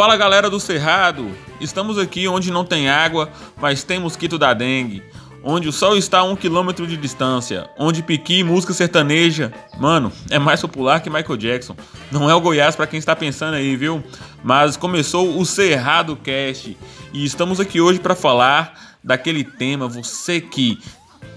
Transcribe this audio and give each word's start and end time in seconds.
Fala 0.00 0.16
galera 0.16 0.48
do 0.48 0.58
Cerrado! 0.58 1.30
Estamos 1.60 1.98
aqui 1.98 2.26
onde 2.26 2.50
não 2.50 2.64
tem 2.64 2.88
água, 2.88 3.28
mas 3.60 3.82
tem 3.82 4.00
mosquito 4.00 4.38
da 4.38 4.54
dengue. 4.54 5.02
Onde 5.44 5.68
o 5.68 5.72
sol 5.72 5.94
está 5.94 6.20
a 6.20 6.24
um 6.24 6.34
quilômetro 6.34 6.86
de 6.86 6.96
distância. 6.96 7.68
Onde 7.78 8.02
piqui 8.02 8.38
e 8.38 8.42
música 8.42 8.72
sertaneja, 8.72 9.52
mano, 9.78 10.10
é 10.30 10.38
mais 10.38 10.62
popular 10.62 11.00
que 11.00 11.10
Michael 11.10 11.36
Jackson. 11.36 11.76
Não 12.10 12.30
é 12.30 12.34
o 12.34 12.40
Goiás 12.40 12.74
para 12.74 12.86
quem 12.86 12.98
está 12.98 13.14
pensando 13.14 13.56
aí, 13.56 13.76
viu? 13.76 14.02
Mas 14.42 14.74
começou 14.74 15.38
o 15.38 15.44
Cerrado 15.44 16.16
Cast 16.16 16.78
e 17.12 17.22
estamos 17.22 17.60
aqui 17.60 17.78
hoje 17.78 17.98
para 17.98 18.14
falar 18.14 18.89
daquele 19.02 19.44
tema. 19.44 19.88
Você 19.88 20.40
que 20.40 20.78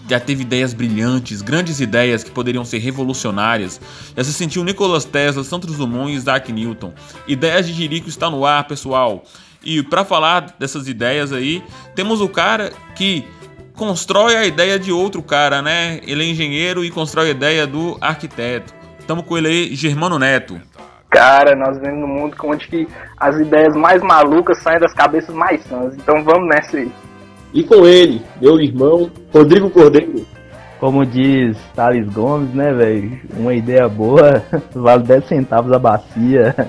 já 0.08 0.20
teve 0.20 0.42
ideias 0.42 0.74
brilhantes, 0.74 1.42
grandes 1.42 1.80
ideias 1.80 2.24
que 2.24 2.32
poderiam 2.32 2.66
ser 2.66 2.80
revolucionárias. 2.80 3.80
Já 4.16 4.24
se 4.24 4.34
sentiu 4.34 4.64
Nicolas 4.64 5.06
Tesla, 5.06 5.44
Santos 5.44 5.78
Dumont 5.78 6.12
e 6.12 6.16
Isaac 6.16 6.52
Newton. 6.52 6.94
Ideias 7.28 7.68
de 7.68 7.74
Jerico 7.74 8.10
está 8.10 8.30
no 8.30 8.46
ar, 8.46 8.68
pessoal. 8.68 9.24
E 9.64 9.82
para 9.82 10.04
falar 10.04 10.56
dessas 10.60 10.88
ideias 10.88 11.32
aí, 11.32 11.64
temos 11.96 12.20
o 12.20 12.28
cara 12.28 12.72
que 12.96 13.26
constrói 13.74 14.36
a 14.36 14.46
ideia 14.46 14.78
de 14.78 14.92
outro 14.92 15.24
cara, 15.24 15.62
né? 15.62 16.00
Ele 16.04 16.24
é 16.24 16.28
engenheiro 16.28 16.84
e 16.84 16.92
constrói 16.92 17.30
a 17.30 17.32
ideia 17.32 17.66
do 17.66 17.98
arquiteto. 18.02 18.74
Estamos 19.00 19.26
com 19.26 19.38
ele 19.38 19.48
aí, 19.48 19.76
Germano 19.76 20.20
Neto. 20.20 20.62
Cara, 21.10 21.56
nós 21.56 21.78
vivemos 21.78 22.02
num 22.02 22.08
mundo 22.08 22.36
onde 22.44 22.68
que 22.68 22.88
as 23.18 23.38
ideias 23.38 23.76
mais 23.76 24.02
malucas 24.02 24.58
saem 24.62 24.80
das 24.80 24.94
cabeças 24.94 25.34
mais 25.34 25.64
sãs. 25.64 25.94
Então 25.94 26.24
vamos 26.24 26.50
nessa 26.50 26.78
aí. 26.78 26.92
E 27.54 27.64
com 27.64 27.86
ele, 27.86 28.20
meu 28.42 28.60
irmão, 28.60 29.12
Rodrigo 29.32 29.70
Cordeiro. 29.70 30.26
Como 30.80 31.06
diz 31.06 31.56
Thales 31.76 32.12
Gomes, 32.12 32.52
né, 32.54 32.74
velho? 32.74 33.22
Uma 33.38 33.54
ideia 33.54 33.88
boa 33.88 34.44
vale 34.74 35.04
10 35.04 35.28
centavos 35.28 35.72
a 35.72 35.78
bacia. 35.78 36.56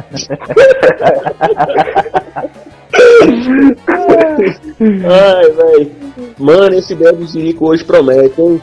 Ai, 4.78 5.50
velho. 5.50 5.90
Mano, 6.38 6.74
esse 6.74 6.92
ideia 6.92 7.14
do 7.14 7.26
Zirico 7.26 7.66
hoje 7.66 7.82
promete, 7.82 8.40
hein? 8.40 8.60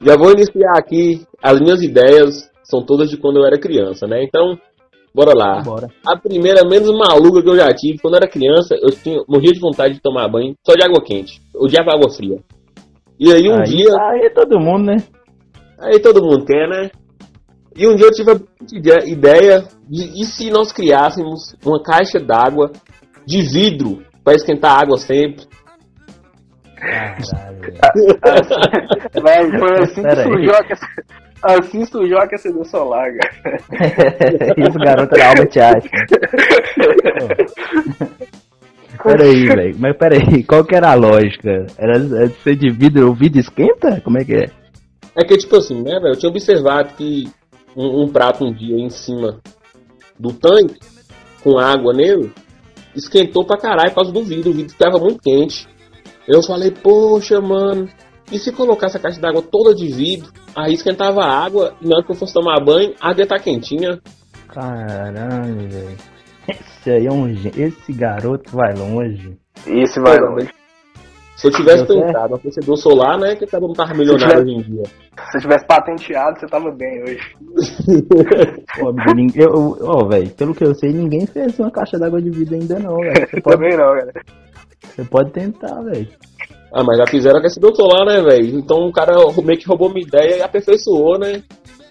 Já 0.00 0.16
vou 0.16 0.32
iniciar 0.32 0.78
aqui. 0.78 1.26
As 1.42 1.60
minhas 1.60 1.82
ideias 1.82 2.48
são 2.62 2.80
todas 2.84 3.10
de 3.10 3.16
quando 3.16 3.38
eu 3.38 3.44
era 3.44 3.58
criança, 3.58 4.06
né? 4.06 4.22
Então, 4.22 4.56
Bora 5.14 5.32
lá. 5.34 5.60
Bora. 5.62 5.88
A 6.06 6.16
primeira 6.16 6.66
menos 6.66 6.90
maluca 6.90 7.42
que 7.42 7.48
eu 7.48 7.56
já 7.56 7.68
tive, 7.68 7.98
quando 7.98 8.14
eu 8.14 8.18
era 8.18 8.30
criança, 8.30 8.74
eu 8.80 8.90
tinha, 8.90 9.22
morria 9.28 9.52
de 9.52 9.60
vontade 9.60 9.94
de 9.94 10.00
tomar 10.00 10.28
banho 10.28 10.54
só 10.66 10.74
de 10.74 10.82
água 10.82 11.02
quente. 11.04 11.40
Odiava 11.54 11.92
água 11.92 12.10
fria. 12.10 12.38
E 13.18 13.30
aí 13.30 13.48
um 13.48 13.58
aí, 13.58 13.64
dia. 13.64 13.94
Aí 14.00 14.30
todo 14.34 14.58
mundo, 14.58 14.86
né? 14.86 14.96
Aí 15.78 16.00
todo 16.00 16.24
mundo 16.24 16.44
quer, 16.44 16.68
né? 16.68 16.90
E 17.76 17.86
um 17.86 17.94
dia 17.94 18.06
eu 18.06 18.10
tive 18.10 18.30
a 18.92 19.04
ideia 19.06 19.64
de 19.88 20.20
e 20.20 20.24
se 20.24 20.50
nós 20.50 20.72
criássemos 20.72 21.54
uma 21.64 21.82
caixa 21.82 22.18
d'água 22.18 22.70
de 23.26 23.42
vidro 23.42 24.02
para 24.24 24.34
esquentar 24.34 24.80
água 24.80 24.96
sempre. 24.96 25.46
Caralho. 26.76 27.60
Velho, 29.22 29.58
foi 29.58 29.82
assim 29.82 30.02
que 30.02 30.22
surgiu 30.22 30.54
a 30.54 30.64
Assim 31.42 31.84
surgiu 31.84 32.18
a 32.18 32.24
aquecedor 32.24 32.64
solar, 32.64 33.10
cara. 33.16 33.58
Isso, 34.56 34.78
garoto 34.78 35.14
da 35.14 35.28
Albert 35.28 35.50
Einstein. 35.56 36.06
Peraí, 39.02 39.46
velho. 39.46 39.76
Mas 39.78 39.96
peraí, 39.96 40.44
qual 40.44 40.64
que 40.64 40.76
era 40.76 40.92
a 40.92 40.94
lógica? 40.94 41.66
Era 41.76 41.98
de 41.98 42.34
ser 42.42 42.56
de 42.56 42.70
vidro, 42.70 43.10
o 43.10 43.14
vidro 43.14 43.40
esquenta? 43.40 44.00
Como 44.00 44.18
é 44.18 44.24
que 44.24 44.34
é? 44.34 44.50
É 45.16 45.24
que, 45.24 45.36
tipo 45.36 45.56
assim, 45.56 45.82
né, 45.82 45.98
velho? 45.98 46.14
Eu 46.14 46.18
tinha 46.18 46.30
observado 46.30 46.94
que 46.96 47.28
um, 47.76 48.02
um, 48.02 48.08
prato 48.08 48.44
um 48.44 48.52
dia 48.52 48.76
em 48.76 48.90
cima 48.90 49.40
do 50.18 50.32
tanque, 50.32 50.78
com 51.42 51.58
água 51.58 51.92
nele, 51.92 52.32
esquentou 52.94 53.44
pra 53.44 53.58
caralho 53.58 53.90
por 53.90 53.96
causa 53.96 54.12
do 54.12 54.22
vidro. 54.22 54.50
O 54.50 54.54
vidro 54.54 54.72
estava 54.72 54.98
muito 54.98 55.20
quente. 55.20 55.66
Eu 56.28 56.42
falei, 56.42 56.70
poxa, 56.70 57.40
mano, 57.40 57.88
e 58.32 58.38
se 58.38 58.50
colocasse 58.50 58.96
a 58.96 59.00
caixa 59.00 59.20
d'água 59.20 59.42
toda 59.42 59.74
de 59.74 59.86
vidro, 59.88 60.32
aí 60.56 60.72
esquentava 60.72 61.20
a 61.22 61.44
água, 61.44 61.74
e 61.80 61.86
na 61.86 61.96
hora 61.96 62.04
que 62.04 62.12
eu 62.12 62.16
fosse 62.16 62.32
tomar 62.32 62.58
banho, 62.64 62.94
a 63.00 63.10
água 63.10 63.20
ia 63.20 63.24
estar 63.24 63.36
tá 63.36 63.42
quentinha. 63.42 64.00
Caralho, 64.48 65.68
velho. 65.68 65.96
Esse 66.48 66.90
aí 66.90 67.06
é 67.06 67.12
um. 67.12 67.28
Esse 67.28 67.92
garoto 67.92 68.50
vai 68.56 68.74
longe. 68.74 69.36
Esse 69.66 70.00
vai 70.00 70.18
longe. 70.18 70.50
Se 71.36 71.48
eu 71.48 71.52
tivesse 71.52 71.86
tentado 71.86 72.34
aquecedor 72.34 72.76
solar, 72.76 73.18
né? 73.18 73.34
Que 73.34 73.46
cada 73.46 73.66
um 73.66 73.72
tava 73.72 73.94
milionário 73.94 74.42
hoje 74.42 74.52
em 74.52 74.62
dia. 74.62 74.82
Se 75.30 75.38
eu 75.38 75.40
tivesse 75.40 75.66
patenteado, 75.66 76.38
você 76.38 76.46
tava 76.46 76.70
bem 76.70 77.02
hoje. 77.02 77.36
Ó, 78.80 79.98
oh, 79.98 80.08
velho, 80.08 80.30
pelo 80.30 80.54
que 80.54 80.64
eu 80.64 80.74
sei, 80.74 80.92
ninguém 80.92 81.26
fez 81.26 81.58
uma 81.58 81.70
caixa 81.70 81.98
d'água 81.98 82.20
de 82.20 82.30
vidro 82.30 82.54
ainda 82.54 82.78
não, 82.78 82.96
velho. 82.96 83.26
Também 83.42 83.76
não, 83.76 83.92
cara. 83.92 84.12
Você 84.84 85.04
pode 85.04 85.32
tentar, 85.32 85.80
velho. 85.82 86.08
Ah, 86.72 86.82
mas 86.82 86.96
já 86.96 87.06
fizeram 87.06 87.38
aquecedor 87.38 87.76
solar, 87.76 88.06
né, 88.06 88.22
velho? 88.22 88.58
Então 88.58 88.86
o 88.86 88.92
cara 88.92 89.12
meio 89.44 89.58
que 89.58 89.68
roubou 89.68 89.90
minha 89.90 90.06
ideia 90.06 90.38
e 90.38 90.42
aperfeiçoou, 90.42 91.18
né? 91.18 91.42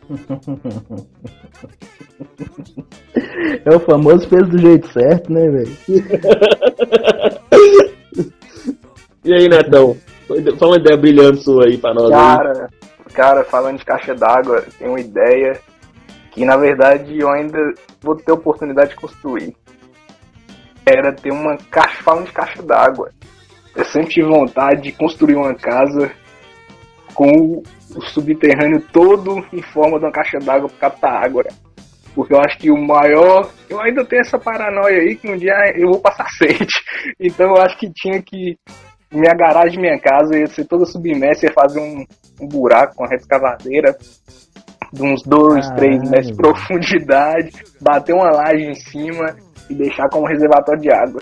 É 3.65 3.75
o 3.75 3.79
famoso 3.79 4.27
fez 4.27 4.47
do 4.49 4.57
jeito 4.57 4.91
certo, 4.91 5.31
né, 5.31 5.49
velho? 5.49 5.77
e 9.23 9.33
aí, 9.33 9.47
Netão? 9.47 9.95
Fala 10.57 10.71
uma 10.71 10.77
ideia 10.77 10.97
brilhante 10.97 11.43
sua 11.43 11.65
aí 11.65 11.77
pra 11.77 11.93
nós. 11.93 12.09
Cara, 12.09 12.51
aí. 12.51 13.13
cara, 13.13 13.43
falando 13.43 13.77
de 13.79 13.85
caixa 13.85 14.15
d'água, 14.15 14.63
tem 14.77 14.87
uma 14.87 14.99
ideia 14.99 15.59
que 16.31 16.45
na 16.45 16.57
verdade 16.57 17.19
eu 17.19 17.29
ainda 17.29 17.57
vou 18.01 18.15
ter 18.15 18.31
oportunidade 18.31 18.91
de 18.91 18.95
construir. 18.95 19.55
Era 20.85 21.11
ter 21.11 21.31
uma 21.31 21.57
caixa, 21.69 22.01
falando 22.03 22.25
de 22.25 22.31
caixa 22.31 22.63
d'água 22.63 23.11
eu 23.75 23.85
sempre 23.85 24.09
tive 24.09 24.27
vontade 24.27 24.81
de 24.81 24.91
construir 24.91 25.35
uma 25.35 25.55
casa 25.55 26.11
com 27.13 27.61
o 27.95 28.01
subterrâneo 28.01 28.81
todo 28.91 29.45
em 29.51 29.61
forma 29.61 29.99
de 29.99 30.05
uma 30.05 30.11
caixa 30.11 30.39
d'água 30.39 30.69
para 30.69 30.89
captar 30.89 31.25
água. 31.25 31.43
Porque 32.13 32.33
eu 32.33 32.39
acho 32.39 32.57
que 32.57 32.69
o 32.69 32.77
maior. 32.77 33.49
Eu 33.69 33.79
ainda 33.81 34.03
tenho 34.03 34.21
essa 34.21 34.37
paranoia 34.37 34.99
aí 34.99 35.15
que 35.15 35.29
um 35.29 35.37
dia 35.37 35.53
eu 35.75 35.89
vou 35.91 36.01
passar 36.01 36.27
sede. 36.37 36.73
Então 37.19 37.47
eu 37.47 37.61
acho 37.61 37.77
que 37.77 37.89
tinha 37.93 38.21
que. 38.21 38.57
Minha 39.11 39.33
garagem, 39.33 39.79
minha 39.79 39.99
casa 39.99 40.37
ia 40.37 40.47
ser 40.47 40.65
toda 40.65 40.85
submersa, 40.85 41.45
ia 41.45 41.53
fazer 41.53 41.81
um, 41.81 42.05
um 42.39 42.47
buraco 42.47 42.95
com 42.95 43.03
a 43.03 43.15
escavadeira 43.15 43.93
de 44.93 45.03
uns 45.03 45.21
2, 45.23 45.69
3 45.71 46.09
metros 46.09 46.27
de 46.27 46.35
profundidade, 46.35 47.51
bater 47.81 48.13
uma 48.13 48.31
laje 48.31 48.63
em 48.63 48.73
cima 48.73 49.35
e 49.69 49.75
deixar 49.75 50.07
como 50.09 50.27
reservatório 50.27 50.81
de 50.81 50.93
água. 50.93 51.21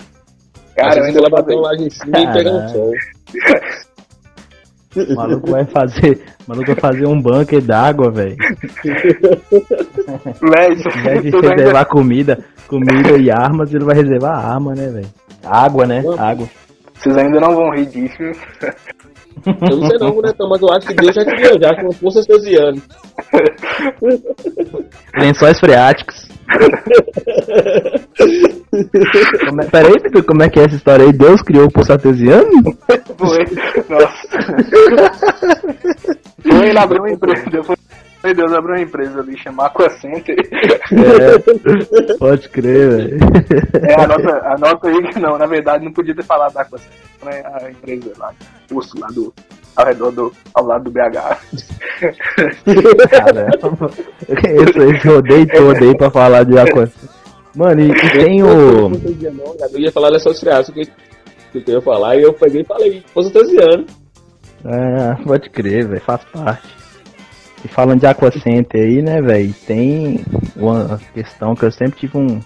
Cara, 0.80 1.04
ainda 1.04 1.18
ela 1.18 1.30
bateu 1.30 1.58
lá 1.58 1.74
em 1.74 1.90
cima 1.90 2.18
e 2.18 2.32
pega 2.32 2.52
no 2.52 2.68
sol. 2.68 2.92
O 4.96 5.14
maluco 5.14 5.50
vai 5.50 5.64
fazer. 5.66 6.20
O 6.46 6.50
maluco 6.50 6.66
vai 6.72 6.80
fazer 6.80 7.06
um 7.06 7.22
bunker 7.22 7.62
d'água, 7.62 8.10
velho. 8.10 8.36
Em 10.42 10.50
vez 10.50 10.82
de 10.82 11.30
reservar 11.30 11.66
ainda... 11.66 11.84
comida, 11.84 12.38
comida 12.66 13.16
e 13.16 13.30
armas, 13.30 13.72
ele 13.72 13.84
vai 13.84 13.94
reservar 13.94 14.44
arma, 14.44 14.74
né, 14.74 14.88
velho? 14.88 15.08
Água, 15.44 15.86
né? 15.86 16.02
Água. 16.18 16.48
Vocês 16.94 17.16
ainda 17.16 17.40
não 17.40 17.54
vão 17.54 17.70
rir 17.70 17.86
disso. 17.86 18.22
Eu 19.46 19.76
não 19.76 19.88
sei 19.88 19.98
não, 19.98 20.20
né, 20.20 20.32
mas 20.38 20.60
eu 20.60 20.68
acho 20.70 20.86
que 20.88 20.94
Deus 20.94 21.14
já 21.14 21.24
queria 21.24 21.58
já 21.58 21.74
com 21.80 21.92
forças 21.92 22.26
desianas. 22.26 22.82
Lençóis 25.16 25.58
freáticos. 25.60 26.28
Como 29.46 29.62
é, 29.62 29.66
peraí, 29.66 30.22
como 30.26 30.42
é 30.42 30.48
que 30.48 30.60
é 30.60 30.64
essa 30.64 30.76
história 30.76 31.04
aí? 31.04 31.12
Deus 31.12 31.42
criou 31.42 31.68
o 31.68 31.92
artesiano? 31.92 32.76
Foi, 33.18 33.44
nossa. 33.88 34.28
Foi, 36.42 36.68
ele 36.68 36.78
abriu 36.78 37.02
uma 37.02 37.10
empresa, 37.10 37.62
foi 37.62 37.76
meu 38.22 38.34
Deus, 38.34 38.52
abriu 38.52 38.74
uma 38.74 38.82
empresa 38.82 39.20
ali, 39.20 39.38
chama 39.38 39.64
Aqua 39.64 39.88
Center. 39.88 40.36
É, 40.92 41.38
pode 42.18 42.50
crer, 42.50 42.90
velho. 42.90 43.18
É, 43.82 43.94
anota, 43.94 44.46
anota 44.46 44.88
aí 44.88 45.02
que 45.08 45.18
não, 45.18 45.38
na 45.38 45.46
verdade 45.46 45.84
não 45.84 45.92
podia 45.92 46.14
ter 46.14 46.24
falado 46.24 46.52
da 46.52 46.60
Aqua 46.60 46.78
Center, 46.78 46.98
né? 47.24 47.42
A 47.46 47.70
empresa 47.70 48.12
lá, 48.18 48.34
curso 48.68 49.00
lá 49.00 49.06
do, 49.08 49.32
ao 49.76 49.86
redor 49.86 50.10
do, 50.12 50.32
ao 50.54 50.64
lado 50.64 50.84
do 50.84 50.90
BH. 50.90 51.38
Caramba, 53.10 53.90
esse, 54.28 54.78
esse 54.78 55.08
rodei 55.08 55.46
todo 55.46 55.76
aí 55.76 55.96
pra 55.96 56.10
falar 56.10 56.44
de 56.44 56.58
Aqua 56.58 56.86
Center. 56.86 57.10
Mano, 57.54 57.80
e, 57.80 57.90
e 57.90 58.10
tem 58.12 58.42
o. 58.42 58.90
Eu 59.72 59.78
ia 59.78 59.92
falar 59.92 60.10
dessa 60.10 60.28
austriaça 60.28 60.72
que, 60.72 60.84
que 60.84 61.64
eu 61.66 61.74
ia 61.74 61.82
falar 61.82 62.16
e 62.16 62.22
eu 62.22 62.32
peguei 62.32 62.62
e 62.62 62.64
falei, 62.64 63.02
fosse 63.12 63.36
artesiano. 63.36 63.86
É, 64.64 65.24
pode 65.24 65.50
crer, 65.50 65.88
velho, 65.88 66.00
faz 66.00 66.22
parte. 66.24 66.68
E 67.64 67.68
falando 67.68 68.00
de 68.00 68.06
Aquacenter 68.06 68.82
aí, 68.82 69.02
né, 69.02 69.20
velho, 69.20 69.54
tem 69.66 70.24
uma 70.56 70.98
questão 71.12 71.54
que 71.54 71.64
eu 71.64 71.70
sempre 71.70 71.98
tive 71.98 72.16
um, 72.16 72.40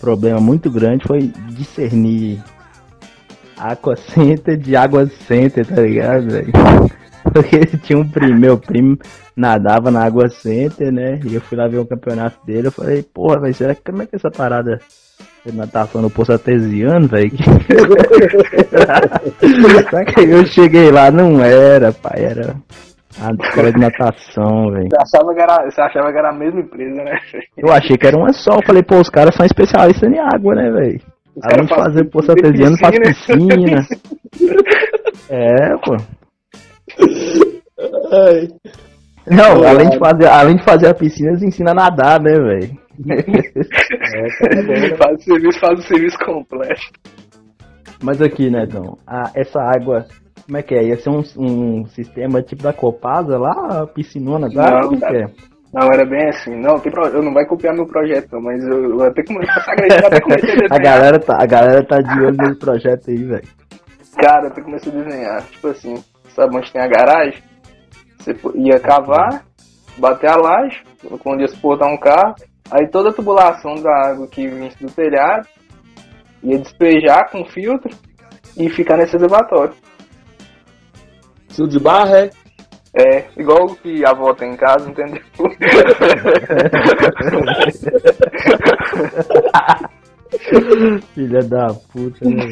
problema 0.00 0.40
muito 0.40 0.70
grande 0.70 1.06
foi 1.06 1.30
discernir 1.50 2.42
Aqua 3.60 3.94
Center 3.94 4.56
de 4.56 4.74
Água 4.74 5.06
Center, 5.06 5.66
tá 5.66 5.82
ligado, 5.82 6.30
velho? 6.30 6.52
Porque 7.32 7.66
tinha 7.78 7.98
um 7.98 8.08
primo, 8.08 8.40
meu 8.40 8.56
primo 8.58 8.96
nadava 9.36 9.90
na 9.90 10.04
Água 10.04 10.28
Center, 10.30 10.90
né? 10.90 11.20
E 11.24 11.34
eu 11.34 11.40
fui 11.42 11.58
lá 11.58 11.68
ver 11.68 11.78
o 11.78 11.86
campeonato 11.86 12.38
dele, 12.44 12.68
eu 12.68 12.72
falei, 12.72 13.02
porra, 13.02 13.40
velho, 13.40 13.54
será 13.54 13.74
que 13.74 13.82
como 13.84 14.02
é 14.02 14.06
que 14.06 14.16
essa 14.16 14.30
parada 14.30 14.80
de 15.44 15.56
natação 15.56 16.00
no 16.00 16.10
poço 16.10 16.32
artesiano, 16.32 17.06
velho? 17.06 17.30
Só 19.90 20.04
que 20.04 20.20
eu 20.22 20.46
cheguei 20.46 20.90
lá, 20.90 21.10
não 21.10 21.44
era, 21.44 21.92
pai, 21.92 22.24
era 22.24 22.56
a 23.20 23.32
escola 23.46 23.72
de 23.72 23.78
natação, 23.78 24.70
velho. 24.70 24.88
Você 24.88 24.96
achava, 25.16 25.34
que 25.34 25.40
era, 25.40 25.70
você 25.70 25.80
achava 25.80 26.12
que 26.12 26.18
era 26.18 26.30
a 26.30 26.34
mesma 26.34 26.60
empresa, 26.60 27.04
né? 27.04 27.18
Eu 27.56 27.70
achei 27.70 27.98
que 27.98 28.06
era 28.06 28.16
uma 28.16 28.32
só, 28.32 28.54
eu 28.54 28.62
falei, 28.66 28.82
pô, 28.82 28.96
os 28.96 29.10
caras 29.10 29.34
são 29.34 29.44
especialistas 29.44 30.10
em 30.10 30.18
água, 30.18 30.54
né, 30.54 30.70
velho? 30.70 31.00
Os 31.36 31.44
Além 31.44 31.66
de 31.66 31.74
fazer 31.74 32.04
poço 32.10 32.30
artesiano, 32.30 32.78
faz 32.78 32.98
piscina. 32.98 33.86
É, 35.32 35.76
pô. 35.84 35.96
Ai, 38.12 38.48
Não, 39.28 39.62
além 39.64 39.88
de, 39.90 39.96
é. 39.96 39.98
fazer, 39.98 40.26
além 40.26 40.56
de 40.56 40.64
fazer 40.64 40.88
a 40.88 40.94
piscina, 40.94 41.28
eles 41.30 41.42
ensinam 41.42 41.70
a 41.70 41.74
nadar, 41.74 42.20
né, 42.20 42.32
velho? 42.32 42.76
faz 44.98 45.18
o 45.18 45.22
serviço, 45.22 45.60
faz 45.60 45.78
o 45.78 45.82
serviço 45.82 46.18
completo. 46.24 46.80
Mas 48.02 48.20
aqui, 48.20 48.50
né, 48.50 48.64
então, 48.68 48.98
a, 49.06 49.30
essa 49.36 49.60
água, 49.60 50.06
como 50.46 50.56
é 50.58 50.62
que 50.62 50.74
é? 50.74 50.88
Ia 50.88 50.96
ser 50.96 51.10
um, 51.10 51.22
um 51.38 51.86
sistema 51.86 52.42
tipo 52.42 52.64
da 52.64 52.72
Copasa 52.72 53.38
lá, 53.38 53.82
a 53.82 53.86
piscinona 53.86 54.48
da 54.48 54.80
Não, 54.82 54.88
que 54.90 54.98
cara. 54.98 55.26
é? 55.26 55.30
Não, 55.72 55.86
era 55.92 56.04
bem 56.04 56.28
assim. 56.28 56.56
Não, 56.56 56.78
tem 56.80 56.90
pro... 56.90 57.06
eu 57.06 57.22
não 57.22 57.32
vai 57.32 57.46
copiar 57.46 57.74
meu 57.74 57.86
projeto, 57.86 58.28
não, 58.32 58.40
mas 58.42 58.62
eu, 58.64 58.90
eu 58.90 59.02
até 59.04 59.22
comecei 59.22 59.54
a 59.54 60.06
até 60.06 60.20
comecei 60.20 60.50
a 60.50 60.52
A 60.74 60.78
desenhar. 60.78 60.82
galera, 60.82 61.18
tá, 61.20 61.36
a 61.40 61.46
galera 61.46 61.86
tá 61.86 61.98
de 62.00 62.20
olho 62.20 62.36
nesse 62.36 62.58
projeto 62.58 63.10
aí, 63.10 63.22
velho. 63.24 63.48
Cara, 64.18 64.46
eu 64.46 64.48
até 64.48 64.60
comecei 64.62 64.92
a 64.92 64.96
desenhar. 64.96 65.42
Tipo 65.46 65.68
assim, 65.68 66.04
sabe 66.34 66.56
onde 66.56 66.72
tem 66.72 66.82
a 66.82 66.88
garagem? 66.88 67.42
Você 68.18 68.36
ia 68.56 68.78
cavar, 68.80 69.44
bater 69.96 70.28
a 70.28 70.36
laje, 70.36 70.82
onde 71.24 71.42
ia 71.42 71.48
suportar 71.48 71.86
um 71.86 71.96
carro, 71.96 72.34
aí 72.70 72.88
toda 72.88 73.10
a 73.10 73.12
tubulação 73.12 73.74
da 73.76 74.08
água 74.08 74.26
que 74.28 74.46
vinha 74.48 74.70
do 74.80 74.90
telhado 74.90 75.46
ia 76.42 76.58
despejar 76.58 77.30
com 77.30 77.44
filtro 77.44 77.90
e 78.56 78.68
ficar 78.70 78.96
nesse 78.96 79.12
reservatório. 79.12 79.74
fio 81.50 81.68
de 81.68 81.78
barra, 81.78 82.18
é? 82.18 82.30
É, 82.92 83.26
igual 83.36 83.66
o 83.66 83.76
que 83.76 84.04
a 84.04 84.10
avó 84.10 84.34
tem 84.34 84.52
em 84.52 84.56
casa, 84.56 84.90
entendeu? 84.90 85.22
Filha 91.14 91.40
da 91.42 91.72
puta, 91.92 92.28
né? 92.28 92.46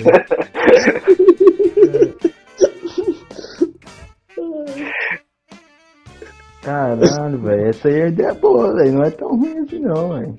Caralho, 6.62 7.38
velho, 7.38 7.68
essa 7.68 7.88
aí 7.88 7.94
é 7.94 8.04
a 8.04 8.08
ideia 8.08 8.34
boa, 8.34 8.74
velho. 8.74 8.92
Não 8.92 9.02
é 9.02 9.10
tão 9.10 9.36
ruim 9.36 9.58
assim, 9.58 9.80
não, 9.80 10.14
velho. 10.14 10.36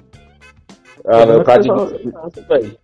Ah, 1.06 1.26
meu 1.26 1.44
cara 1.44 1.62
de 1.62 1.70
velho. 2.48 2.78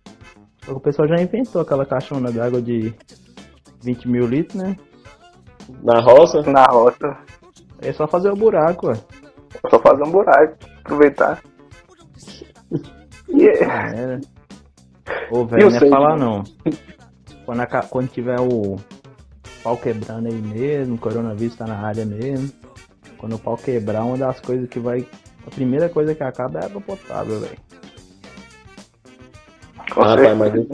O 0.68 0.80
pessoal 0.80 1.08
já 1.08 1.22
inventou 1.22 1.62
aquela 1.62 1.86
caixona 1.86 2.32
d'água 2.32 2.60
de 2.60 2.92
20 3.82 4.08
mil 4.08 4.26
litros, 4.26 4.60
né? 4.60 4.76
Na 5.82 6.00
roça. 6.00 6.42
Na 6.42 6.64
roça. 6.64 7.16
É 7.80 7.92
só 7.92 8.06
fazer 8.06 8.30
o 8.30 8.36
buraco, 8.36 8.88
ué. 8.88 8.94
É 9.64 9.68
só 9.70 9.78
fazer 9.80 10.02
um 10.04 10.10
buraco, 10.10 10.56
aproveitar. 10.80 11.42
E 13.28 13.48
é- 13.48 13.64
Já 13.64 13.86
era. 13.88 14.20
Ô, 15.30 15.44
velho, 15.44 15.70
não 15.70 15.76
é 15.76 15.88
falar 15.88 16.16
não. 16.18 16.42
Quando, 17.44 17.60
aca- 17.60 17.86
quando 17.88 18.08
tiver 18.08 18.40
o 18.40 18.76
pau 19.62 19.76
quebrando 19.76 20.26
aí 20.28 20.34
mesmo, 20.40 20.94
o 20.94 20.98
coronavírus 20.98 21.56
tá 21.56 21.64
na 21.66 21.78
área 21.86 22.04
mesmo. 22.04 22.50
Quando 23.18 23.36
o 23.36 23.38
pau 23.38 23.56
quebrar, 23.56 24.04
uma 24.04 24.16
das 24.16 24.40
coisas 24.40 24.68
que 24.68 24.78
vai. 24.80 25.06
A 25.46 25.50
primeira 25.50 25.88
coisa 25.88 26.14
que 26.14 26.22
acaba 26.24 26.58
é 26.58 26.62
a 26.62 26.66
água 26.66 26.80
potável, 26.80 27.40
velho. 27.40 27.56
Ah, 29.92 30.16
pai, 30.16 30.34
mas 30.34 30.54
eu... 30.54 30.68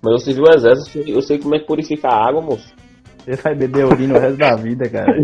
Mas 0.00 0.12
eu 0.12 0.18
servi 0.20 0.40
o 0.40 0.50
exército, 0.50 0.98
eu 0.98 1.04
sei- 1.04 1.16
eu 1.16 1.22
sei 1.22 1.38
como 1.38 1.54
é 1.54 1.58
que 1.58 1.66
purifica 1.66 2.08
a 2.08 2.28
água, 2.28 2.40
moço. 2.40 2.72
Você 3.24 3.36
vai 3.42 3.54
beber 3.54 3.84
urina 3.84 4.16
o 4.16 4.20
resto 4.20 4.38
da 4.38 4.56
vida, 4.56 4.88
cara. 4.88 5.12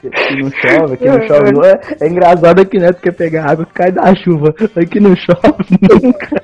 que 0.00 0.36
não 0.40 0.50
chove, 0.50 0.96
que 0.96 1.04
não 1.04 1.26
chove. 1.26 1.52
É, 1.66 2.04
é 2.04 2.08
engraçado 2.08 2.60
aqui, 2.60 2.78
né? 2.78 2.92
Porque 2.92 3.12
pegar 3.12 3.50
água 3.50 3.66
que 3.66 3.72
cai 3.74 3.92
da 3.92 4.14
chuva. 4.14 4.54
Aqui 4.76 5.00
não 5.00 5.14
chove 5.14 5.78
nunca. 6.02 6.42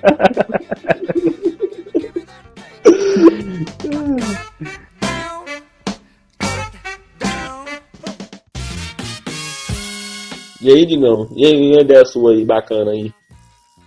E 10.62 10.70
aí, 10.70 10.84
Digão? 10.84 11.26
E 11.34 11.46
aí, 11.46 11.72
uma 11.72 11.80
ideia 11.80 12.04
sua 12.04 12.32
aí, 12.32 12.44
bacana 12.44 12.90
aí? 12.90 13.10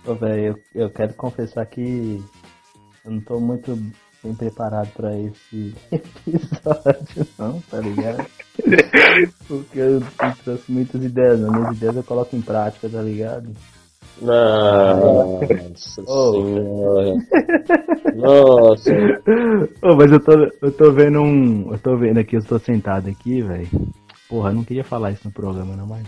Ô, 0.04 0.14
velho, 0.14 0.60
eu, 0.74 0.82
eu 0.82 0.90
quero 0.90 1.14
confessar 1.14 1.64
que 1.66 2.20
eu 3.04 3.12
não 3.12 3.20
tô 3.20 3.38
muito 3.38 3.78
bem 4.24 4.34
preparado 4.34 4.88
pra 4.96 5.14
esse 5.18 5.74
episódio, 5.92 7.26
não, 7.38 7.60
tá 7.70 7.78
ligado? 7.78 8.26
Porque 9.46 9.78
eu 9.78 10.00
não 10.00 10.32
trouxe 10.42 10.72
muitas 10.72 11.04
ideias, 11.04 11.38
não. 11.38 11.52
Minhas 11.52 11.76
ideias 11.76 11.96
eu 11.96 12.02
coloco 12.02 12.34
em 12.34 12.40
prática, 12.40 12.88
tá 12.88 13.02
ligado? 13.02 13.50
Nossa 14.22 16.02
Oh. 16.06 16.32
senhora. 16.32 17.14
Nossa. 18.14 18.90
Ô, 19.82 19.96
mas 19.96 20.12
eu 20.12 20.20
tô, 20.20 20.32
eu 20.62 20.72
tô 20.72 20.92
vendo 20.92 21.20
um. 21.20 21.72
Eu 21.72 21.78
tô 21.78 21.96
vendo 21.96 22.18
aqui, 22.18 22.36
eu 22.36 22.44
tô 22.44 22.58
sentado 22.58 23.08
aqui, 23.08 23.42
velho. 23.42 23.68
Porra, 24.28 24.50
eu 24.50 24.54
não 24.54 24.64
queria 24.64 24.84
falar 24.84 25.10
isso 25.10 25.22
no 25.26 25.32
programa, 25.32 25.76
não, 25.76 25.86
mas. 25.86 26.06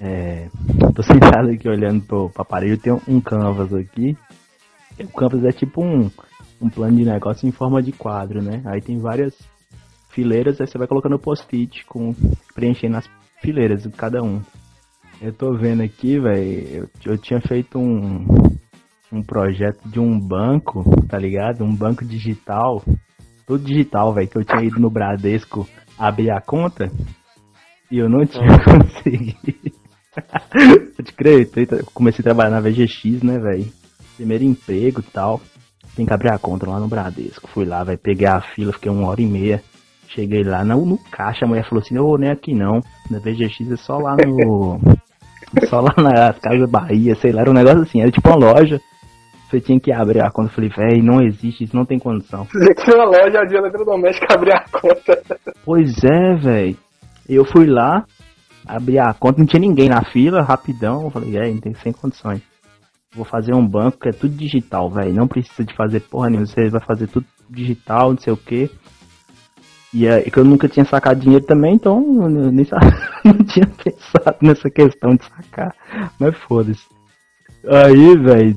É. 0.00 0.48
Tô 0.94 1.02
sentado 1.02 1.50
aqui 1.50 1.68
olhando 1.68 2.02
pro, 2.04 2.30
pro 2.30 2.42
aparelho, 2.42 2.78
tem 2.78 2.92
um 2.92 3.20
canvas 3.20 3.74
aqui. 3.74 4.16
O 5.00 5.08
canvas 5.08 5.44
é 5.44 5.50
tipo 5.50 5.82
um, 5.82 6.10
um 6.60 6.68
plano 6.68 6.96
de 6.96 7.04
negócio 7.04 7.48
em 7.48 7.52
forma 7.52 7.82
de 7.82 7.92
quadro, 7.92 8.42
né? 8.42 8.62
Aí 8.64 8.80
tem 8.80 8.98
várias 8.98 9.34
fileiras, 10.10 10.60
aí 10.60 10.66
você 10.66 10.78
vai 10.78 10.86
colocando 10.86 11.18
post-it 11.18 11.84
com 11.86 12.14
preenchendo 12.54 12.96
as 12.96 13.08
fileiras 13.40 13.82
de 13.82 13.90
cada 13.90 14.22
um. 14.22 14.40
Eu 15.20 15.32
tô 15.32 15.56
vendo 15.56 15.82
aqui, 15.82 16.18
velho, 16.18 16.68
eu, 17.04 17.12
eu 17.12 17.18
tinha 17.18 17.40
feito 17.40 17.78
um, 17.78 18.26
um 19.12 19.22
projeto 19.22 19.88
de 19.88 19.98
um 19.98 20.18
banco, 20.18 20.84
tá 21.06 21.18
ligado? 21.18 21.64
Um 21.64 21.74
banco 21.74 22.04
digital, 22.04 22.82
tudo 23.46 23.64
digital, 23.64 24.12
velho, 24.12 24.28
que 24.28 24.36
eu 24.36 24.44
tinha 24.44 24.64
ido 24.64 24.80
no 24.80 24.90
Bradesco 24.90 25.68
abrir 25.98 26.30
a 26.30 26.40
conta 26.40 26.90
e 27.90 27.98
eu 27.98 28.08
não 28.08 28.24
tinha 28.24 28.58
conseguido. 28.62 29.76
Pode 30.96 31.12
crer, 31.12 31.48
eu 31.56 31.84
comecei 31.94 32.22
a 32.22 32.24
trabalhar 32.24 32.50
na 32.50 32.60
VGX, 32.60 33.22
né, 33.22 33.38
velho? 33.38 33.72
Primeiro 34.16 34.44
emprego 34.44 35.00
e 35.00 35.10
tal. 35.10 35.40
Tem 35.98 36.06
que 36.06 36.14
abrir 36.14 36.30
a 36.30 36.38
conta 36.38 36.70
lá 36.70 36.78
no 36.78 36.86
Bradesco. 36.86 37.48
Fui 37.48 37.64
lá, 37.64 37.82
velho, 37.82 37.98
peguei 37.98 38.28
a 38.28 38.40
fila, 38.40 38.72
fiquei 38.72 38.88
uma 38.88 39.08
hora 39.08 39.20
e 39.20 39.26
meia. 39.26 39.60
Cheguei 40.06 40.44
lá 40.44 40.64
no, 40.64 40.86
no 40.86 40.96
caixa, 41.10 41.44
a 41.44 41.48
mulher 41.48 41.68
falou 41.68 41.82
assim, 41.82 41.98
ô, 41.98 42.16
nem 42.16 42.30
aqui 42.30 42.54
não. 42.54 42.80
Na 43.10 43.18
VGX 43.18 43.72
é 43.72 43.76
só 43.76 43.98
lá 43.98 44.14
no. 44.14 44.78
só 45.68 45.80
lá 45.80 45.92
nas 45.96 46.38
Casas 46.38 46.60
da 46.60 46.66
Bahia, 46.68 47.16
sei 47.16 47.32
lá, 47.32 47.40
era 47.40 47.50
um 47.50 47.52
negócio 47.52 47.82
assim, 47.82 48.00
era 48.00 48.12
tipo 48.12 48.28
uma 48.28 48.36
loja. 48.36 48.80
Você 49.50 49.60
tinha 49.60 49.80
que 49.80 49.92
abrir 49.92 50.22
a 50.22 50.30
conta. 50.30 50.50
Eu 50.50 50.54
falei, 50.54 50.70
velho, 50.70 51.02
não 51.02 51.20
existe, 51.20 51.64
isso 51.64 51.74
não 51.74 51.84
tem 51.84 51.98
condição. 51.98 52.44
Você 52.46 52.74
tinha 52.74 52.94
uma 52.94 53.06
loja 53.06 53.44
de 53.44 53.56
eletrodoméstico 53.56 54.32
abrir 54.32 54.52
a 54.52 54.64
conta. 54.70 55.20
Pois 55.64 56.04
é, 56.04 56.34
velho. 56.36 56.76
Eu 57.28 57.44
fui 57.44 57.66
lá, 57.66 58.04
abri 58.64 59.00
a 59.00 59.12
conta, 59.14 59.40
não 59.40 59.46
tinha 59.46 59.58
ninguém 59.58 59.88
na 59.88 60.04
fila, 60.04 60.42
rapidão. 60.42 61.02
Eu 61.02 61.10
falei, 61.10 61.36
é, 61.36 61.50
não 61.50 61.58
tem 61.58 61.74
sem 61.74 61.92
condições. 61.92 62.40
Vou 63.14 63.24
fazer 63.24 63.54
um 63.54 63.66
banco 63.66 63.98
que 63.98 64.08
é 64.08 64.12
tudo 64.12 64.34
digital, 64.34 64.90
velho. 64.90 65.14
Não 65.14 65.26
precisa 65.26 65.64
de 65.64 65.74
fazer 65.74 66.00
porra 66.00 66.28
nenhuma. 66.28 66.46
Você 66.46 66.68
vai 66.68 66.80
fazer 66.80 67.06
tudo 67.08 67.26
digital, 67.48 68.10
não 68.10 68.18
sei 68.18 68.32
o 68.32 68.36
que. 68.36 68.70
E 69.92 70.06
é 70.06 70.20
que 70.22 70.38
eu 70.38 70.44
nunca 70.44 70.68
tinha 70.68 70.84
sacado 70.84 71.20
dinheiro 71.20 71.44
também, 71.46 71.74
então 71.74 71.98
eu 72.22 72.28
nem 72.28 72.66
não 73.24 73.44
tinha 73.44 73.66
pensado 73.66 74.36
nessa 74.42 74.68
questão 74.68 75.16
de 75.16 75.24
sacar. 75.24 75.74
Mas 76.18 76.36
foda-se. 76.36 76.86
Aí, 77.66 78.16
velho, 78.18 78.56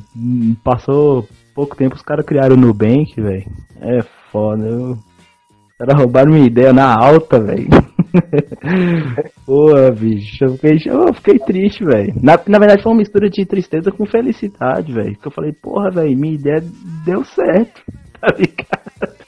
passou 0.63 1.27
pouco 1.55 1.75
tempo, 1.75 1.95
os 1.95 2.01
caras 2.01 2.25
criaram 2.25 2.55
o 2.55 2.59
Nubank, 2.59 3.19
velho. 3.19 3.49
É 3.79 4.01
foda. 4.31 4.65
Eu... 4.65 4.91
Os 4.91 5.77
caras 5.77 5.97
roubaram 5.97 6.31
minha 6.31 6.45
ideia 6.45 6.73
na 6.73 6.93
alta, 6.93 7.39
velho. 7.39 7.69
Porra, 9.45 9.91
bicho, 9.91 10.43
eu 10.43 10.51
fiquei, 10.57 10.77
eu 10.85 11.13
fiquei 11.13 11.39
triste, 11.39 11.83
velho. 11.83 12.13
Na, 12.21 12.39
na 12.47 12.59
verdade 12.59 12.83
foi 12.83 12.91
uma 12.91 12.99
mistura 12.99 13.29
de 13.29 13.45
tristeza 13.45 13.91
com 13.91 14.05
felicidade, 14.05 14.93
velho. 14.93 15.15
Que 15.17 15.27
eu 15.27 15.31
falei, 15.31 15.53
porra, 15.53 15.89
velho, 15.91 16.17
minha 16.17 16.35
ideia 16.35 16.63
deu 17.05 17.23
certo, 17.23 17.81
tá 18.19 18.27
ligado? 18.37 19.21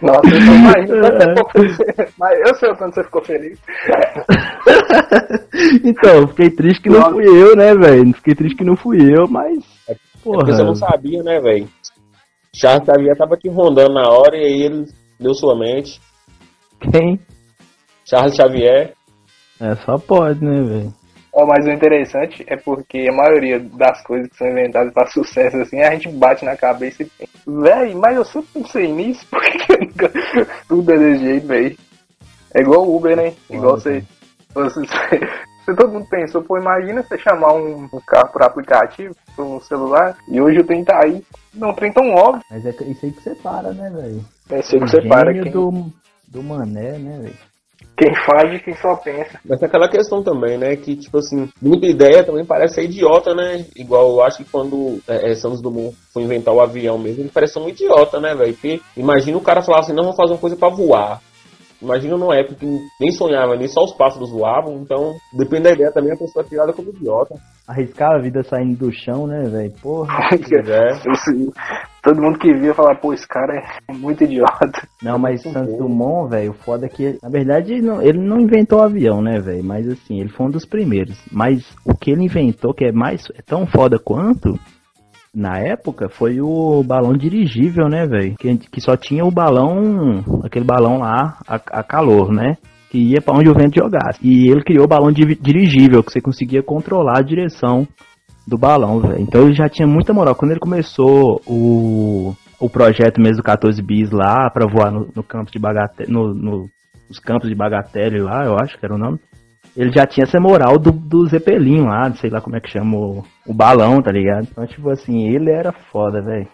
Nossa, 0.00 0.28
eu 0.88 1.50
feliz. 1.52 1.78
Mas 2.18 2.38
eu 2.46 2.54
sei 2.54 2.70
o 2.70 2.76
quando 2.76 2.94
você 2.94 3.04
ficou 3.04 3.22
feliz. 3.22 3.58
então, 5.84 6.28
fiquei 6.28 6.50
triste 6.50 6.82
que 6.82 6.88
não 6.88 7.00
Nossa. 7.00 7.12
fui 7.12 7.24
eu, 7.26 7.56
né, 7.56 7.74
velho? 7.74 8.12
Fiquei 8.14 8.34
triste 8.34 8.56
que 8.56 8.64
não 8.64 8.76
fui 8.76 8.98
eu, 8.98 9.26
mas. 9.28 9.58
É 9.88 9.94
Porque 10.22 10.52
você 10.52 10.58
Porra. 10.58 10.64
não 10.64 10.74
sabia, 10.74 11.22
né, 11.22 11.40
velho? 11.40 11.68
Charles 12.54 12.84
Xavier 12.86 13.16
tava 13.16 13.36
te 13.36 13.48
rondando 13.48 13.94
na 13.94 14.08
hora 14.08 14.36
e 14.36 14.44
aí 14.44 14.62
ele 14.62 14.84
deu 15.18 15.34
sua 15.34 15.58
mente. 15.58 16.00
Quem? 16.80 17.20
Charles 18.10 18.34
Xavier. 18.34 18.92
É, 19.60 19.76
só 19.76 19.96
pode, 19.98 20.44
né, 20.44 20.62
velho? 20.62 20.94
Mas 21.32 21.64
o 21.64 21.70
interessante 21.70 22.44
é 22.48 22.56
porque 22.56 23.06
a 23.08 23.12
maioria 23.14 23.60
das 23.60 24.02
coisas 24.02 24.28
que 24.28 24.36
são 24.36 24.48
inventadas 24.48 24.92
para 24.92 25.06
sucesso 25.06 25.56
assim, 25.58 25.80
a 25.80 25.92
gente 25.92 26.08
bate 26.08 26.44
na 26.44 26.56
cabeça 26.56 27.04
e 27.04 27.06
pensa, 27.06 27.32
véi, 27.46 27.94
mas 27.94 28.16
eu 28.16 28.24
sempre 28.24 28.48
pensei 28.54 28.92
nisso, 28.92 29.24
por 29.30 29.40
que 29.40 29.72
eu 29.72 29.78
nunca... 29.78 30.10
tudo 30.66 30.92
é 30.92 30.98
desse 30.98 31.24
jeito, 31.24 31.46
véi? 31.46 31.78
É 32.52 32.60
igual 32.62 32.84
o 32.84 32.96
Uber, 32.96 33.16
né? 33.16 33.32
Igual 33.48 33.78
você, 33.78 34.02
você, 34.52 34.80
você- 35.64 35.74
todo 35.76 35.92
mundo 35.92 36.06
pensou, 36.10 36.42
pô, 36.42 36.58
imagina 36.58 37.00
você 37.02 37.16
chamar 37.16 37.54
um, 37.54 37.84
um 37.84 38.00
carro 38.04 38.32
por 38.32 38.42
aplicativo, 38.42 39.14
por 39.36 39.44
um 39.46 39.60
celular, 39.60 40.16
e 40.28 40.40
hoje 40.40 40.58
o 40.58 40.64
trem 40.64 40.84
tá 40.84 40.98
aí. 41.04 41.22
Não, 41.54 41.70
o 41.70 41.74
trem 41.74 41.92
tão 41.92 42.10
óbvio. 42.12 42.42
Mas 42.50 42.66
é 42.66 42.70
isso 42.70 43.06
aí 43.06 43.12
que 43.12 43.22
separa, 43.22 43.72
né, 43.72 43.88
velho? 43.88 44.24
É 44.50 44.58
isso 44.58 44.74
aí 44.74 44.80
que 44.80 44.88
você 44.90 45.02
para, 45.02 45.32
quem, 45.32 45.52
do, 45.52 45.86
do 46.26 46.42
mané, 46.42 46.98
né, 46.98 47.20
velho? 47.22 47.49
Quem 48.00 48.14
faz 48.24 48.54
e 48.54 48.64
quem 48.64 48.74
só 48.76 48.96
pensa. 48.96 49.38
Mas 49.44 49.62
é 49.62 49.66
aquela 49.66 49.86
questão 49.86 50.22
também, 50.22 50.56
né? 50.56 50.74
Que, 50.74 50.96
tipo 50.96 51.18
assim, 51.18 51.50
muita 51.60 51.86
ideia 51.86 52.24
também 52.24 52.46
parece 52.46 52.76
ser 52.76 52.84
idiota, 52.84 53.34
né? 53.34 53.66
Igual 53.76 54.12
eu 54.12 54.22
acho 54.22 54.38
que 54.38 54.50
quando 54.50 55.00
é, 55.06 55.30
é, 55.30 55.34
Santos 55.34 55.60
Dumont 55.60 55.94
foi 56.12 56.22
inventar 56.22 56.54
o 56.54 56.60
avião 56.62 56.98
mesmo, 56.98 57.22
ele 57.22 57.30
parece 57.32 57.58
um 57.58 57.68
idiota, 57.68 58.18
né, 58.18 58.34
velho? 58.34 58.54
Porque 58.54 58.80
imagina 58.96 59.36
o 59.36 59.42
cara 59.42 59.60
falar 59.60 59.80
assim, 59.80 59.92
não, 59.92 60.04
vou 60.04 60.14
fazer 60.14 60.32
uma 60.32 60.38
coisa 60.38 60.56
pra 60.56 60.70
voar. 60.70 61.20
Imagina 61.82 62.16
numa 62.16 62.36
época 62.36 62.56
que 62.56 62.66
nem 63.00 63.10
sonhava 63.10 63.56
nisso, 63.56 63.74
só 63.74 63.84
os 63.84 63.94
pássaros 63.94 64.30
voavam, 64.30 64.80
então 64.82 65.14
depende 65.32 65.64
da 65.64 65.72
ideia 65.72 65.92
também, 65.92 66.12
a 66.12 66.16
pessoa 66.16 66.44
é 66.44 66.48
tirada 66.48 66.72
como 66.72 66.90
idiota. 66.90 67.34
Arriscar 67.66 68.12
a 68.12 68.18
vida 68.18 68.42
saindo 68.42 68.76
do 68.76 68.92
chão, 68.92 69.26
né, 69.26 69.42
velho? 69.48 69.72
Porra. 69.80 70.30
É. 70.50 70.90
Todo 72.02 72.20
mundo 72.20 72.38
que 72.38 72.52
via 72.54 72.74
falar, 72.74 72.96
pô, 72.96 73.12
esse 73.12 73.28
cara 73.28 73.52
é 73.88 73.92
muito 73.92 74.24
idiota. 74.24 74.88
Não, 75.02 75.18
mas 75.18 75.42
Santos 75.42 75.72
bom. 75.72 75.78
Dumont, 75.78 76.30
velho, 76.30 76.52
o 76.52 76.54
foda 76.54 76.86
é 76.86 76.88
que, 76.88 77.18
na 77.22 77.28
verdade, 77.28 77.74
ele 77.74 77.82
não, 77.82 78.02
ele 78.02 78.18
não 78.18 78.40
inventou 78.40 78.78
o 78.78 78.82
avião, 78.82 79.20
né, 79.20 79.38
velho? 79.38 79.62
Mas 79.62 79.86
assim, 79.86 80.18
ele 80.20 80.30
foi 80.30 80.46
um 80.46 80.50
dos 80.50 80.64
primeiros. 80.64 81.18
Mas 81.30 81.62
o 81.84 81.94
que 81.94 82.10
ele 82.10 82.24
inventou, 82.24 82.72
que 82.72 82.86
é 82.86 82.92
mais 82.92 83.24
é 83.36 83.42
tão 83.42 83.66
foda 83.66 83.98
quanto, 83.98 84.58
na 85.34 85.58
época, 85.58 86.08
foi 86.08 86.40
o 86.40 86.82
balão 86.82 87.12
dirigível, 87.12 87.88
né, 87.88 88.06
velho? 88.06 88.34
Que, 88.38 88.56
que 88.58 88.80
só 88.80 88.96
tinha 88.96 89.24
o 89.24 89.30
balão, 89.30 90.24
aquele 90.44 90.64
balão 90.64 90.98
lá, 90.98 91.38
a, 91.46 91.54
a 91.54 91.82
calor, 91.82 92.32
né? 92.32 92.56
Que 92.90 92.98
ia 92.98 93.20
pra 93.20 93.36
onde 93.38 93.48
o 93.48 93.54
vento 93.54 93.76
jogasse. 93.80 94.18
E 94.22 94.50
ele 94.50 94.64
criou 94.64 94.84
o 94.84 94.88
balão 94.88 95.12
di- 95.12 95.38
dirigível, 95.40 96.02
que 96.02 96.10
você 96.12 96.20
conseguia 96.20 96.62
controlar 96.62 97.18
a 97.18 97.22
direção 97.22 97.86
do 98.46 98.58
balão, 98.58 98.98
velho. 99.00 99.20
Então 99.20 99.42
ele 99.42 99.54
já 99.54 99.68
tinha 99.68 99.86
muita 99.86 100.12
moral. 100.12 100.34
Quando 100.34 100.50
ele 100.50 100.58
começou 100.60 101.40
o, 101.46 102.34
o 102.58 102.68
projeto 102.68 103.20
mesmo 103.20 103.36
do 103.36 103.42
14 103.44 103.80
bis 103.80 104.10
lá 104.10 104.50
pra 104.50 104.66
voar 104.66 104.90
no, 104.90 105.08
no 105.14 105.22
campo 105.22 105.52
de 105.52 105.58
Bagatelle, 105.60 106.12
no, 106.12 106.34
no- 106.34 106.66
nos 107.08 107.20
campos 107.20 107.48
de 107.48 107.54
Bagatelle 107.54 108.18
lá, 108.20 108.44
eu 108.44 108.56
acho 108.60 108.76
que 108.78 108.84
era 108.84 108.94
o 108.94 108.98
nome. 108.98 109.18
Ele 109.76 109.92
já 109.92 110.04
tinha 110.04 110.24
essa 110.24 110.40
moral 110.40 110.76
do, 110.76 110.90
do 110.90 111.26
Zeppelin 111.26 111.82
lá, 111.82 112.12
sei 112.14 112.28
lá 112.28 112.40
como 112.40 112.56
é 112.56 112.60
que 112.60 112.68
chama 112.70 113.22
o, 113.50 113.54
balão, 113.54 114.00
tá 114.02 114.10
ligado? 114.10 114.48
Então, 114.50 114.66
tipo 114.66 114.90
assim, 114.90 115.28
ele 115.28 115.50
era 115.50 115.72
foda, 115.72 116.22
velho. 116.22 116.48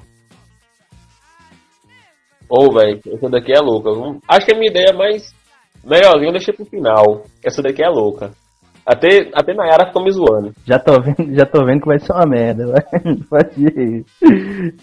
Ô, 2.49 2.73
velho, 2.73 3.01
essa 3.13 3.29
daqui 3.29 3.53
é 3.53 3.61
louca. 3.61 3.91
Acho 4.29 4.47
que 4.47 4.55
a 4.55 4.59
minha 4.59 4.71
ideia 4.71 4.97
mais 4.97 5.35
melhorzinha 5.85 6.29
eu 6.29 6.33
deixei 6.33 6.55
pro 6.55 6.65
final. 6.65 7.23
Essa 7.45 7.63
daqui 7.63 7.83
é 7.83 7.89
louca. 7.89 8.31
Até, 8.87 9.31
até 9.35 9.53
Nayara 9.53 9.89
ficou 9.89 10.05
me 10.05 10.13
zoando. 10.13 10.53
Já 10.65 10.79
tô 10.79 11.01
vendo, 11.01 11.17
já 11.35 11.45
tô 11.45 11.65
vendo 11.65 11.81
que 11.81 11.89
vai 11.89 11.99
ser 11.99 12.13
uma 12.13 12.27
merda, 12.27 12.67
vai. 13.29 13.43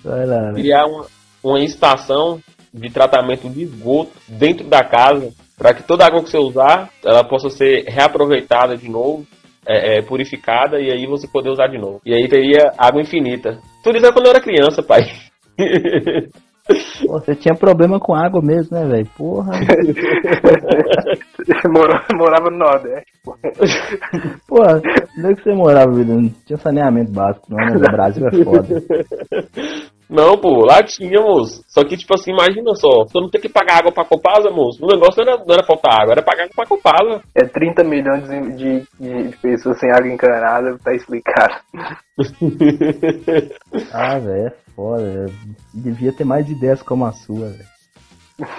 Lá, 0.03 0.41
velho. 0.41 0.55
Criar 0.55 0.85
uma, 0.85 1.05
uma 1.41 1.59
estação 1.61 2.39
de 2.73 2.89
tratamento 2.89 3.49
de 3.49 3.63
esgoto 3.63 4.11
dentro 4.27 4.67
da 4.67 4.83
casa 4.83 5.31
para 5.57 5.73
que 5.73 5.83
toda 5.83 6.03
a 6.03 6.07
água 6.07 6.23
que 6.23 6.29
você 6.29 6.37
usar 6.37 6.89
ela 7.05 7.23
possa 7.23 7.49
ser 7.49 7.85
reaproveitada 7.87 8.75
de 8.75 8.89
novo, 8.89 9.25
é, 9.67 9.97
é, 9.97 10.01
purificada 10.01 10.79
e 10.79 10.91
aí 10.91 11.05
você 11.07 11.27
poder 11.27 11.49
usar 11.49 11.67
de 11.67 11.77
novo. 11.77 12.01
E 12.05 12.13
aí 12.13 12.27
teria 12.27 12.71
água 12.77 13.01
infinita. 13.01 13.59
Tudo 13.83 13.97
isso 13.97 14.05
é 14.05 14.11
quando 14.11 14.25
eu 14.25 14.31
era 14.31 14.41
criança, 14.41 14.81
pai. 14.81 15.01
Pô, 17.05 17.19
você 17.19 17.35
tinha 17.35 17.53
problema 17.53 17.99
com 17.99 18.15
água 18.15 18.41
mesmo, 18.41 18.77
né, 18.77 18.85
velho? 18.85 19.09
Porra. 19.17 19.51
Morava, 21.67 22.05
morava 22.13 22.49
no 22.49 22.57
Nordeste. 22.57 23.11
Pô, 24.47 24.61
onde 24.63 25.31
é 25.31 25.35
que 25.35 25.43
você 25.43 25.53
morava, 25.53 25.91
vida? 25.91 26.13
Não 26.13 26.29
tinha 26.45 26.57
saneamento 26.57 27.11
básico, 27.11 27.47
não, 27.49 27.57
né? 27.57 27.75
O 27.75 27.79
Brasil 27.79 28.25
é 28.27 28.43
foda. 28.43 28.81
Não, 30.13 30.37
pô, 30.37 30.63
lá 30.63 30.83
tinha, 30.83 31.19
moço. 31.19 31.63
Só 31.67 31.83
que, 31.83 31.97
tipo 31.97 32.13
assim, 32.13 32.31
imagina 32.31 32.75
só, 32.75 32.87
você 33.03 33.19
não 33.19 33.31
tem 33.31 33.41
que 33.41 33.49
pagar 33.49 33.79
água 33.79 33.91
pra 33.91 34.05
Copasa, 34.05 34.51
moço. 34.51 34.77
O 34.85 34.87
negócio 34.87 35.25
não 35.25 35.33
era, 35.33 35.43
não 35.43 35.55
era 35.55 35.65
faltar 35.65 36.01
água, 36.01 36.11
era 36.11 36.21
pagar 36.21 36.43
água 36.43 36.53
pra 36.55 36.67
Copasa. 36.67 37.23
É 37.33 37.45
30 37.47 37.83
milhões 37.83 38.29
de, 38.29 38.85
de, 38.99 39.27
de 39.29 39.37
pessoas 39.37 39.79
sem 39.79 39.89
água 39.91 40.07
encanada, 40.07 40.77
tá 40.83 40.93
explicado. 40.93 41.55
Ah, 43.91 44.19
velho, 44.19 44.47
é 44.47 44.49
foda. 44.75 45.03
velho. 45.03 45.33
Devia 45.73 46.13
ter 46.13 46.23
mais 46.23 46.47
ideias 46.47 46.83
como 46.83 47.05
a 47.05 47.11
sua, 47.11 47.49
velho. 47.49 47.73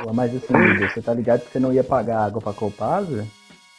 Pô, 0.02 0.12
Mas 0.12 0.34
assim, 0.34 0.52
você 0.92 1.00
tá 1.00 1.14
ligado 1.14 1.42
que 1.42 1.52
você 1.52 1.61
não 1.61 1.73
ia 1.73 1.84
pagar 1.84 2.25
água 2.26 2.40
pra 2.40 2.52
Copasa? 2.52 3.25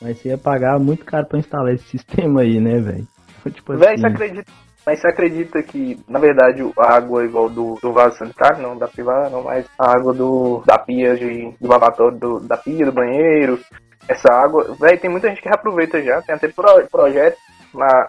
Mas 0.01 0.17
você 0.17 0.29
ia 0.29 0.38
pagar 0.38 0.79
muito 0.79 1.03
caro 1.03 1.27
pra 1.27 1.39
instalar 1.39 1.74
esse 1.74 1.86
sistema 1.98 2.41
aí, 2.41 2.60
né, 2.62 2.79
velho? 2.79 3.08
Tipo 3.53 3.77
Véi, 3.77 3.94
assim, 3.94 4.01
você 4.01 4.08
acredita, 4.08 4.51
mas 4.86 5.00
você 5.00 5.08
acredita 5.08 5.63
que, 5.63 6.00
na 6.08 6.20
verdade, 6.20 6.62
a 6.77 6.96
água 6.96 7.25
igual 7.25 7.50
do, 7.50 7.80
do 7.82 7.92
vaso 7.92 8.18
sanitário, 8.18 8.62
não 8.62 8.77
da 8.77 8.88
privada, 8.88 9.30
não, 9.30 9.42
mas 9.42 9.65
a 9.80 9.92
água 9.92 10.13
do, 10.13 10.62
da 10.65 10.77
pia, 10.77 11.15
de, 11.15 11.51
do 11.60 11.68
lavatório, 11.68 12.18
do, 12.18 12.39
da 12.39 12.56
pia, 12.56 12.86
do 12.86 12.92
banheiro, 12.92 13.60
essa 14.08 14.32
água, 14.32 14.75
véi, 14.80 14.98
tem 14.98 15.10
muita 15.10 15.30
gente 15.30 15.42
que 15.42 15.50
reaproveita 15.50 16.01
já, 16.04 16.22
tem 16.22 16.36
até 16.36 16.48
pro, 16.48 16.86
projeto 16.92 17.38
na 17.74 18.08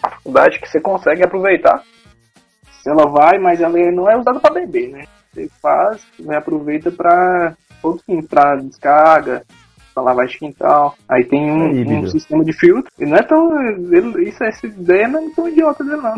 faculdade 0.00 0.58
que 0.58 0.68
você 0.68 0.80
consegue 0.80 1.22
aproveitar. 1.22 1.82
Ela 2.86 3.06
vai, 3.06 3.38
mas 3.38 3.60
ela 3.60 3.78
não 3.92 4.10
é 4.10 4.16
usada 4.16 4.40
para 4.40 4.54
beber, 4.54 4.88
né? 4.88 5.04
Você 5.32 5.50
faz, 5.60 6.02
reaproveita 6.26 6.90
para 6.90 7.54
outros 7.82 8.04
fins, 8.06 8.26
pra 8.26 8.56
descarga, 8.56 9.44
pra 10.00 10.10
lavagem 10.10 10.32
de 10.32 10.38
quintal. 10.38 10.94
Aí 11.08 11.24
tem 11.24 11.50
um, 11.50 11.66
Aí, 11.66 11.82
um 11.82 11.84
Bidu. 12.00 12.08
sistema 12.10 12.44
de 12.44 12.52
filtro. 12.52 12.90
E 12.98 13.04
não 13.06 13.16
é 13.16 13.22
tão. 13.22 13.60
ele- 13.62 14.28
isso, 14.28 14.42
essa 14.44 14.66
ideia 14.66 15.08
não 15.08 15.20
é 15.20 15.30
tão 15.34 15.48
idiota 15.48 15.84
dele, 15.84 15.96
não. 16.02 16.14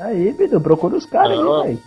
Aí, 0.00 0.32
Bidu, 0.32 0.60
procura 0.60 0.96
os 0.96 1.06
caras 1.06 1.38
aí, 1.38 1.62
velho. 1.68 1.78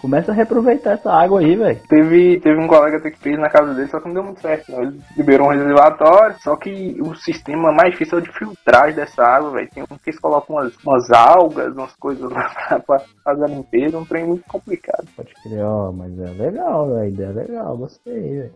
Começa 0.00 0.30
a 0.30 0.34
reaproveitar 0.34 0.92
essa 0.92 1.10
água 1.12 1.40
aí, 1.40 1.56
velho. 1.56 1.80
Teve, 1.88 2.38
teve 2.38 2.56
um 2.60 2.68
colega 2.68 3.00
que 3.00 3.18
fez 3.18 3.36
na 3.36 3.50
casa 3.50 3.74
dele, 3.74 3.88
só 3.88 3.98
que 3.98 4.06
não 4.06 4.14
deu 4.14 4.22
muito 4.22 4.40
certo. 4.40 4.70
Não. 4.70 4.82
Ele 4.82 5.00
liberou 5.16 5.48
um 5.48 5.50
reservatório, 5.50 6.36
só 6.38 6.54
que 6.54 6.96
o 7.02 7.16
sistema 7.16 7.72
mais 7.72 7.90
difícil 7.90 8.16
é 8.18 8.20
o 8.20 8.24
de 8.24 8.32
filtragem 8.32 8.94
dessa 8.94 9.24
água, 9.24 9.50
velho. 9.50 9.68
Tem 9.74 9.82
um 9.82 9.86
que 9.86 10.10
eles 10.10 10.20
colocam 10.20 10.54
umas, 10.54 10.72
umas 10.86 11.10
algas, 11.10 11.74
umas 11.74 11.92
coisas 11.96 12.30
lá 12.30 12.48
pra, 12.68 12.78
pra 12.78 13.02
fazer 13.24 13.42
a 13.44 13.48
limpeza, 13.48 13.98
um 13.98 14.04
trem 14.04 14.24
muito 14.24 14.44
complicado. 14.46 15.04
Pode 15.16 15.34
crer, 15.42 15.64
ó, 15.64 15.90
mas 15.90 16.16
é 16.16 16.30
legal, 16.44 16.86
velho. 16.90 17.00
A 17.00 17.08
ideia 17.08 17.28
é 17.30 17.32
legal, 17.32 17.76
gostei, 17.76 18.20
velho. 18.20 18.52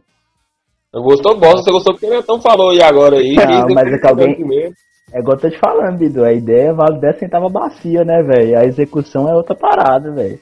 Não 0.93 1.03
gostou, 1.03 1.39
gosta. 1.39 1.63
Você 1.63 1.73
gostou 1.73 1.95
porque 1.95 2.07
o 2.07 2.11
Netão 2.11 2.41
falou 2.41 2.71
aí 2.71 2.83
agora 2.83 3.17
aí. 3.17 3.35
Não, 3.35 3.75
mas 3.75 3.93
é 3.93 3.99
que 3.99 4.07
alguém-. 4.07 4.75
É 5.13 5.19
igual 5.19 5.37
eu 5.37 5.41
tô 5.41 5.51
te 5.51 5.59
falando, 5.59 5.99
Bidu. 5.99 6.25
A 6.25 6.33
ideia 6.33 6.73
vale 6.73 7.01
10 7.01 7.19
centavos 7.19 7.53
bacia, 7.53 8.05
né, 8.05 8.23
velho? 8.23 8.59
A 8.59 8.65
execução 8.65 9.29
é 9.29 9.35
outra 9.35 9.55
parada, 9.55 10.11
velho. 10.11 10.39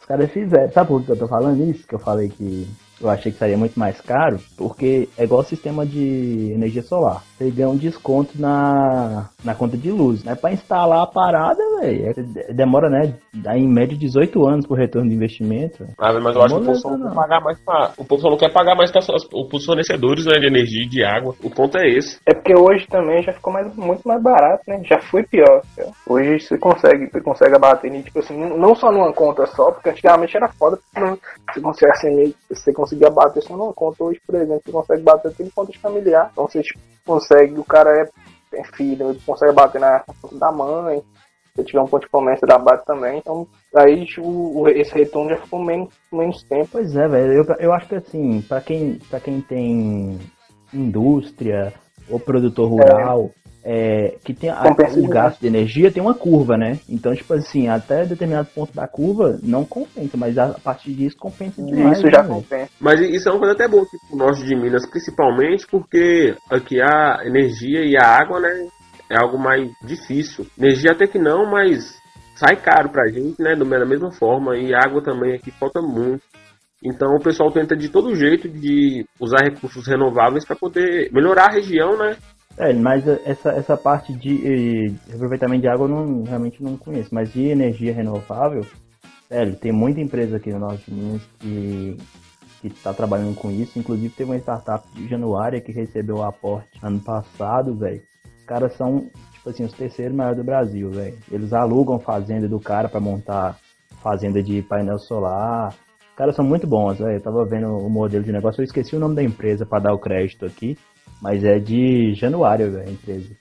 Os 0.00 0.06
caras 0.06 0.30
fizeram. 0.30 0.70
Sabe 0.70 0.88
por 0.88 1.02
que 1.02 1.12
eu 1.12 1.18
tô 1.18 1.26
falando 1.26 1.62
isso? 1.64 1.86
Que 1.86 1.94
eu 1.94 1.98
falei 1.98 2.28
que 2.28 2.66
eu 3.00 3.08
achei 3.10 3.30
que 3.30 3.38
seria 3.38 3.56
muito 3.56 3.78
mais 3.78 4.00
caro? 4.00 4.38
Porque 4.56 5.08
é 5.18 5.24
igual 5.24 5.40
o 5.40 5.44
sistema 5.44 5.84
de 5.84 6.52
energia 6.54 6.82
solar. 6.82 7.22
Você 7.36 7.50
ganha 7.50 7.68
um 7.68 7.76
desconto 7.76 8.30
na, 8.40 9.28
na 9.44 9.54
conta 9.54 9.76
de 9.76 9.90
luz. 9.90 10.24
Né? 10.24 10.34
Pra 10.34 10.52
instalar 10.52 11.02
a 11.02 11.06
parada, 11.06 11.62
velho, 11.80 12.10
é- 12.10 12.52
demora, 12.52 12.88
né? 12.88 13.14
Dá 13.34 13.56
em 13.56 13.68
média 13.68 13.96
18 13.96 14.46
anos 14.46 14.66
por 14.66 14.78
retorno 14.78 15.08
de 15.10 15.14
investimento. 15.14 15.86
Ah, 15.98 16.12
mas 16.18 16.34
eu 16.34 16.42
acho 16.42 16.54
que 16.54 16.60
o 16.62 16.64
povo 16.64 16.78
só 16.78 16.90
não 16.90 16.98
não. 16.98 17.08
quer 17.08 17.14
pagar 17.14 17.40
mais 17.42 17.60
pra... 17.60 17.92
O 17.98 18.04
povo 18.04 18.22
só 18.22 18.30
não 18.30 18.36
quer 18.38 18.52
pagar 18.52 18.74
mais 18.74 18.90
para 18.90 19.00
os 19.00 19.64
fornecedores 19.64 20.24
né, 20.24 20.38
de 20.38 20.46
energia 20.46 20.84
e 20.84 20.88
de 20.88 21.04
água. 21.04 21.34
O 21.42 21.50
ponto 21.50 21.76
é 21.78 21.86
esse. 21.88 22.18
É 22.26 22.34
porque 22.34 22.54
hoje 22.54 22.86
também 22.88 23.22
já 23.22 23.32
ficou 23.32 23.52
mais, 23.52 23.74
muito 23.76 24.06
mais 24.08 24.22
barato, 24.22 24.62
né? 24.68 24.80
Já 24.84 24.98
foi 25.00 25.22
pior. 25.24 25.62
Hoje 26.08 26.40
você 26.40 26.58
consegue, 26.58 27.10
você 27.10 27.20
consegue 27.20 27.54
abater, 27.54 27.90
né? 27.92 28.02
tipo 28.02 28.18
assim, 28.18 28.36
não 28.36 28.74
só 28.74 28.90
numa 28.90 29.12
conta 29.12 29.44
só, 29.46 29.70
porque 29.70 29.90
antigamente 29.90 30.36
era 30.36 30.48
foda, 30.48 30.76
porque 30.78 31.00
não, 31.00 31.18
você 31.52 31.60
consegue 31.60 31.92
assim, 31.92 32.14
meio- 32.16 32.34
você 32.50 32.72
conseguia 32.72 33.10
bater 33.10 33.42
só 33.42 33.56
numa 33.56 33.72
conta. 33.72 34.04
Hoje, 34.04 34.20
por 34.26 34.34
exemplo, 34.36 34.62
você 34.64 34.72
consegue 34.72 35.02
bater 35.02 35.32
tudo 35.32 35.46
em 35.46 35.50
conta 35.50 35.72
de 35.72 35.78
familiar. 35.78 36.30
Então 36.32 36.46
você 36.46 36.62
tipo, 36.62 36.78
consegue, 37.04 37.25
o 37.56 37.64
cara 37.64 37.90
é, 37.90 38.08
é 38.58 38.64
filho, 38.64 39.10
ele 39.10 39.20
consegue 39.24 39.52
bater 39.52 39.80
na 39.80 40.04
da 40.32 40.52
mãe. 40.52 41.02
Se 41.54 41.64
tiver 41.64 41.80
um 41.80 41.86
ponto 41.86 42.02
de 42.02 42.10
comércio 42.10 42.46
da 42.46 42.58
base 42.58 42.84
também, 42.84 43.18
então 43.18 43.46
aí 43.74 44.06
o, 44.18 44.68
esse 44.68 44.92
retorno 44.92 45.30
já 45.30 45.38
ficou 45.38 45.64
menos, 45.64 45.88
menos 46.12 46.42
tempo. 46.42 46.68
Pois 46.70 46.94
é, 46.94 47.08
velho. 47.08 47.32
Eu, 47.32 47.44
eu 47.58 47.72
acho 47.72 47.88
que 47.88 47.94
assim, 47.94 48.42
pra 48.42 48.60
quem, 48.60 48.98
pra 49.08 49.20
quem 49.20 49.40
tem 49.40 50.18
indústria 50.74 51.72
ou 52.10 52.20
produtor 52.20 52.68
rural, 52.68 53.30
é, 53.45 53.45
que 54.24 54.32
tem 54.32 54.50
a- 54.50 54.62
o 54.96 55.08
gasto 55.08 55.40
de 55.40 55.46
energia 55.48 55.90
tem 55.90 56.02
uma 56.02 56.14
curva, 56.14 56.56
né? 56.56 56.78
Então, 56.88 57.14
tipo 57.14 57.34
assim, 57.34 57.68
até 57.68 58.04
determinado 58.04 58.48
ponto 58.54 58.72
da 58.72 58.86
curva 58.86 59.38
não 59.42 59.64
compensa, 59.64 60.16
mas 60.16 60.38
a 60.38 60.54
partir 60.62 60.92
disso 60.92 61.16
compensa 61.18 61.60
demais. 61.62 61.98
isso 61.98 62.08
já 62.10 62.22
né, 62.22 62.28
compensa. 62.28 62.70
Mas 62.80 63.00
isso 63.00 63.28
é 63.28 63.32
uma 63.32 63.38
coisa 63.40 63.54
até 63.54 63.66
boa 63.66 63.84
pro 64.08 64.16
norte 64.16 64.44
de 64.44 64.54
Minas, 64.54 64.88
principalmente 64.88 65.66
porque 65.68 66.34
aqui 66.50 66.80
a 66.80 67.22
energia 67.24 67.84
e 67.84 67.96
a 67.96 68.06
água, 68.06 68.40
né, 68.40 68.68
é 69.10 69.16
algo 69.20 69.38
mais 69.38 69.68
difícil. 69.84 70.46
Energia 70.58 70.92
até 70.92 71.06
que 71.06 71.18
não, 71.18 71.50
mas 71.50 71.96
sai 72.36 72.56
caro 72.56 72.90
pra 72.90 73.08
gente, 73.08 73.40
né, 73.40 73.54
do- 73.56 73.64
da 73.64 73.84
mesma 73.86 74.12
forma, 74.12 74.56
e 74.56 74.74
água 74.74 75.02
também 75.02 75.34
aqui 75.34 75.50
falta 75.50 75.80
muito. 75.80 76.22
Então 76.84 77.14
o 77.16 77.20
pessoal 77.22 77.50
tenta 77.50 77.74
de 77.74 77.88
todo 77.88 78.14
jeito 78.14 78.48
de 78.48 79.04
usar 79.18 79.42
recursos 79.42 79.86
renováveis 79.86 80.44
para 80.44 80.54
poder 80.54 81.10
melhorar 81.12 81.46
a 81.46 81.54
região, 81.54 81.96
né? 81.96 82.16
É, 82.58 82.72
mas 82.72 83.06
essa, 83.06 83.50
essa 83.50 83.76
parte 83.76 84.14
de 84.14 84.86
eh, 84.86 85.14
aproveitamento 85.14 85.60
de 85.60 85.68
água 85.68 85.84
eu 85.84 85.88
não, 85.88 86.22
realmente 86.22 86.62
não 86.62 86.76
conheço. 86.76 87.14
Mas 87.14 87.32
de 87.32 87.44
energia 87.48 87.92
renovável, 87.92 88.64
velho, 89.28 89.56
tem 89.56 89.72
muita 89.72 90.00
empresa 90.00 90.36
aqui 90.36 90.50
no 90.50 90.60
Norte 90.60 90.90
de 90.90 90.94
Minas 90.94 91.22
que 91.38 91.96
que 92.60 92.68
está 92.68 92.92
trabalhando 92.92 93.34
com 93.34 93.50
isso. 93.50 93.78
Inclusive 93.78 94.14
teve 94.14 94.30
uma 94.30 94.38
startup 94.38 94.86
de 94.94 95.08
Januária 95.08 95.60
que 95.60 95.72
recebeu 95.72 96.16
o 96.16 96.22
aporte 96.22 96.78
ano 96.82 97.00
passado, 97.00 97.76
velho. 97.76 98.02
Os 98.38 98.44
caras 98.44 98.74
são, 98.74 99.10
tipo 99.32 99.50
assim, 99.50 99.64
os 99.64 99.72
terceiros 99.72 100.16
maiores 100.16 100.38
do 100.38 100.44
Brasil, 100.44 100.90
velho. 100.90 101.18
Eles 101.30 101.52
alugam 101.52 101.98
fazenda 101.98 102.48
do 102.48 102.60
cara 102.60 102.88
para 102.88 103.00
montar 103.00 103.58
fazenda 104.02 104.42
de 104.42 104.62
painel 104.62 104.98
solar. 104.98 105.68
Os 106.10 106.16
caras 106.16 106.36
são 106.36 106.44
muito 106.44 106.66
bons, 106.66 106.98
velho. 106.98 107.16
Eu 107.16 107.22
tava 107.22 107.44
vendo 107.44 107.68
o 107.68 107.90
modelo 107.90 108.24
de 108.24 108.32
negócio, 108.32 108.60
eu 108.60 108.64
esqueci 108.64 108.96
o 108.96 109.00
nome 109.00 109.14
da 109.14 109.22
empresa 109.22 109.66
para 109.66 109.84
dar 109.84 109.94
o 109.94 109.98
crédito 109.98 110.46
aqui. 110.46 110.76
Mas 111.20 111.44
é 111.44 111.58
de 111.58 112.14
Januário, 112.14 112.70
velho, 112.70 112.88
a 112.88 112.90
empresa. 112.90 113.36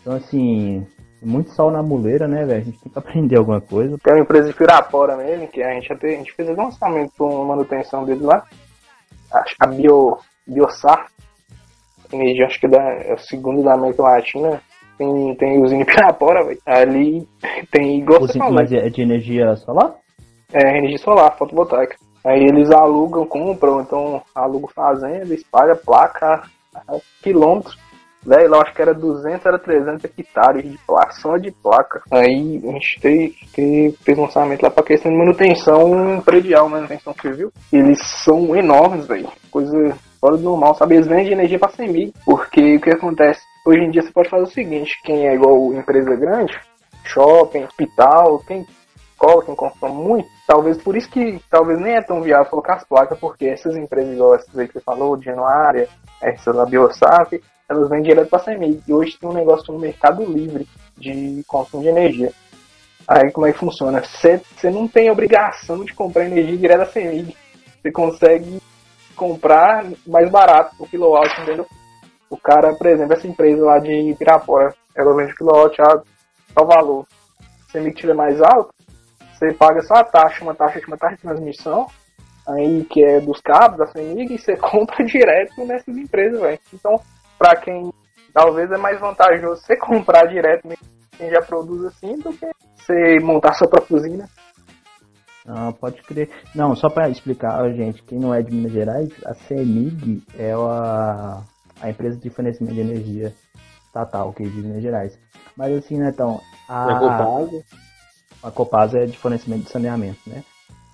Então, 0.00 0.14
assim, 0.14 0.86
muito 1.22 1.50
sol 1.50 1.70
na 1.70 1.82
muleira, 1.82 2.26
né, 2.26 2.44
velho? 2.44 2.60
A 2.60 2.64
gente 2.64 2.78
tem 2.80 2.92
que 2.92 2.98
aprender 2.98 3.38
alguma 3.38 3.60
coisa. 3.60 3.98
Tem 3.98 4.14
uma 4.14 4.22
empresa 4.22 4.48
de 4.48 4.54
Pirapora 4.54 5.16
mesmo, 5.16 5.48
que 5.48 5.62
a 5.62 5.72
gente, 5.74 5.92
até, 5.92 6.14
a 6.14 6.16
gente 6.16 6.32
fez 6.32 6.48
o 6.48 6.54
lançamento 6.54 7.12
com 7.16 7.44
manutenção 7.44 8.04
deles 8.04 8.22
lá. 8.22 8.44
Acho 9.32 9.56
que 9.56 9.64
a 9.64 9.68
Bio, 9.68 10.18
Biosar, 10.46 11.06
energia, 12.12 12.46
acho 12.46 12.58
que 12.58 12.66
é, 12.66 12.70
da, 12.70 12.82
é 12.82 13.14
o 13.14 13.18
segundo 13.18 13.62
da 13.62 13.74
América 13.74 14.02
Latina. 14.02 14.60
Tem, 14.96 15.34
tem 15.36 15.62
usina 15.62 15.82
em 15.82 15.86
Pirapora, 15.86 16.44
velho. 16.44 16.58
Ali 16.66 17.28
tem, 17.70 18.00
igual 18.00 18.26
falou, 18.26 18.52
Mas 18.52 18.72
é 18.72 18.88
de 18.88 19.02
energia 19.02 19.54
solar? 19.56 19.94
é 20.52 20.78
energia 20.78 20.98
solar, 20.98 21.36
fotovoltaica. 21.36 21.96
Aí 22.24 22.42
eles 22.42 22.70
alugam, 22.70 23.26
compram, 23.26 23.80
então 23.80 24.22
alugam 24.34 24.68
fazenda, 24.68 25.32
espalha 25.34 25.74
placa, 25.74 26.26
a 26.26 26.48
quilômetros. 27.22 27.76
Velho, 28.22 28.54
eu 28.54 28.60
acho 28.60 28.74
que 28.74 28.82
era 28.82 28.92
200, 28.92 29.46
era 29.46 29.58
300 29.58 30.04
hectares 30.04 30.70
de 30.70 30.78
placa, 30.86 31.12
só 31.12 31.38
de 31.38 31.50
placa. 31.50 32.02
Aí 32.12 32.60
a 32.62 32.72
gente 32.72 33.00
tem, 33.00 33.34
tem- 33.54 33.92
fez 33.92 34.18
um 34.18 34.22
lançamento 34.22 34.62
lá 34.62 34.70
pra 34.70 34.84
questão 34.84 35.10
de 35.10 35.16
manutenção 35.16 36.20
predial, 36.20 36.68
manutenção 36.68 37.14
civil. 37.14 37.50
Eles 37.72 37.98
são 38.22 38.54
enormes, 38.54 39.06
velho. 39.06 39.26
Coisa 39.50 39.96
fora 40.20 40.36
do 40.36 40.42
normal, 40.42 40.74
sabe? 40.74 40.96
Eles 40.96 41.06
vendem 41.06 41.32
energia 41.32 41.58
pra 41.58 41.70
CEMIG. 41.70 42.12
Porque 42.26 42.76
o 42.76 42.80
que 42.80 42.90
acontece? 42.90 43.40
Hoje 43.66 43.80
em 43.80 43.90
dia 43.90 44.02
você 44.02 44.12
pode 44.12 44.28
fazer 44.28 44.42
o 44.42 44.46
seguinte, 44.46 45.00
quem 45.02 45.26
é 45.26 45.34
igual 45.34 45.72
empresa 45.72 46.14
grande, 46.14 46.58
shopping, 47.04 47.64
hospital, 47.64 48.38
quem 48.46 48.66
escola, 49.20 49.44
quem 49.44 49.54
consome 49.54 49.94
muito, 49.94 50.28
talvez 50.46 50.78
por 50.78 50.96
isso 50.96 51.10
que 51.10 51.40
talvez 51.50 51.78
nem 51.78 51.94
é 51.94 52.02
tão 52.02 52.22
viável 52.22 52.46
colocar 52.46 52.76
as 52.76 52.84
placas, 52.84 53.18
porque 53.18 53.46
essas 53.46 53.76
empresas 53.76 54.14
igual 54.14 54.34
essas 54.34 54.58
aí 54.58 54.66
que 54.66 54.74
você 54.74 54.80
falou, 54.80 55.16
de 55.16 55.26
Januária, 55.26 55.88
essa 56.20 56.52
da 56.52 56.64
Biosaf, 56.64 57.42
elas 57.68 57.88
vêm 57.88 58.02
direto 58.02 58.28
para 58.28 58.40
a 58.40 58.44
CEMIG. 58.44 58.82
E 58.86 58.92
hoje 58.92 59.16
tem 59.18 59.28
um 59.28 59.34
negócio 59.34 59.72
no 59.72 59.78
mercado 59.78 60.24
livre 60.24 60.68
de 60.96 61.42
consumo 61.46 61.82
de 61.82 61.88
energia. 61.88 62.32
Aí 63.06 63.30
como 63.30 63.46
é 63.46 63.52
que 63.52 63.58
funciona? 63.58 64.02
Você 64.02 64.70
não 64.70 64.86
tem 64.86 65.10
obrigação 65.10 65.84
de 65.84 65.94
comprar 65.94 66.26
energia 66.26 66.56
direto 66.56 66.78
da 66.78 66.86
CEMIG. 66.86 67.36
Você 67.80 67.90
consegue 67.90 68.60
comprar 69.16 69.86
mais 70.06 70.30
barato 70.30 70.76
por 70.76 70.88
quilowatt, 70.88 71.40
entendeu? 71.42 71.66
O 72.28 72.36
cara, 72.36 72.74
por 72.74 72.86
exemplo, 72.86 73.14
essa 73.14 73.26
empresa 73.26 73.64
lá 73.64 73.78
de 73.78 74.14
Pirapora, 74.18 74.74
ela 74.94 75.14
vende 75.16 75.34
quilowatt 75.34 75.80
a 75.82 76.02
tal 76.54 76.66
valor. 76.66 77.06
Se 77.70 77.78
a 77.78 77.92
tiver 77.92 78.14
mais 78.14 78.40
alto, 78.40 78.72
você 79.32 79.52
paga 79.54 79.80
só 79.82 79.94
a 79.94 80.04
taxa, 80.04 80.42
uma 80.42 80.54
taxa 80.54 80.80
uma 80.86 80.96
taxa 80.96 81.16
de 81.16 81.22
transmissão, 81.22 81.86
aí 82.52 82.84
que 82.84 83.02
é 83.04 83.20
dos 83.20 83.40
cabos 83.40 83.78
da 83.78 83.86
CEMIG, 83.86 84.34
e 84.34 84.38
você 84.38 84.56
compra 84.58 85.04
direto 85.04 85.64
nessas 85.64 85.96
empresas, 85.96 86.40
velho. 86.40 86.58
Então, 86.72 87.00
pra 87.38 87.56
quem 87.56 87.92
talvez 88.32 88.70
é 88.70 88.76
mais 88.76 89.00
vantajoso 89.00 89.62
você 89.62 89.76
comprar 89.78 90.26
direto 90.26 90.68
quem 91.16 91.30
já 91.30 91.42
produz 91.42 91.84
assim 91.84 92.18
do 92.18 92.32
que 92.32 92.46
você 92.76 93.18
montar 93.20 93.54
sua 93.54 93.68
própria 93.68 93.96
usina. 93.96 94.28
Ah, 95.46 95.72
pode 95.72 96.02
crer. 96.02 96.30
Não, 96.54 96.76
só 96.76 96.88
pra 96.88 97.08
explicar, 97.08 97.68
gente, 97.72 98.02
quem 98.02 98.18
não 98.18 98.32
é 98.34 98.42
de 98.42 98.54
Minas 98.54 98.72
Gerais, 98.72 99.08
a 99.24 99.34
CEMIG 99.34 100.22
é 100.38 100.52
a, 100.52 101.42
a 101.80 101.90
empresa 101.90 102.18
de 102.18 102.30
fornecimento 102.30 102.74
de 102.74 102.80
energia 102.80 103.34
estatal 103.86 104.32
que 104.32 104.42
é 104.42 104.46
de 104.46 104.56
Minas 104.62 104.82
Gerais. 104.82 105.18
Mas 105.56 105.76
assim, 105.76 105.98
né, 105.98 106.10
então, 106.10 106.40
a, 106.68 106.92
É 106.92 106.98
Copasa. 106.98 107.64
a 108.44 108.50
Copasa 108.50 108.98
é 109.00 109.06
de 109.06 109.18
fornecimento 109.18 109.64
de 109.64 109.70
saneamento, 109.70 110.20
né? 110.26 110.44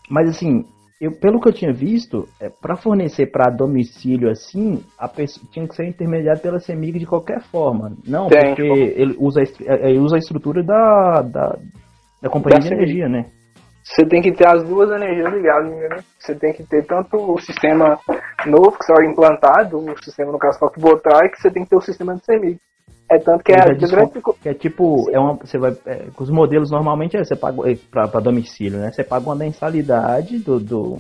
Mas 0.09 0.29
assim, 0.29 0.65
eu, 1.01 1.13
pelo 1.13 1.41
que 1.41 1.49
eu 1.49 1.53
tinha 1.53 1.73
visto, 1.73 2.27
é, 2.41 2.49
para 2.49 2.77
fornecer 2.77 3.27
para 3.31 3.51
domicílio 3.51 4.31
assim, 4.31 4.83
a 4.99 5.07
pessoa 5.07 5.47
tinha 5.53 5.67
que 5.69 5.75
ser 5.75 5.87
intermediado 5.87 6.41
pela 6.41 6.59
CEMIG 6.59 6.99
de 7.01 7.07
qualquer 7.07 7.41
forma. 7.43 7.93
Não, 8.07 8.29
Tem, 8.29 8.55
porque 8.55 8.63
tipo- 8.63 9.01
ele 9.01 9.17
usa, 9.19 9.41
a 9.41 9.43
estru- 9.43 9.67
é, 9.69 9.91
ele 9.91 9.99
usa 9.99 10.17
a 10.17 10.19
estrutura 10.19 10.63
da, 10.63 11.23
da, 11.23 11.59
da 12.23 12.31
companhia 12.31 12.61
Da 12.61 12.69
de 12.69 12.75
energia, 12.75 13.09
né? 13.09 13.27
Você 13.85 14.05
tem 14.05 14.21
que 14.21 14.33
ter 14.33 14.49
as 14.49 14.65
duas 14.65 14.91
energias 14.91 15.33
ligadas, 15.33 15.71
entendeu? 15.71 15.99
Você 16.19 16.35
tem 16.35 16.53
que 16.53 16.65
ter 16.65 16.85
tanto 16.87 17.17
o 17.19 17.39
sistema 17.41 17.97
novo 18.45 18.73
que 18.77 18.85
você 18.85 18.93
vai 18.93 19.07
implantado, 19.07 19.79
o 19.79 20.03
sistema 20.03 20.33
no 20.33 20.39
caso 20.39 20.59
fotovoltaico, 20.59 21.37
você 21.37 21.51
tem 21.51 21.63
que 21.63 21.71
ter 21.71 21.77
o 21.77 21.81
sistema 21.81 22.15
de 22.17 22.25
CEMIG. 22.25 22.59
É 23.09 23.19
tanto 23.19 23.45
que 23.45 23.53
é 23.53 23.61
a 23.61 23.65
grande 23.67 24.21
Que 24.43 24.49
é 24.49 24.55
tipo, 24.55 25.09
é 25.13 25.19
uma, 25.19 25.35
você 25.35 25.59
vai, 25.59 25.77
é, 25.87 26.07
os 26.19 26.31
modelos 26.31 26.71
normalmente 26.71 27.17
é, 27.17 27.25
você 27.25 27.37
paga 27.37 27.63
para 27.91 28.21
domicílio, 28.21 28.81
né? 28.81 28.91
Você 28.91 29.05
paga 29.05 29.27
uma 29.27 29.37
mensalidade 29.37 30.39
do, 30.39 30.59
do 30.59 30.97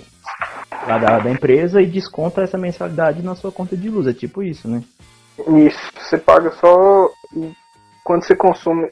lá 0.87 0.99
da, 0.99 1.19
da 1.19 1.31
empresa 1.31 1.83
e 1.83 1.87
desconta 1.87 2.43
essa 2.43 2.57
mensalidade 2.57 3.23
na 3.23 3.35
sua 3.35 3.51
conta 3.51 3.77
de 3.77 3.89
luz, 3.89 4.07
é 4.07 4.13
tipo 4.13 4.43
isso, 4.43 4.69
né? 4.69 4.83
Isso, 5.67 5.93
você 5.99 6.17
paga 6.17 6.51
só 6.53 7.11
quando 8.05 8.25
você 8.25 8.37
consome. 8.37 8.89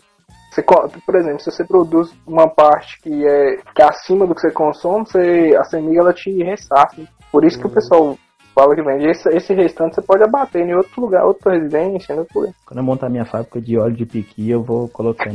Você, 0.50 0.62
por 0.62 1.16
exemplo, 1.16 1.40
se 1.40 1.50
você 1.50 1.64
produz 1.64 2.12
uma 2.26 2.48
parte 2.48 3.00
que 3.00 3.26
é, 3.26 3.56
que 3.74 3.82
é 3.82 3.84
acima 3.84 4.26
do 4.26 4.34
que 4.34 4.40
você 4.40 4.50
consome, 4.50 5.06
você, 5.06 5.56
a 5.58 5.64
CEMIG 5.64 5.98
ela 5.98 6.12
te 6.12 6.30
ressarce. 6.42 7.08
Por 7.32 7.44
isso 7.44 7.58
que 7.58 7.66
o 7.66 7.70
pessoal 7.70 8.16
fala 8.54 8.74
que 8.74 8.82
vende. 8.82 9.06
Esse, 9.10 9.28
esse 9.30 9.52
restante 9.54 9.94
você 9.96 10.02
pode 10.02 10.22
abater 10.22 10.62
em 10.62 10.74
outro 10.74 11.00
lugar, 11.00 11.24
outra 11.24 11.52
residência, 11.54 12.12
em 12.14 12.18
outro 12.18 12.40
lugar. 12.40 12.54
Quando 12.66 12.78
eu 12.78 12.84
montar 12.84 13.08
minha 13.10 13.24
fábrica 13.24 13.60
de 13.60 13.78
óleo 13.78 13.96
de 13.96 14.06
piqui, 14.06 14.50
eu 14.50 14.62
vou 14.62 14.88
colocar. 14.88 15.28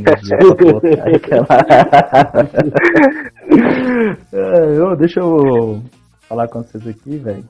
É, 4.32 4.78
eu- 4.78 4.96
deixa 4.96 5.20
eu 5.20 5.80
falar 6.28 6.48
com 6.48 6.62
vocês 6.62 6.86
aqui, 6.86 7.16
velho. 7.18 7.44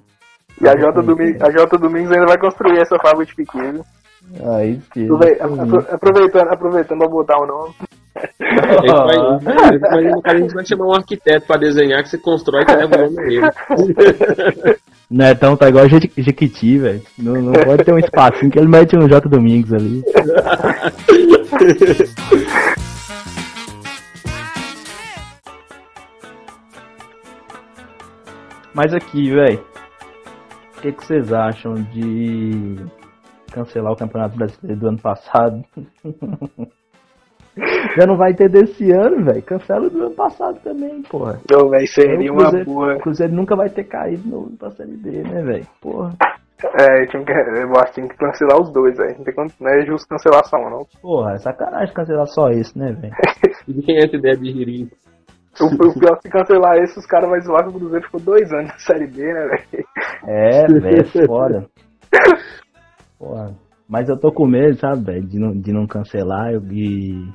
E 0.60 0.68
a 0.68 0.74
J, 0.76 1.02
Domingos, 1.02 1.40
a 1.42 1.50
J 1.50 1.78
Domingos 1.78 2.12
ainda 2.12 2.26
vai 2.26 2.38
construir 2.38 2.78
essa 2.80 2.96
fábrica 2.98 3.26
de 3.30 3.36
pequeno. 3.36 3.84
Aí 4.56 4.80
sim. 4.92 5.04
Aprove- 5.06 5.38
apro- 5.40 5.86
Aproveitando, 5.94 6.48
aproveitando 6.52 6.98
pra 6.98 7.08
botar 7.08 7.38
o 7.40 7.46
nome. 7.46 7.74
A 8.16 8.22
gente 8.82 8.92
vai, 8.92 9.16
mas 10.02 10.12
no 10.14 10.22
caso 10.22 10.36
a 10.36 10.40
gente 10.40 10.54
vai 10.54 10.66
chamar 10.66 10.86
um 10.86 10.92
arquiteto 10.94 11.46
pra 11.46 11.56
desenhar 11.56 12.02
que 12.02 12.10
você 12.10 12.18
constrói 12.18 12.64
que 12.64 12.72
leva 12.72 12.94
o 12.96 13.00
nome 13.00 13.16
dele. 13.16 13.40
Netão 15.10 15.56
tá 15.56 15.68
igual 15.68 15.88
Jequi- 15.88 16.12
Jequiti, 16.22 16.78
velho. 16.78 17.02
Não, 17.18 17.34
não 17.42 17.52
pode 17.52 17.82
ter 17.84 17.92
um 17.92 17.98
espacinho 17.98 18.50
que 18.50 18.58
ele 18.58 18.68
mete 18.68 18.96
um 18.96 19.08
J 19.08 19.28
Domingos 19.28 19.72
ali. 19.72 20.02
Mas 28.74 28.94
aqui, 28.94 29.30
velho. 29.30 29.64
O 30.78 30.80
que, 30.80 30.92
que 30.92 31.04
vocês 31.04 31.32
acham 31.32 31.74
de 31.74 32.76
cancelar 33.52 33.92
o 33.92 33.96
Campeonato 33.96 34.36
Brasileiro 34.36 34.80
do 34.80 34.88
ano 34.88 34.98
passado? 34.98 35.64
Já 37.98 38.06
não 38.06 38.16
vai 38.16 38.32
ter 38.34 38.48
desse 38.48 38.90
ano, 38.92 39.24
velho. 39.24 39.42
Cancela 39.42 39.88
do 39.90 40.06
ano 40.06 40.14
passado 40.14 40.58
também, 40.62 41.02
porra. 41.02 41.38
Então, 41.44 41.68
velho, 41.68 41.86
seria 41.88 42.30
O 42.30 42.34
uma 42.34 42.42
Cruzeiro- 42.42 42.64
boa. 42.66 42.94
O 42.96 43.00
Cruzeiro 43.00 43.32
nunca 43.34 43.56
vai 43.56 43.68
ter 43.68 43.84
caído 43.84 44.28
no, 44.28 44.56
pra 44.56 44.70
Série 44.70 44.96
B, 44.96 45.10
né, 45.22 45.42
velho? 45.42 45.66
Porra. 45.80 46.14
É, 46.78 47.06
tinha 47.06 47.24
que, 47.24 47.32
eu 47.32 47.72
acho 47.76 47.86
que 47.86 47.92
tinha 47.94 48.08
que 48.08 48.16
cancelar 48.16 48.60
os 48.60 48.70
dois, 48.72 48.96
velho. 48.96 49.16
Não, 49.18 49.24
tem 49.24 49.34
como- 49.34 49.50
não 49.60 49.68
é 49.70 49.86
justo 49.86 50.06
cancelar 50.08 50.44
só 50.44 50.56
um, 50.58 50.70
não. 50.70 50.86
Porra, 51.00 51.32
é 51.32 51.38
sacanagem 51.38 51.94
cancelar 51.94 52.26
só 52.26 52.50
isso, 52.50 52.78
né, 52.78 52.92
velho? 52.92 53.14
De 53.66 53.82
quem 53.82 53.96
é 53.96 54.04
essa 54.04 54.16
ideia 54.16 54.36
de? 54.36 54.88
O, 55.60 55.64
o 55.66 55.98
pior 55.98 56.16
é 56.16 56.20
se 56.20 56.28
cancelar 56.30 56.76
esse, 56.78 56.98
os 56.98 57.06
caras 57.06 57.28
vão 57.28 57.40
zoar 57.40 57.62
que 57.64 57.70
o 57.70 57.72
Cruzeiro 57.78 58.04
ficou 58.06 58.20
dois 58.20 58.50
anos 58.52 58.68
na 58.68 58.78
Série 58.78 59.06
B, 59.06 59.22
né, 59.32 59.46
velho? 59.48 59.86
É, 60.26 60.66
velho, 60.66 61.00
é 61.00 61.26
foda. 61.26 61.66
Porra. 63.18 63.54
Mas 63.88 64.08
eu 64.08 64.16
tô 64.18 64.30
com 64.32 64.46
medo, 64.46 64.76
sabe, 64.78 65.04
velho, 65.04 65.26
de 65.26 65.38
não, 65.38 65.50
de 65.52 65.72
não 65.72 65.86
cancelar 65.86 66.52
e, 66.70 67.28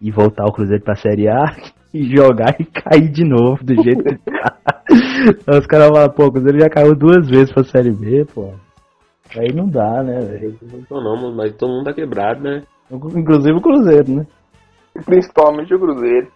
e 0.00 0.10
voltar 0.10 0.44
o 0.46 0.52
Cruzeiro 0.52 0.82
pra 0.82 0.96
Série 0.96 1.28
A 1.28 1.44
e 1.92 2.04
jogar 2.04 2.54
e 2.58 2.64
cair 2.64 3.08
de 3.10 3.24
novo 3.24 3.62
do 3.64 3.74
jeito 3.82 4.02
que 4.02 4.16
tá. 4.18 4.56
Aí 5.46 5.58
os 5.58 5.66
caras 5.66 5.88
falam, 5.88 6.10
pô, 6.10 6.26
o 6.26 6.32
Cruzeiro 6.32 6.60
já 6.60 6.68
caiu 6.68 6.94
duas 6.94 7.28
vezes 7.28 7.52
pra 7.52 7.62
Série 7.64 7.92
B, 7.92 8.24
pô. 8.32 8.52
Aí 9.38 9.54
não 9.54 9.68
dá, 9.68 10.02
né, 10.02 10.18
velho? 10.18 10.58
Não 10.90 11.00
não, 11.00 11.34
mas 11.34 11.54
todo 11.56 11.70
mundo 11.70 11.84
tá 11.84 11.92
quebrado, 11.92 12.42
né? 12.42 12.62
Inclusive 12.90 13.56
o 13.56 13.60
Cruzeiro, 13.60 14.12
né? 14.12 14.26
Principalmente 15.04 15.72
o 15.72 15.78
Cruzeiro. 15.78 16.28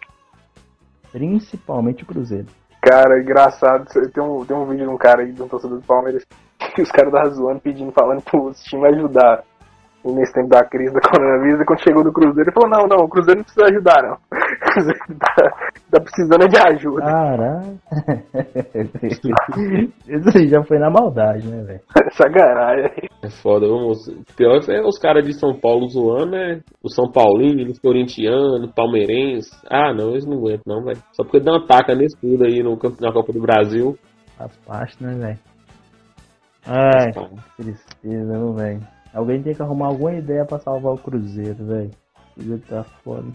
Principalmente 1.10 2.02
o 2.04 2.06
Cruzeiro. 2.06 2.46
Cara, 2.80 3.20
engraçado, 3.20 3.86
tem 4.12 4.22
um, 4.22 4.44
tem 4.44 4.56
um 4.56 4.66
vídeo 4.66 4.86
de 4.86 4.92
um 4.92 4.98
cara 4.98 5.22
aí, 5.22 5.32
de 5.32 5.42
um 5.42 5.48
torcedor 5.48 5.80
do 5.80 5.86
Palmeiras, 5.86 6.24
que 6.76 6.82
os 6.82 6.90
caras 6.90 7.12
estavam 7.12 7.34
zoando, 7.34 7.60
pedindo, 7.60 7.90
falando 7.92 8.22
pros 8.22 8.62
times 8.64 8.94
ajudar 8.94 9.42
nesse 10.12 10.32
tempo 10.32 10.48
da 10.48 10.64
crise 10.64 10.92
da 10.92 11.00
coronavírus, 11.08 11.60
e 11.60 11.64
quando 11.64 11.82
chegou 11.82 12.04
no 12.04 12.12
Cruzeiro, 12.12 12.42
ele 12.42 12.52
falou, 12.52 12.70
não, 12.70 12.86
não, 12.86 13.04
o 13.04 13.08
Cruzeiro 13.08 13.38
não 13.38 13.44
precisa 13.44 13.66
ajudar, 13.70 14.02
não. 14.02 14.18
O 14.54 14.74
Cruzeiro 14.74 15.00
tá, 15.18 15.34
tá 15.90 16.00
precisando 16.00 16.48
de 16.48 16.58
ajuda. 16.58 17.02
Caralho. 17.02 17.78
Isso 20.08 20.38
aí 20.38 20.48
já 20.48 20.62
foi 20.64 20.78
na 20.78 20.90
maldade, 20.90 21.46
né, 21.46 21.62
velho? 21.62 21.80
Sacanagem. 22.12 23.08
É 23.22 23.30
foda, 23.30 23.66
vamos. 23.66 24.06
O 24.08 24.36
pior 24.36 24.60
é 24.68 24.80
os 24.80 24.98
caras 24.98 25.24
de 25.24 25.38
São 25.38 25.58
Paulo 25.58 25.88
zoando, 25.88 26.32
né? 26.32 26.60
O 26.82 26.90
São 26.90 27.10
Paulino, 27.10 27.70
os 27.70 27.78
corintianos, 27.78 28.72
palmeirenses. 28.74 29.50
Ah, 29.70 29.94
não, 29.94 30.10
eles 30.10 30.26
não 30.26 30.38
aguentam, 30.38 30.62
não, 30.66 30.84
velho. 30.84 30.98
Só 31.12 31.22
porque 31.22 31.40
dá 31.40 31.52
uma 31.52 31.66
taca 31.66 31.94
nesse 31.94 32.18
tudo 32.20 32.44
aí 32.44 32.62
no, 32.62 32.78
na 33.00 33.12
Copa 33.12 33.32
do 33.32 33.40
Brasil. 33.40 33.96
Faz 34.36 34.56
parte, 34.66 35.02
né, 35.02 35.14
velho? 35.14 35.38
Ai, 36.66 37.12
que 37.12 37.62
tristeza, 37.62 38.38
viu, 38.38 38.54
velho? 38.54 38.93
Alguém 39.14 39.42
tem 39.42 39.54
que 39.54 39.62
arrumar 39.62 39.86
alguma 39.86 40.12
ideia 40.14 40.44
pra 40.44 40.58
salvar 40.58 40.92
o 40.92 40.98
Cruzeiro, 40.98 41.64
velho. 41.64 41.90
O 42.16 42.34
Cruzeiro 42.34 42.62
tá 42.68 42.82
foda. 43.04 43.28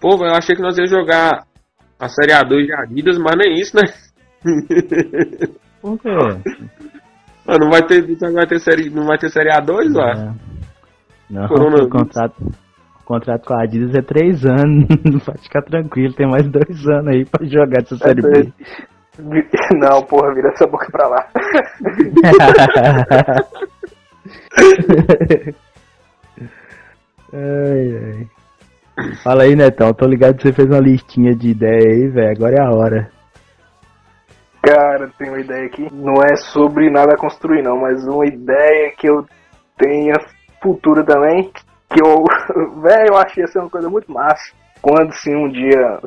Pô, 0.00 0.16
eu 0.24 0.34
achei 0.34 0.56
que 0.56 0.62
nós 0.62 0.76
ia 0.76 0.86
jogar 0.86 1.44
a 1.98 2.08
Série 2.08 2.32
A2 2.32 2.66
de 2.66 2.74
Adidas, 2.74 3.18
mas 3.18 3.36
nem 3.36 3.60
isso, 3.60 3.76
né? 3.76 3.82
Por 5.80 5.98
quê? 6.00 6.08
Ah, 7.46 7.56
não 7.58 7.70
vai 7.70 7.82
ter, 7.82 8.06
não 8.20 8.34
vai 8.34 8.46
ter 8.46 8.58
série, 8.60 8.90
não 8.90 9.06
vai 9.06 9.16
ter 9.16 9.30
série 9.30 9.50
A2 9.50 9.94
lá. 9.94 10.10
É. 10.10 10.32
Não, 11.30 11.44
o 11.44 11.88
contrato, 11.88 12.34
o 12.40 13.04
contrato 13.04 13.46
com 13.46 13.54
a 13.54 13.62
Adidas 13.62 13.94
é 13.94 14.02
três 14.02 14.44
anos. 14.44 14.86
Pode 15.24 15.42
ficar 15.42 15.62
tranquilo, 15.62 16.12
tem 16.14 16.28
mais 16.28 16.46
dois 16.48 16.86
anos 16.88 17.08
aí 17.08 17.24
pra 17.24 17.46
jogar 17.46 17.82
essa 17.82 17.96
Série 17.96 18.20
B. 18.20 18.52
Não, 19.80 20.02
porra, 20.02 20.32
vira 20.34 20.50
essa 20.50 20.66
boca 20.66 20.86
pra 20.92 21.08
lá. 21.08 21.26
Ai, 27.32 27.96
ai. 28.22 28.38
Fala 29.22 29.44
aí, 29.44 29.54
Netão. 29.54 29.94
Tô 29.94 30.06
ligado 30.06 30.36
que 30.36 30.42
você 30.42 30.52
fez 30.52 30.68
uma 30.68 30.80
listinha 30.80 31.34
de 31.34 31.50
ideia 31.50 31.88
aí, 31.88 32.08
velho. 32.08 32.30
Agora 32.32 32.56
é 32.56 32.60
a 32.60 32.70
hora. 32.70 33.10
Cara, 34.62 35.10
tem 35.16 35.28
uma 35.28 35.40
ideia 35.40 35.66
aqui. 35.66 35.88
Não 35.92 36.14
é 36.22 36.36
sobre 36.36 36.90
nada 36.90 37.14
a 37.14 37.18
construir, 37.18 37.62
não, 37.62 37.78
mas 37.78 38.06
uma 38.06 38.26
ideia 38.26 38.92
que 38.98 39.08
eu 39.08 39.24
tenha 39.76 40.14
futura 40.60 41.04
também. 41.04 41.50
Que 41.88 42.02
eu, 42.02 42.24
velho, 42.82 43.08
eu 43.08 43.16
achei 43.16 43.46
ser 43.46 43.60
uma 43.60 43.70
coisa 43.70 43.88
muito 43.88 44.10
massa. 44.12 44.52
Quando, 44.82 45.12
sim, 45.14 45.34
um 45.34 45.48
dia, 45.48 46.00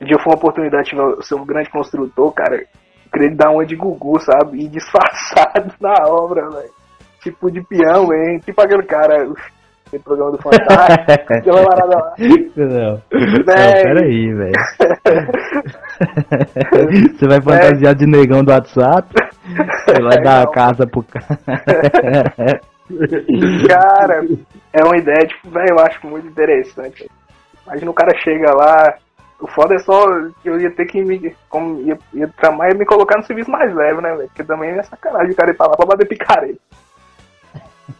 um 0.00 0.04
dia 0.04 0.18
foi 0.18 0.32
uma 0.32 0.36
oportunidade 0.36 0.90
de 0.90 1.26
ser 1.26 1.34
um 1.34 1.44
grande 1.44 1.70
construtor, 1.70 2.32
cara. 2.32 2.64
Queria 3.12 3.34
dar 3.34 3.50
uma 3.50 3.64
de 3.64 3.76
Gugu, 3.76 4.20
sabe? 4.20 4.64
E 4.64 4.68
disfarçado 4.68 5.74
na 5.80 5.94
obra, 6.06 6.48
velho. 6.50 6.83
Tipo 7.24 7.50
de 7.50 7.60
peão, 7.62 8.12
hein? 8.12 8.38
Tipo 8.44 8.60
aquele 8.62 8.82
cara, 8.84 9.26
aquele 9.86 10.02
programa 10.04 10.30
do 10.32 10.38
Fantástico. 10.38 11.32
aquela 11.32 11.64
parada 11.64 11.96
lá. 11.96 12.14
Não, 12.56 12.66
não 12.66 13.02
Véi. 13.44 13.82
peraí, 13.82 14.34
velho. 14.34 14.52
Você 17.18 17.26
vai 17.26 17.40
fantasiar 17.40 17.94
de 17.94 18.06
negão 18.06 18.44
do 18.44 18.52
WhatsApp? 18.52 19.08
Você 19.86 20.02
vai 20.02 20.20
dar 20.22 20.42
a 20.42 20.44
Não. 20.44 20.52
casa 20.52 20.86
pro 20.86 21.02
cara. 21.02 22.60
Cara, 23.66 24.22
é 24.72 24.84
uma 24.84 24.96
ideia, 24.98 25.26
tipo, 25.26 25.48
velho, 25.50 25.70
eu 25.70 25.78
acho 25.80 26.06
muito 26.06 26.28
interessante. 26.28 27.10
Imagina 27.66 27.90
o 27.90 27.94
cara 27.94 28.14
chega 28.18 28.54
lá, 28.54 28.94
o 29.40 29.46
foda 29.48 29.74
é 29.74 29.78
só 29.78 30.04
que 30.42 30.48
eu 30.50 30.60
ia 30.60 30.70
ter 30.70 30.84
que 30.84 31.02
me. 31.02 31.34
Como 31.48 31.80
ia, 31.80 31.96
ia 32.12 32.28
tramar 32.36 32.70
e 32.70 32.74
me 32.76 32.84
colocar 32.84 33.16
no 33.16 33.24
serviço 33.24 33.50
mais 33.50 33.74
leve, 33.74 34.02
né, 34.02 34.14
velho? 34.14 34.28
Porque 34.28 34.44
também 34.44 34.70
é 34.70 34.82
sacanagem 34.82 35.32
o 35.32 35.36
cara 35.36 35.50
ir 35.50 35.54
pra 35.56 35.66
lá 35.66 35.74
pra 35.76 35.86
bater 35.86 36.06
picareta. 36.06 36.58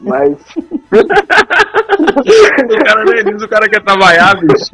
Mas. 0.01 0.37
O 2.65 2.85
cara 2.85 3.05
nem 3.05 3.25
diz, 3.25 3.43
o 3.43 3.49
cara 3.49 3.69
quer 3.69 3.83
trabalhar, 3.83 4.35
bicho. 4.41 4.71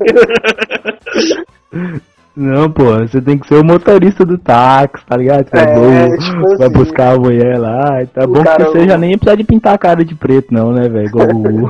Não, 2.36 2.70
pô, 2.70 2.84
você 3.00 3.20
tem 3.20 3.36
que 3.36 3.48
ser 3.48 3.56
o 3.56 3.64
motorista 3.64 4.24
do 4.24 4.38
táxi, 4.38 5.04
tá 5.04 5.16
ligado? 5.16 5.46
Você 5.48 5.56
É, 5.58 5.62
é 5.62 5.74
bom, 5.74 6.16
tipo 6.16 6.56
vai 6.58 6.66
assim. 6.68 6.72
buscar 6.78 7.14
a 7.14 7.18
mulher 7.18 7.58
lá. 7.58 8.02
e 8.02 8.06
Tá 8.06 8.26
bom 8.26 8.42
cara- 8.44 8.64
que 8.64 8.70
você 8.70 8.86
já 8.88 8.96
nem 8.96 9.18
precisa 9.18 9.36
de 9.36 9.44
pintar 9.44 9.74
a 9.74 9.78
cara 9.78 10.04
de 10.04 10.14
preto, 10.14 10.54
não, 10.54 10.72
né, 10.72 10.88
velho? 10.88 11.06
Igual 11.06 11.26
o. 11.28 11.68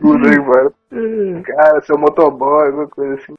Tudo 0.00 0.28
aí, 0.28 0.38
mano. 0.38 0.72
Cara, 1.44 1.80
seu 1.82 1.98
motoboy, 1.98 2.66
alguma 2.66 2.88
coisa 2.88 3.14
assim. 3.14 3.34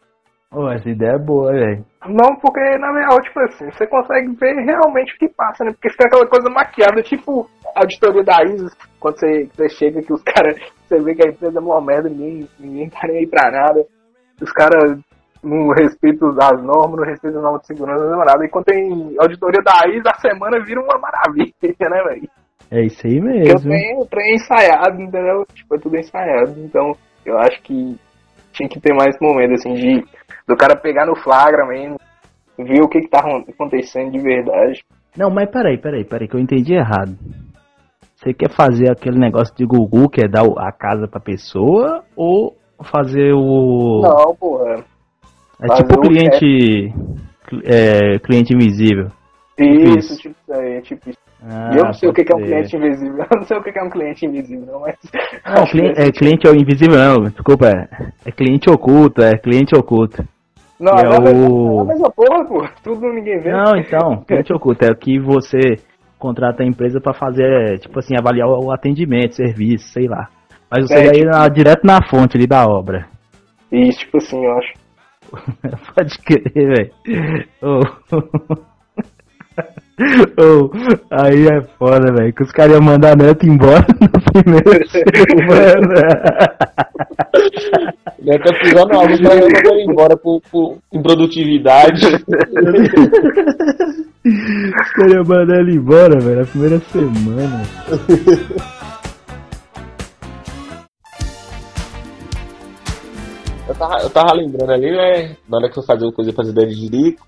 Pô, 0.56 0.72
essa 0.72 0.90
ideia 0.90 1.16
é 1.16 1.20
boa, 1.20 1.52
velho. 1.52 1.86
Não, 2.08 2.34
porque 2.38 2.62
na 2.78 2.90
real, 2.94 3.22
tipo 3.22 3.38
assim, 3.42 3.70
você 3.72 3.86
consegue 3.86 4.34
ver 4.40 4.56
realmente 4.64 5.14
o 5.14 5.18
que 5.18 5.28
passa, 5.28 5.66
né? 5.66 5.72
Porque 5.74 5.90
fica 5.90 6.06
aquela 6.06 6.26
coisa 6.26 6.50
maquiada, 6.50 7.04
tipo 7.04 7.46
a 7.76 7.82
auditoria 7.82 8.24
da 8.24 8.42
ISIS, 8.46 8.74
quando 8.98 9.20
você, 9.20 9.50
você 9.54 9.68
chega 9.68 10.02
que 10.02 10.14
os 10.14 10.24
caras, 10.24 10.56
você 10.88 10.98
vê 11.02 11.14
que 11.14 11.28
a 11.28 11.30
empresa 11.30 11.60
é 11.60 11.62
uma 11.62 11.82
merda, 11.82 12.08
ninguém, 12.08 12.48
ninguém 12.58 12.90
tá 12.90 13.02
nem 13.06 13.18
aí 13.18 13.28
pra 13.28 13.52
nada. 13.52 13.86
Os 14.42 14.50
caras 14.54 14.98
não 15.44 15.68
respeitam 15.78 16.30
as 16.30 16.64
normas, 16.64 17.02
não 17.02 17.06
respeitam 17.06 17.40
as 17.40 17.44
normas 17.44 17.62
de 17.62 17.68
segurança, 17.68 18.06
não 18.06 18.22
é 18.22 18.26
nada. 18.26 18.46
E 18.46 18.50
quando 18.50 18.66
tem 18.66 19.14
auditoria 19.20 19.62
da 19.62 19.90
ISIS, 19.90 20.06
a 20.06 20.22
semana 20.22 20.64
vira 20.64 20.80
uma 20.80 20.98
maravilha, 20.98 21.52
né, 21.62 22.04
velho? 22.08 22.30
É 22.72 22.82
isso 22.82 23.06
aí 23.06 23.20
Porque 23.20 23.40
mesmo. 23.40 23.60
trem, 23.60 23.98
o 24.00 24.06
trem 24.06 24.32
é 24.32 24.36
ensaiado, 24.36 25.02
entendeu? 25.02 25.46
Tipo, 25.54 25.76
é 25.76 25.80
tudo 25.80 25.98
ensaiado. 25.98 26.54
Então, 26.62 26.94
eu 27.26 27.38
acho 27.40 27.62
que 27.62 28.00
tinha 28.56 28.70
que 28.70 28.80
ter 28.80 28.94
mais 28.94 29.16
momentos, 29.22 29.60
assim, 29.60 29.74
de 29.74 30.04
do 30.48 30.56
cara 30.56 30.76
pegar 30.76 31.06
no 31.06 31.16
flagra 31.16 31.66
mesmo, 31.68 31.98
ver 32.58 32.82
o 32.82 32.88
que 32.88 33.02
que 33.02 33.10
tá 33.10 33.20
acontecendo 33.20 34.12
de 34.12 34.20
verdade. 34.20 34.84
Não, 35.18 35.30
mas 35.30 35.50
peraí, 35.50 35.78
peraí, 35.78 36.04
peraí, 36.04 36.28
que 36.28 36.36
eu 36.36 36.40
entendi 36.40 36.74
errado. 36.74 37.16
Você 38.16 38.34
quer 38.34 38.50
fazer 38.50 38.90
aquele 38.92 39.20
negócio 39.20 39.54
de 39.56 39.66
Gugu, 39.66 40.10
que 40.10 40.22
é 40.26 40.28
dar 40.28 40.44
a 40.58 40.72
casa 40.72 41.08
pra 41.08 41.20
pessoa, 41.20 42.04
ou 42.16 42.56
fazer 42.92 43.34
o. 43.34 44.02
Não, 44.02 44.36
porra. 44.36 44.84
é 45.62 45.68
fazer 45.68 45.84
tipo 45.84 46.00
o 46.00 46.02
cliente. 46.02 46.94
cl- 47.50 47.62
É, 47.66 48.20
cliente 48.20 48.54
invisível. 48.54 49.08
Isso, 49.60 49.98
Isso. 50.00 50.18
tipo, 50.22 50.36
é, 50.50 50.82
tipo 50.82 51.10
isso. 51.10 51.20
Ah, 51.44 51.72
E 51.74 51.78
eu 51.78 51.86
não 51.86 51.94
sei 51.94 52.10
o 52.10 52.14
que 52.14 52.24
que 52.24 52.32
é 52.32 52.36
um 52.36 52.40
cliente 52.42 52.76
invisível. 52.76 53.18
Eu 53.32 53.38
não 53.40 53.46
sei 53.46 53.58
o 53.58 53.64
que 53.64 53.72
que 53.72 53.80
é 53.80 53.84
um 53.84 53.90
cliente 53.90 54.26
invisível, 54.26 54.66
não, 54.66 54.80
mas. 54.82 54.96
Não, 55.46 55.66
cliente, 55.68 55.94
que 55.96 56.02
é 56.02 56.12
cliente 56.12 56.48
invisível 56.48 56.98
não, 56.98 57.24
desculpa, 57.30 57.68
é, 57.68 57.88
é 58.26 58.32
cliente 58.32 58.70
oculto, 58.70 59.22
é 59.22 59.38
cliente 59.38 59.76
oculto. 59.76 60.24
Não, 60.80 60.94
é 60.94 61.04
não, 61.04 61.12
o- 61.20 61.80
é 61.80 61.82
a 61.82 61.86
mesma 61.86 62.12
porra, 62.12 62.46
pô. 62.46 62.68
Tudo 62.84 63.14
ninguém 63.14 63.40
vê. 63.40 63.52
Não, 63.52 63.76
então, 63.78 64.24
cliente 64.28 64.52
oculto 64.54 64.86
é 64.86 64.92
o 64.92 64.96
que 64.96 65.20
você 65.20 65.60
contrata 66.18 66.64
a 66.64 66.66
empresa 66.66 67.00
pra 67.00 67.14
fazer, 67.14 67.80
tipo 67.80 68.00
assim, 68.00 68.16
avaliar 68.18 68.48
o 68.48 68.72
atendimento, 68.72 69.36
serviço, 69.36 69.88
sei 69.90 70.08
lá. 70.08 70.28
Mas 70.72 70.88
você 70.88 70.96
É, 70.96 71.06
ir 71.08 71.14
tipo- 71.20 71.26
na- 71.32 71.48
direto 71.48 71.86
na 71.86 72.00
fonte 72.10 72.36
ali 72.38 72.48
da 72.48 72.66
obra. 72.66 73.06
Isso, 73.72 74.00
tipo 74.00 74.18
assim, 74.18 74.44
eu 74.44 74.52
acho. 74.58 74.74
Pode 75.96 76.18
crer, 76.20 76.52
velho. 76.54 76.92
Ô. 77.62 77.82
Ô, 79.98 80.70
aí 81.10 81.48
é 81.48 81.62
foda, 81.80 82.14
velho. 82.14 82.34
Que 82.34 82.44
os 82.44 82.52
caras 82.52 82.74
iam 82.74 82.82
mandar 82.82 83.14
a 83.14 83.16
neto 83.16 83.46
embora 83.46 83.86
no 84.02 84.10
primeiro 84.34 84.90
semana. 84.90 86.04
Deve 88.20 88.38
estar 88.38 88.60
pisando 88.60 88.94
algo 88.94 89.18
pra 89.18 89.36
eu 89.36 89.50
mandar 89.50 89.80
embora 89.80 90.18
por, 90.18 90.42
por 90.52 90.78
improdutividade. 90.92 92.06
Os 94.26 94.92
caras 94.92 95.14
iam 95.14 95.24
mandar 95.24 95.60
ele 95.60 95.76
embora, 95.78 96.20
velho, 96.20 96.40
na 96.40 96.46
primeira 96.46 96.80
semana. 96.80 97.62
Eu 103.68 103.76
tava, 103.76 103.98
eu 104.00 104.10
tava 104.10 104.34
lembrando 104.34 104.72
ali, 104.72 104.92
né? 104.92 105.36
Na 105.50 105.58
hora 105.58 105.70
que 105.70 105.80
eu 105.80 105.84
fazia 105.84 106.12
coisa 106.12 106.32
pra 106.34 106.46
cidade 106.46 106.70
de 106.70 106.82
Jirico, 106.82 107.26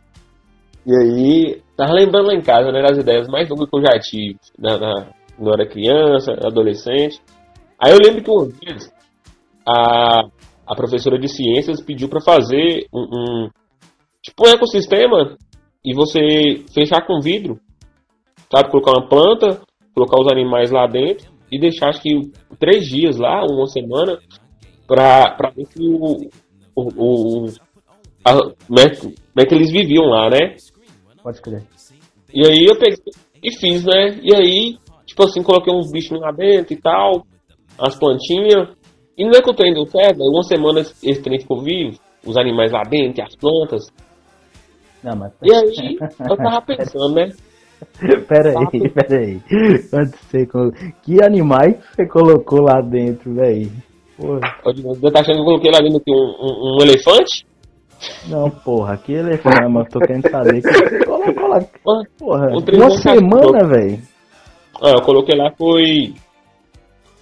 E 0.88 0.96
aí, 0.96 1.62
tava 1.76 1.92
lembrando 1.92 2.28
lá 2.28 2.34
em 2.34 2.42
casa, 2.42 2.72
né, 2.72 2.82
das 2.82 2.98
ideias 2.98 3.28
mais 3.28 3.50
loucas 3.50 3.70
que 3.70 3.76
eu 3.76 3.82
já 3.82 4.00
tive 4.00 4.40
na, 4.58 4.78
na, 4.78 5.12
quando 5.36 5.50
eu 5.50 5.54
era 5.54 5.70
criança, 5.70 6.32
adolescente. 6.32 7.20
Aí 7.78 7.92
eu 7.92 8.00
lembro 8.00 8.24
que 8.24 8.32
uma 8.32 8.46
vez 8.46 8.90
a, 9.68 10.22
a 10.66 10.76
professora 10.76 11.20
de 11.20 11.28
ciências 11.28 11.84
pediu 11.84 12.08
para 12.08 12.22
fazer 12.22 12.88
um, 12.94 13.02
um, 13.02 13.50
tipo 14.24 14.48
um 14.48 14.50
ecossistema 14.50 15.38
e 15.84 15.94
você 15.94 16.64
fechar 16.74 17.06
com 17.06 17.20
vidro, 17.20 17.60
sabe, 18.50 18.72
colocar 18.72 18.92
uma 18.92 19.10
planta, 19.10 19.62
colocar 19.94 20.22
os 20.22 20.32
animais 20.32 20.72
lá 20.72 20.88
dentro 20.88 21.30
e 21.52 21.60
deixar 21.60 21.90
acho 21.90 22.02
que 22.02 22.32
três 22.58 22.88
dias 22.88 23.18
lá, 23.18 23.44
uma 23.44 23.68
semana, 23.68 24.18
pra, 24.88 25.32
pra 25.32 25.50
ver 25.50 25.66
se 25.66 25.84
o, 25.86 26.30
o, 26.74 27.46
o 27.46 27.46
a, 28.24 28.34
como, 28.34 28.80
é, 28.80 28.96
como 28.96 29.14
é 29.38 29.46
que 29.46 29.54
eles 29.54 29.70
viviam 29.70 30.06
lá, 30.06 30.30
né? 30.30 30.56
Pode 31.28 31.42
crer. 31.42 31.62
E 32.34 32.48
aí 32.48 32.66
eu 32.66 32.80
peguei 32.80 32.96
e 33.44 33.60
fiz, 33.60 33.84
né? 33.84 34.18
E 34.24 34.34
aí, 34.34 34.78
tipo 35.06 35.26
assim, 35.26 35.44
coloquei 35.44 35.74
uns 35.74 35.92
bichos 35.92 36.18
lá 36.22 36.32
dentro 36.32 36.74
e 36.74 36.78
tal, 36.82 37.26
as 37.78 38.00
plantinhas. 38.00 38.70
E 39.18 39.26
não 39.26 39.32
é 39.32 39.42
que 39.42 39.50
o 39.50 39.54
trem 39.54 39.74
deu 39.74 39.86
certo, 39.88 40.22
uma 40.22 40.44
semana 40.44 40.80
esse 40.80 41.22
trem 41.22 41.38
ficou 41.38 41.62
vivo, 41.62 42.00
os 42.26 42.38
animais 42.38 42.72
lá 42.72 42.82
dentro, 42.84 43.20
e 43.20 43.24
as 43.26 43.36
plantas. 43.36 43.92
Não, 45.04 45.18
mas... 45.18 45.34
E 45.44 45.52
aí, 45.54 45.98
eu 46.30 46.38
tava 46.38 46.62
pensando, 46.62 47.14
né? 47.14 47.30
Pera 48.30 48.58
aí, 48.58 48.90
pera 48.90 49.20
aí. 49.20 49.42
Quando 49.90 50.16
você 50.16 50.46
colo- 50.46 50.72
Que 51.04 51.22
animais 51.22 51.76
você 51.94 52.08
colocou 52.08 52.62
lá 52.62 52.80
dentro, 52.80 53.34
velho? 53.34 53.70
Você 54.18 55.12
tá 55.12 55.20
achando 55.20 55.36
que 55.36 55.42
eu 55.42 55.46
coloquei 55.46 55.72
lá 55.72 55.80
dentro 55.80 56.02
um, 56.08 56.14
um, 56.14 56.78
um 56.78 56.82
elefante? 56.84 57.46
Não, 58.28 58.50
porra, 58.50 58.98
que 58.98 59.14
elefante, 59.14 59.68
mas 59.70 59.90
tô 59.90 60.00
querendo 60.00 60.30
saber 60.30 60.62
que 60.62 60.70
Porra, 62.18 62.48
Um 62.50 62.78
uma 62.78 62.92
semana, 62.92 63.68
velho. 63.68 64.00
Ah, 64.82 64.92
eu 64.92 65.02
coloquei 65.02 65.38
lá 65.38 65.52
foi. 65.58 66.14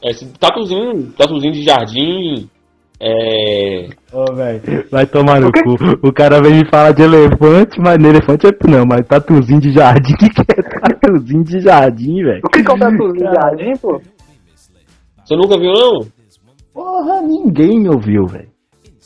Esse 0.03 0.25
tatuzinho, 0.33 1.11
tatuzinho 1.13 1.53
de 1.53 1.63
jardim. 1.63 2.49
É. 2.99 3.89
Ô, 4.13 4.33
velho, 4.33 4.61
vai 4.89 5.05
tomar 5.05 5.41
no 5.41 5.51
cu. 5.51 6.07
O 6.07 6.13
cara 6.13 6.41
vem 6.41 6.55
me 6.55 6.69
falar 6.69 6.93
de 6.93 7.03
elefante, 7.03 7.79
mas 7.79 7.97
no 7.97 8.07
elefante 8.07 8.47
é 8.47 8.51
não, 8.67 8.85
mas 8.85 9.05
tatuzinho 9.05 9.59
de 9.59 9.73
jardim, 9.73 10.13
o 10.13 10.17
que 10.31 10.41
é 10.41 10.79
tatuzinho 10.79 11.43
de 11.43 11.59
jardim, 11.59 12.23
velho? 12.23 12.41
O 12.43 12.49
que 12.49 12.63
que 12.63 12.71
é 12.71 12.73
um 12.73 12.79
tatuzinho 12.79 13.13
de 13.13 13.35
jardim, 13.35 13.73
pô? 13.81 14.01
Você 15.25 15.35
nunca 15.35 15.57
viu, 15.57 15.73
não? 15.73 16.07
Porra, 16.73 17.21
ninguém 17.21 17.79
me 17.79 17.89
ouviu, 17.89 18.25
velho. 18.27 18.49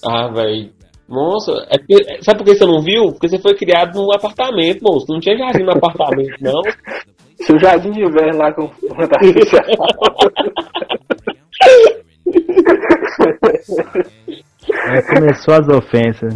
Ah, 0.06 0.28
velho. 0.28 0.70
Nossa, 1.10 1.52
é 1.70 1.78
porque, 1.80 2.22
sabe 2.22 2.38
por 2.38 2.46
que 2.46 2.56
você 2.56 2.66
não 2.66 2.82
viu? 2.82 3.12
Porque 3.12 3.28
você 3.28 3.40
foi 3.40 3.56
criado 3.56 3.96
num 3.96 4.14
apartamento, 4.14 4.84
moço. 4.84 5.08
Não 5.10 5.20
tinha 5.20 5.36
jardim 5.38 5.64
no 5.64 5.72
apartamento, 5.72 6.38
não. 6.40 6.62
Se 7.38 7.52
o 7.52 7.60
jardim 7.60 7.90
de 7.92 8.02
inverno 8.02 8.38
lá 8.38 8.54
com 8.54 8.70
artificial. 9.16 9.64
É, 14.92 15.02
começou 15.02 15.56
as 15.56 15.68
ofensas. 15.68 16.36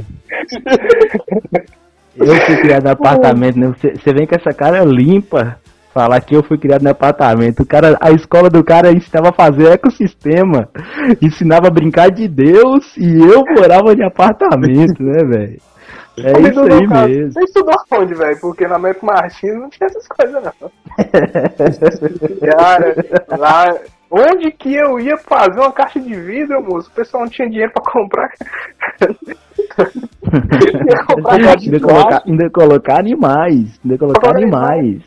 Eu 2.15 2.35
fui 2.45 2.57
criado 2.57 2.85
no 2.85 2.91
apartamento, 2.91 3.59
né? 3.59 3.67
Você, 3.67 3.91
você 3.91 4.13
vem 4.13 4.25
com 4.25 4.35
essa 4.35 4.51
cara 4.57 4.83
limpa 4.83 5.59
falar 5.93 6.19
que 6.21 6.35
eu 6.35 6.43
fui 6.43 6.57
criado 6.57 6.83
no 6.83 6.89
apartamento. 6.89 7.61
O 7.61 7.65
cara, 7.65 7.97
a 8.01 8.11
escola 8.11 8.49
do 8.49 8.63
cara 8.63 8.91
ensinava 8.91 9.29
a 9.29 9.33
fazer 9.33 9.71
ecossistema, 9.71 10.67
ensinava 11.21 11.67
a 11.67 11.71
brincar 11.71 12.09
de 12.09 12.27
Deus 12.27 12.97
e 12.97 13.19
eu 13.19 13.43
morava 13.55 13.93
em 13.93 14.03
apartamento, 14.03 15.03
né, 15.03 15.23
velho? 15.25 15.61
É 16.17 16.31
isso 16.47 16.59
aí 16.59 16.87
caso, 16.87 17.09
mesmo. 17.09 17.31
Você 17.31 17.43
estudou 17.43 17.75
onde, 17.91 18.13
velho? 18.13 18.39
Porque 18.39 18.67
na 18.67 18.75
América 18.75 19.03
Martins 19.05 19.55
não 19.55 19.69
tinha 19.69 19.87
essas 19.87 20.07
coisas, 20.07 20.43
não. 20.43 20.53
Cara, 22.51 22.95
lá. 23.37 23.75
Onde 24.15 24.51
que 24.51 24.75
eu 24.75 24.99
ia 24.99 25.17
fazer 25.17 25.59
uma 25.59 25.71
caixa 25.71 25.99
de 25.99 26.13
vidro, 26.13 26.63
moço? 26.63 26.87
O 26.87 26.93
pessoal 26.93 27.23
não 27.23 27.31
tinha 27.31 27.49
dinheiro 27.49 27.71
pra 27.73 27.91
comprar. 27.91 28.29
comprar 31.07 31.57
ainda, 31.57 31.79
colocar, 31.79 32.21
ainda 32.27 32.47
colocar 32.51 32.99
animais. 32.99 33.79
Ainda 33.83 33.97
colocar 33.97 34.35
animais. 34.35 35.01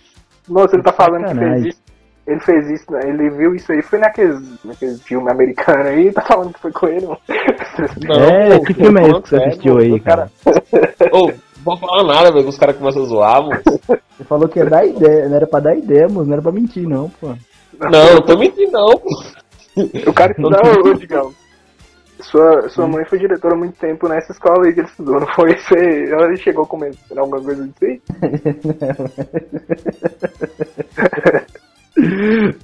Nossa, 0.48 0.76
ele 0.76 0.82
tá 0.82 0.92
falando 0.92 1.24
que 1.26 1.35
fez 1.35 1.64
isso. 1.66 1.87
Ele 2.26 2.40
fez 2.40 2.70
isso, 2.70 2.90
né? 2.90 3.00
ele 3.04 3.30
viu 3.30 3.54
isso 3.54 3.70
aí, 3.70 3.80
foi 3.82 4.00
naqueles, 4.00 4.40
naqueles 4.64 5.00
filmes 5.02 5.30
americanos 5.30 5.87
aí, 5.87 6.11
tá 6.12 6.22
falando 6.22 6.52
que 6.52 6.59
foi 6.59 6.72
com 6.72 6.88
ele, 6.88 7.06
mano. 7.06 7.20
é, 7.28 8.59
pô, 8.59 8.64
que 8.64 8.74
filme 8.74 9.00
é 9.00 9.09
esse 9.09 9.22
que 9.22 9.28
você 9.28 9.37
assistiu 9.37 9.74
moço. 9.74 9.87
aí, 9.87 10.00
cara? 10.00 10.30
Ô, 11.12 11.28
não 11.28 11.35
vou 11.64 11.76
falar 11.76 12.02
nada, 12.02 12.32
velho. 12.32 12.42
que 12.42 12.50
Os 12.50 12.59
caras 12.59 12.76
começam 12.76 13.02
a 13.02 13.06
zoar, 13.06 13.42
moço. 13.42 13.80
Você 14.16 14.24
falou 14.24 14.48
que 14.48 14.59
ia 14.59 14.66
dar 14.66 14.85
ideia, 14.85 15.28
não 15.28 15.37
era 15.37 15.46
pra 15.46 15.61
dar 15.61 15.76
ideia, 15.76 16.09
moço, 16.09 16.26
não 16.26 16.32
era 16.32 16.42
pra 16.42 16.50
mentir, 16.50 16.88
não, 16.88 17.09
pô. 17.11 17.28
Não, 17.78 18.14
não 18.14 18.22
tô 18.22 18.37
mentindo, 18.37 18.72
não, 18.72 18.98
pô. 18.98 19.09
O 20.09 20.12
cara 20.12 20.32
estudava, 20.32 20.80
ô, 20.80 20.94
Digão. 20.94 21.32
Sua, 22.20 22.68
sua 22.70 22.87
mãe 22.88 23.05
foi 23.05 23.18
diretora 23.18 23.55
há 23.55 23.59
muito 23.59 23.79
tempo 23.79 24.09
nessa 24.09 24.33
escola 24.33 24.66
aí 24.66 24.72
que 24.72 24.81
ele 24.81 24.88
estudou, 24.88 25.20
não 25.20 25.26
foi? 25.35 25.57
Você, 25.57 26.11
ela 26.11 26.35
chegou 26.37 26.64
a 26.64 26.66
comentar 26.66 27.18
alguma 27.18 27.42
coisa 27.42 27.62
disso 27.66 27.85
aí? 27.85 28.00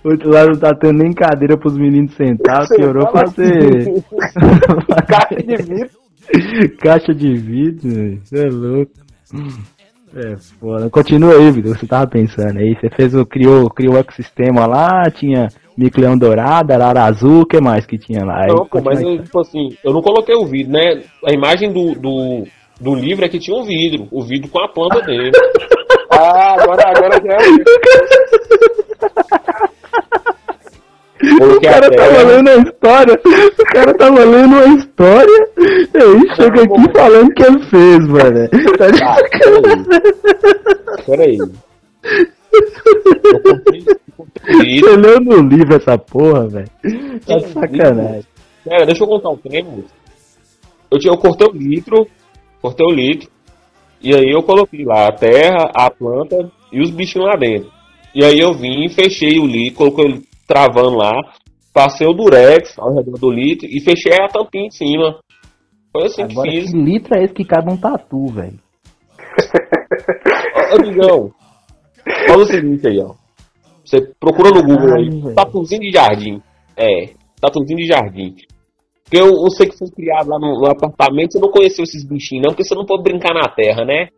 Outro 0.04 0.30
lado 0.30 0.52
não 0.52 0.58
tá 0.58 0.74
tendo 0.74 0.98
nem 1.02 1.12
cadeira 1.12 1.56
pros 1.56 1.76
meninos 1.76 2.14
sentar, 2.14 2.66
piorou 2.68 3.10
fazer 3.10 4.02
Caixa 5.08 5.42
de 5.42 5.56
vidro. 5.56 6.76
caixa 6.78 7.14
de 7.14 7.34
vidro. 7.34 8.20
Você 8.24 8.46
é 8.46 8.50
louco. 8.50 8.92
É 10.14 10.36
foda. 10.60 10.90
Continua 10.90 11.34
aí, 11.34 11.50
Vitor, 11.50 11.76
você 11.76 11.86
tava 11.86 12.06
pensando 12.06 12.58
aí. 12.58 12.76
Você 12.78 12.90
fez 12.94 13.14
o, 13.14 13.24
criou, 13.24 13.70
criou 13.70 13.94
o 13.94 13.98
ecossistema 13.98 14.66
lá, 14.66 15.10
tinha 15.10 15.48
mico-leão 15.76 16.16
dourado, 16.16 16.72
arara 16.72 17.04
azul, 17.04 17.42
o 17.42 17.46
que 17.46 17.60
mais 17.60 17.84
que 17.86 17.98
tinha 17.98 18.24
lá? 18.24 18.42
Aí, 18.44 18.48
Não, 18.48 18.66
pô, 18.66 18.80
mas 18.82 19.00
eu, 19.00 19.22
tipo 19.22 19.40
assim, 19.40 19.76
eu 19.84 19.92
não 19.92 20.02
coloquei 20.02 20.34
o 20.34 20.46
vidro, 20.46 20.72
né? 20.72 21.02
A 21.26 21.32
imagem 21.32 21.72
do, 21.72 21.94
do, 21.94 22.44
do 22.80 22.94
livro 22.94 23.24
é 23.24 23.28
que 23.28 23.38
tinha 23.38 23.56
um 23.56 23.64
vidro. 23.64 24.06
O 24.10 24.22
vidro 24.22 24.48
com 24.50 24.60
a 24.62 24.68
planta 24.68 25.00
dele. 25.02 25.32
Ah, 26.14 26.56
agora, 26.60 26.82
agora 26.90 27.18
já 27.24 27.32
é 27.32 27.38
o 31.40 31.60
cara 31.62 31.90
tava 31.90 32.10
terra. 32.10 32.22
lendo 32.24 32.50
a 32.50 32.56
história, 32.56 33.20
o 33.24 33.64
cara 33.64 33.94
tava 33.94 34.24
lendo 34.24 34.56
a 34.56 34.66
história, 34.74 35.48
e 35.58 35.98
aí 35.98 36.36
chega 36.36 36.62
aqui 36.62 36.92
falando 36.92 37.32
que 37.34 37.42
ele 37.44 37.62
fez, 37.64 37.98
mano. 38.08 38.48
Tá 38.78 38.90
de 38.90 39.02
Ah, 39.02 39.14
sacanagem. 39.14 39.84
Peraí. 41.06 41.38
Eu 42.52 43.42
comprei, 43.42 43.84
comprei 44.16 44.54
o 44.54 44.58
Você 44.58 44.62
vidro. 44.64 45.00
leu 45.00 45.20
no 45.20 45.48
livro 45.48 45.76
essa 45.76 45.96
porra, 45.98 46.48
velho. 46.48 46.68
Tá 47.26 47.36
de 47.36 47.48
sacanagem. 47.48 48.24
Pera, 48.64 48.86
deixa 48.86 49.02
eu 49.04 49.08
contar 49.08 49.30
um 49.30 49.36
treino. 49.36 49.84
Eu, 50.90 50.98
tinha, 50.98 51.12
eu 51.12 51.18
cortei 51.18 51.46
o 51.48 51.52
litro, 51.52 52.06
cortei 52.60 52.86
o 52.86 52.92
litro, 52.94 53.28
e 54.00 54.14
aí 54.14 54.30
eu 54.30 54.42
coloquei 54.42 54.84
lá 54.84 55.06
a 55.08 55.12
terra, 55.12 55.70
a 55.74 55.90
planta 55.90 56.50
e 56.70 56.80
os 56.80 56.90
bichinhos 56.90 57.26
lá 57.28 57.36
dentro. 57.36 57.70
E 58.14 58.22
aí 58.24 58.38
eu 58.38 58.52
vim, 58.52 58.88
fechei 58.90 59.38
o 59.38 59.46
litro, 59.46 59.78
coloquei 59.78 60.04
ele 60.04 60.22
travando 60.46 60.96
lá, 60.96 61.12
passei 61.72 62.06
o 62.06 62.12
durex 62.12 62.78
ao 62.78 62.94
redor 62.94 63.18
do 63.18 63.30
litro 63.30 63.66
e 63.66 63.80
fechei 63.80 64.12
a 64.12 64.28
tampinha 64.28 64.66
em 64.66 64.70
cima. 64.70 65.18
Foi 65.90 66.04
assim 66.04 66.22
Agora, 66.22 66.50
que 66.50 66.60
fiz. 66.60 66.70
que 66.70 66.76
litro 66.76 67.16
é 67.16 67.24
esse 67.24 67.34
que 67.34 67.44
cabe 67.44 67.72
um 67.72 67.76
tatu, 67.76 68.26
velho? 68.26 68.58
Ô, 70.72 71.30
fala 72.26 72.42
o 72.42 72.46
seguinte 72.46 72.86
aí, 72.86 72.98
ó. 73.00 73.14
Você 73.84 74.00
procura 74.18 74.50
no 74.50 74.62
Google 74.62 74.94
aí, 74.94 75.34
tatuzinho 75.34 75.80
de 75.80 75.90
jardim. 75.90 76.40
É, 76.76 77.10
tatuzinho 77.40 77.78
de 77.78 77.86
jardim. 77.86 78.34
Porque 79.04 79.18
eu, 79.18 79.26
eu 79.26 79.50
sei 79.50 79.68
que 79.68 79.76
foi 79.76 79.90
criado 79.90 80.28
lá 80.28 80.38
no, 80.38 80.60
no 80.60 80.66
apartamento, 80.70 81.32
você 81.32 81.38
não 81.38 81.50
conheceu 81.50 81.84
esses 81.84 82.04
bichinhos, 82.04 82.44
não, 82.44 82.50
porque 82.50 82.64
você 82.64 82.74
não 82.74 82.86
pode 82.86 83.02
brincar 83.02 83.34
na 83.34 83.48
terra, 83.48 83.84
né? 83.84 84.08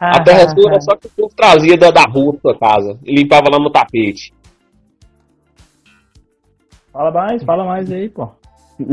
A 0.00 0.22
terra 0.22 0.40
é 0.42 0.48
sua 0.48 0.70
era 0.70 0.80
só 0.80 0.96
que 0.96 1.06
o 1.06 1.10
povo 1.10 1.34
trazia 1.36 1.76
da, 1.76 1.90
da 1.90 2.04
rua 2.04 2.32
pra 2.32 2.40
sua 2.40 2.58
casa 2.58 2.98
e 3.04 3.14
limpava 3.14 3.50
lá 3.50 3.58
no 3.58 3.70
tapete. 3.70 4.32
Fala 6.92 7.10
mais, 7.10 7.44
fala 7.44 7.64
mais 7.64 7.90
aí, 7.90 8.08
pô. 8.08 8.28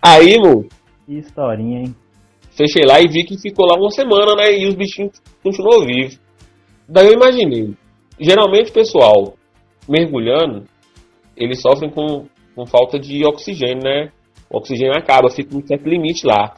Aí, 0.00 0.38
mano, 0.38 0.66
Que 1.04 1.18
historinha, 1.18 1.80
hein? 1.80 1.94
fechei 2.50 2.84
lá 2.86 3.00
e 3.00 3.08
vi 3.08 3.24
que 3.24 3.36
ficou 3.38 3.66
lá 3.66 3.76
uma 3.76 3.90
semana, 3.90 4.34
né? 4.36 4.56
E 4.56 4.66
os 4.68 4.74
bichinhos 4.74 5.20
continuou 5.42 5.84
vivos. 5.84 6.18
Daí 6.88 7.08
eu 7.08 7.12
imaginei. 7.12 7.74
Geralmente, 8.18 8.72
pessoal, 8.72 9.34
mergulhando, 9.88 10.64
eles 11.36 11.60
sofrem 11.60 11.90
com, 11.90 12.26
com 12.54 12.66
falta 12.66 12.98
de 12.98 13.24
oxigênio, 13.26 13.82
né? 13.82 14.10
O 14.50 14.56
oxigênio 14.56 14.96
acaba, 14.96 15.28
fica 15.28 15.56
um 15.56 15.66
certo 15.66 15.86
limite 15.86 16.26
lá. 16.26 16.54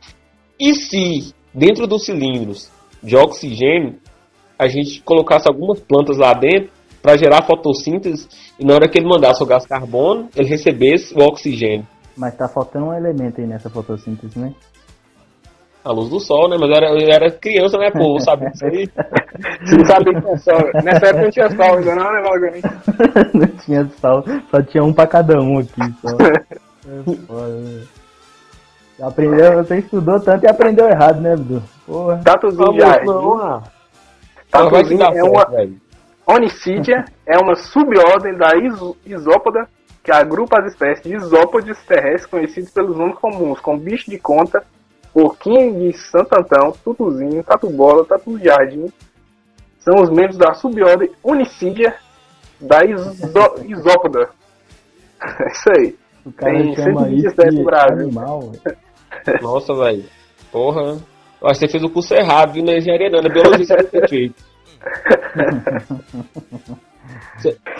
E 0.58 0.74
se, 0.74 1.34
dentro 1.52 1.86
dos 1.86 2.04
cilindros 2.04 2.70
de 3.02 3.16
oxigênio, 3.16 3.98
a 4.58 4.68
gente 4.68 5.02
colocasse 5.02 5.48
algumas 5.48 5.80
plantas 5.80 6.16
lá 6.16 6.32
dentro 6.32 6.70
para 7.02 7.16
gerar 7.16 7.42
fotossíntese 7.42 8.28
e 8.58 8.64
na 8.64 8.74
hora 8.74 8.88
que 8.88 8.98
ele 8.98 9.08
mandasse 9.08 9.42
o 9.42 9.46
gás 9.46 9.66
carbono, 9.66 10.28
ele 10.36 10.48
recebesse 10.48 11.14
o 11.14 11.22
oxigênio. 11.22 11.86
Mas 12.16 12.36
tá 12.36 12.46
faltando 12.46 12.86
um 12.86 12.94
elemento 12.94 13.40
aí 13.40 13.46
nessa 13.46 13.70
fotossíntese, 13.70 14.38
né? 14.38 14.54
A 15.84 15.92
luz 15.92 16.10
do 16.10 16.20
sol, 16.20 16.48
né? 16.48 16.56
Mas 16.60 16.68
eu 16.70 16.76
era, 16.76 16.86
eu 16.90 17.08
era 17.10 17.30
criança, 17.30 17.78
né, 17.78 17.90
pô? 17.90 18.16
Eu 18.16 18.20
sabia 18.20 18.50
disso 18.50 18.64
aí. 18.66 18.88
Você 19.64 19.76
não 19.76 19.84
sabia 19.86 20.14
que 20.14 20.20
tinha 20.20 20.36
sol. 20.38 20.70
Nessa 20.84 21.06
época 21.06 21.22
não 21.22 21.30
tinha 21.30 21.50
sol 21.50 21.78
ainda 21.78 21.94
não, 21.94 22.12
né, 22.12 22.20
Valgani? 22.20 22.62
não 23.34 23.46
tinha 23.64 23.90
sol, 24.00 24.24
só 24.50 24.62
tinha 24.62 24.84
um 24.84 24.92
pra 24.92 25.06
cada 25.06 25.40
um 25.40 25.58
aqui. 25.58 25.80
Só. 26.02 26.16
É 26.18 27.26
foda, 27.26 27.48
né? 27.48 27.82
Aprendeu, 29.02 29.54
você 29.64 29.78
estudou 29.78 30.20
tanto 30.20 30.44
e 30.44 30.48
aprendeu 30.48 30.86
errado, 30.86 31.20
né, 31.22 31.34
Dudu? 31.34 31.62
Porra. 31.86 32.20
Tatuzinho 32.22 32.72
se 32.74 32.78
Tatuzinho 34.50 35.02
é 35.02 35.22
uma 35.24 35.44
velho. 35.46 35.80
Onicídia, 36.26 37.04
é 37.26 37.38
uma 37.38 37.54
subordem 37.56 38.36
da 38.36 38.54
iso- 38.56 38.96
isópoda 39.06 39.66
que 40.04 40.12
agrupa 40.12 40.60
as 40.60 40.72
espécies 40.72 41.02
de 41.02 41.14
isópodes 41.16 41.78
terrestres 41.86 42.26
conhecidos 42.26 42.70
pelos 42.70 42.96
nomes 42.96 43.18
comuns, 43.18 43.58
como 43.60 43.78
bicho 43.78 44.10
de 44.10 44.18
conta, 44.18 44.62
porquinho 45.12 45.78
de 45.80 45.96
Santo 45.98 46.34
Antão, 46.38 46.72
tutuzinho, 46.84 47.42
tatu 47.44 48.38
de 48.38 48.44
jardim. 48.44 48.86
São 49.78 50.02
os 50.02 50.10
membros 50.10 50.36
da 50.36 50.52
subordem 50.54 51.10
Unicídia 51.24 51.94
da 52.60 52.84
iso- 52.84 53.64
isópoda. 53.66 54.28
É 55.22 55.50
isso 55.52 55.70
aí. 55.76 55.96
O 56.24 56.32
cara 56.32 56.52
Tem 56.52 56.74
chama 56.76 57.04
120 57.04 57.26
isso 57.52 57.64
Brasil. 57.64 57.92
animal, 58.06 58.40
velho. 58.40 59.42
Nossa, 59.42 59.74
velho. 59.74 60.04
Porra. 60.50 60.82
Eu 61.42 61.48
acho 61.48 61.60
que 61.60 61.66
você 61.66 61.72
fez 61.72 61.82
o 61.84 61.90
curso 61.90 62.14
errado, 62.14 62.52
viu? 62.52 62.64
Na 62.64 62.72
engenharia 62.78 63.10
não, 63.10 63.20
na 63.22 63.28
biologia 63.28 63.64
você 63.64 63.76
deve 63.76 63.88
ter 63.88 64.08
feito. 64.08 64.34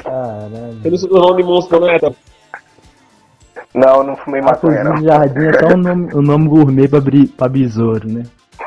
Caralho. 0.02 0.72
Você 0.82 0.90
não 0.90 0.96
se 0.98 1.08
tornou 1.08 1.36
de 1.36 1.42
monstro, 1.42 1.80
não 1.80 1.88
é? 1.90 1.98
Não, 3.74 4.02
não 4.02 4.16
fumei 4.16 4.40
maconha, 4.40 4.82
não. 4.82 4.96
jardim 5.02 5.46
é 5.46 5.52
só 5.60 5.74
o 5.74 5.76
nome, 5.76 6.14
o 6.14 6.22
nome 6.22 6.48
gourmet 6.48 6.88
pra, 6.88 7.00
bri, 7.00 7.28
pra 7.28 7.48
besouro, 7.48 8.10
né? 8.10 8.22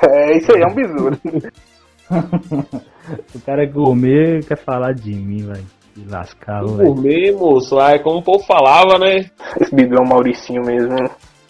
É 0.09 0.37
isso 0.37 0.51
aí, 0.55 0.61
é 0.61 0.67
um 0.67 0.73
besouro. 0.73 1.17
O 3.35 3.39
cara 3.41 3.63
é 3.63 3.67
gourmet 3.67 4.39
quer 4.47 4.57
falar 4.57 4.93
de 4.93 5.13
mim, 5.13 5.45
velho. 5.45 5.65
Que 5.93 6.05
lascar, 6.09 6.63
velho. 6.63 6.93
Gourmet, 6.93 7.31
moço. 7.33 7.77
Ai, 7.77 7.99
como 7.99 8.19
o 8.19 8.23
povo 8.23 8.43
falava, 8.45 8.97
né? 8.97 9.29
Esse 9.59 9.75
bidu 9.75 9.97
é 9.97 10.01
um 10.01 10.07
Mauricinho 10.07 10.61
mesmo. 10.65 10.95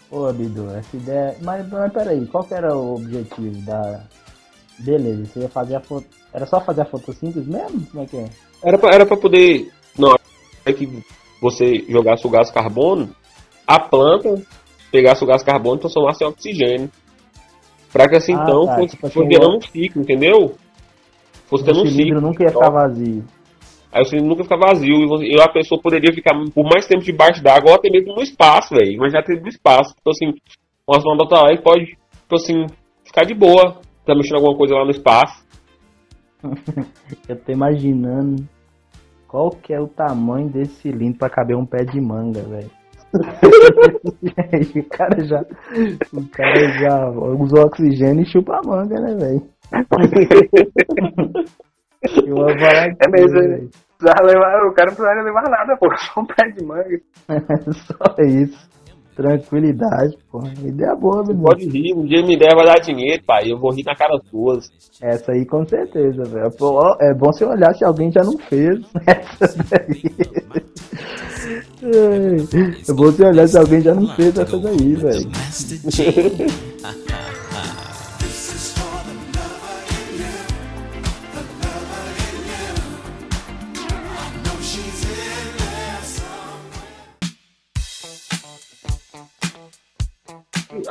Pô, 0.09 0.31
Bidu, 0.31 0.69
essa 0.75 0.95
ideia. 0.95 1.35
Mas, 1.41 1.67
mas 1.69 1.91
peraí, 1.91 2.25
qual 2.27 2.43
que 2.43 2.53
era 2.53 2.75
o 2.75 2.95
objetivo 2.95 3.65
da. 3.65 4.03
Beleza, 4.79 5.25
você 5.25 5.39
ia 5.39 5.49
fazer 5.49 5.75
a 5.75 5.79
foto. 5.79 6.05
Era 6.33 6.45
só 6.45 6.59
fazer 6.59 6.81
a 6.81 6.85
fotossíntese 6.85 7.49
mesmo? 7.49 7.85
Como 7.87 8.03
é 8.03 8.05
que 8.05 8.17
é? 8.17 8.25
Era 8.63 8.77
pra, 8.77 8.93
era 8.93 9.05
pra 9.05 9.17
poder. 9.17 9.71
Não, 9.97 10.15
é 10.65 10.73
que 10.73 11.03
você 11.41 11.83
jogasse 11.89 12.27
o 12.27 12.29
gás 12.29 12.51
carbono, 12.51 13.09
a 13.67 13.79
planta 13.79 14.41
pegasse 14.91 15.23
o 15.23 15.27
gás 15.27 15.43
carbono 15.43 15.77
e 15.77 15.79
transformasse 15.79 16.23
em 16.23 16.27
oxigênio. 16.27 16.91
Pra 17.91 18.07
que 18.07 18.15
assim 18.15 18.33
Ah, 18.33 18.41
então 18.43 18.65
tá, 18.65 18.75
fosse, 18.75 18.95
tipo 18.95 19.05
assim, 19.07 19.13
fosse 19.13 19.31
gerando 19.31 19.57
um 19.57 19.61
ciclo, 19.61 20.01
entendeu? 20.01 20.55
Fosse 21.47 21.63
tendo 21.63 21.79
O 21.79 21.83
um 21.83 21.85
cilindro 21.87 22.15
ciclo. 22.15 22.21
nunca 22.21 22.43
ia 22.43 22.49
ficar 22.49 22.69
vazio. 22.71 23.23
Aí 23.91 24.01
o 24.01 24.05
cilindro 24.05 24.29
nunca 24.29 24.43
fica 24.43 24.57
vazio 24.57 25.23
e, 25.23 25.39
a 25.39 25.47
pessoa 25.47 25.79
poderia 25.79 26.11
ficar 26.13 26.33
por 26.53 26.63
mais 26.63 26.87
tempo 26.87 27.03
debaixo 27.03 27.43
d'água 27.43 27.71
ou 27.71 27.75
até 27.75 27.89
mesmo 27.91 28.15
no 28.15 28.21
espaço, 28.23 28.73
velho. 28.73 28.97
Mas 28.97 29.13
já 29.13 29.21
tem 29.21 29.39
no 29.39 29.47
espaço. 29.47 29.93
Tipo 29.95 30.09
assim, 30.09 30.33
uma 30.87 30.97
astronauta 30.97 31.35
lá 31.35 31.53
e 31.53 31.61
pode, 31.61 31.85
tipo 31.85 32.35
assim, 32.35 32.65
ficar 33.05 33.23
de 33.23 33.35
boa. 33.35 33.79
Tá 34.03 34.15
mexendo 34.15 34.37
alguma 34.37 34.57
coisa 34.57 34.73
lá 34.73 34.83
no 34.83 34.91
espaço. 34.91 35.45
Eu 37.29 37.35
tô 37.39 37.51
imaginando 37.51 38.47
qual 39.27 39.51
que 39.51 39.73
é 39.73 39.79
o 39.79 39.87
tamanho 39.87 40.49
desse 40.49 40.73
cilindro 40.81 41.19
pra 41.19 41.29
caber 41.29 41.55
um 41.55 41.65
pé 41.65 41.83
de 41.85 42.01
manga, 42.01 42.41
velho. 42.41 42.71
o 44.75 44.83
cara 44.89 45.23
já. 45.23 45.41
O 46.11 46.27
cara 46.29 46.67
já 46.79 47.09
usou 47.09 47.65
oxigênio 47.65 48.23
e 48.23 48.31
chupa 48.31 48.57
a 48.57 48.67
manga, 48.67 48.99
né, 48.99 49.15
velho? 49.15 49.41
Eu 52.25 52.35
vou 52.35 52.49
falar 52.59 52.87
É 52.87 53.07
mesmo, 53.09 53.39
aqui, 53.39 53.47
né? 53.47 53.69
levar, 54.23 54.65
o 54.65 54.73
cara 54.73 54.89
não 54.89 54.95
precisava 54.95 55.21
levar 55.21 55.49
nada, 55.49 55.77
pô. 55.77 55.89
Só 55.95 56.19
um 56.21 56.25
pé 56.25 56.49
de 56.49 56.65
manga. 56.65 56.99
Só 57.71 58.15
isso. 58.21 58.69
Tranquilidade, 59.15 60.17
porra. 60.31 60.51
Ideia 60.63 60.95
boa, 60.95 61.23
menino. 61.23 61.43
Pode 61.43 61.69
rir, 61.69 61.93
um 61.93 62.05
dia 62.05 62.25
me 62.25 62.37
der 62.37 62.55
vai 62.55 62.65
dar 62.65 62.79
dinheiro, 62.79 63.21
pai. 63.25 63.51
Eu 63.51 63.59
vou 63.59 63.71
rir 63.71 63.83
na 63.83 63.95
cara 63.95 64.19
suas. 64.29 64.71
Essa 65.01 65.33
aí 65.33 65.45
com 65.45 65.65
certeza, 65.65 66.23
velho. 66.23 66.51
Pô, 66.51 66.81
É 66.99 67.13
bom 67.13 67.31
você 67.31 67.45
olhar 67.45 67.73
se 67.75 67.83
alguém 67.83 68.09
já 68.11 68.23
não 68.23 68.37
fez 68.37 68.79
essa 69.05 69.63
daí. 69.69 70.03
É 71.83 72.89
é 72.89 72.93
bom 72.93 73.05
você 73.05 73.25
olhar 73.25 73.47
se 73.47 73.57
alguém 73.57 73.81
já 73.81 73.93
não 73.93 74.07
fez 74.15 74.37
essa 74.37 74.57
daí, 74.57 74.95
velho. 74.95 75.29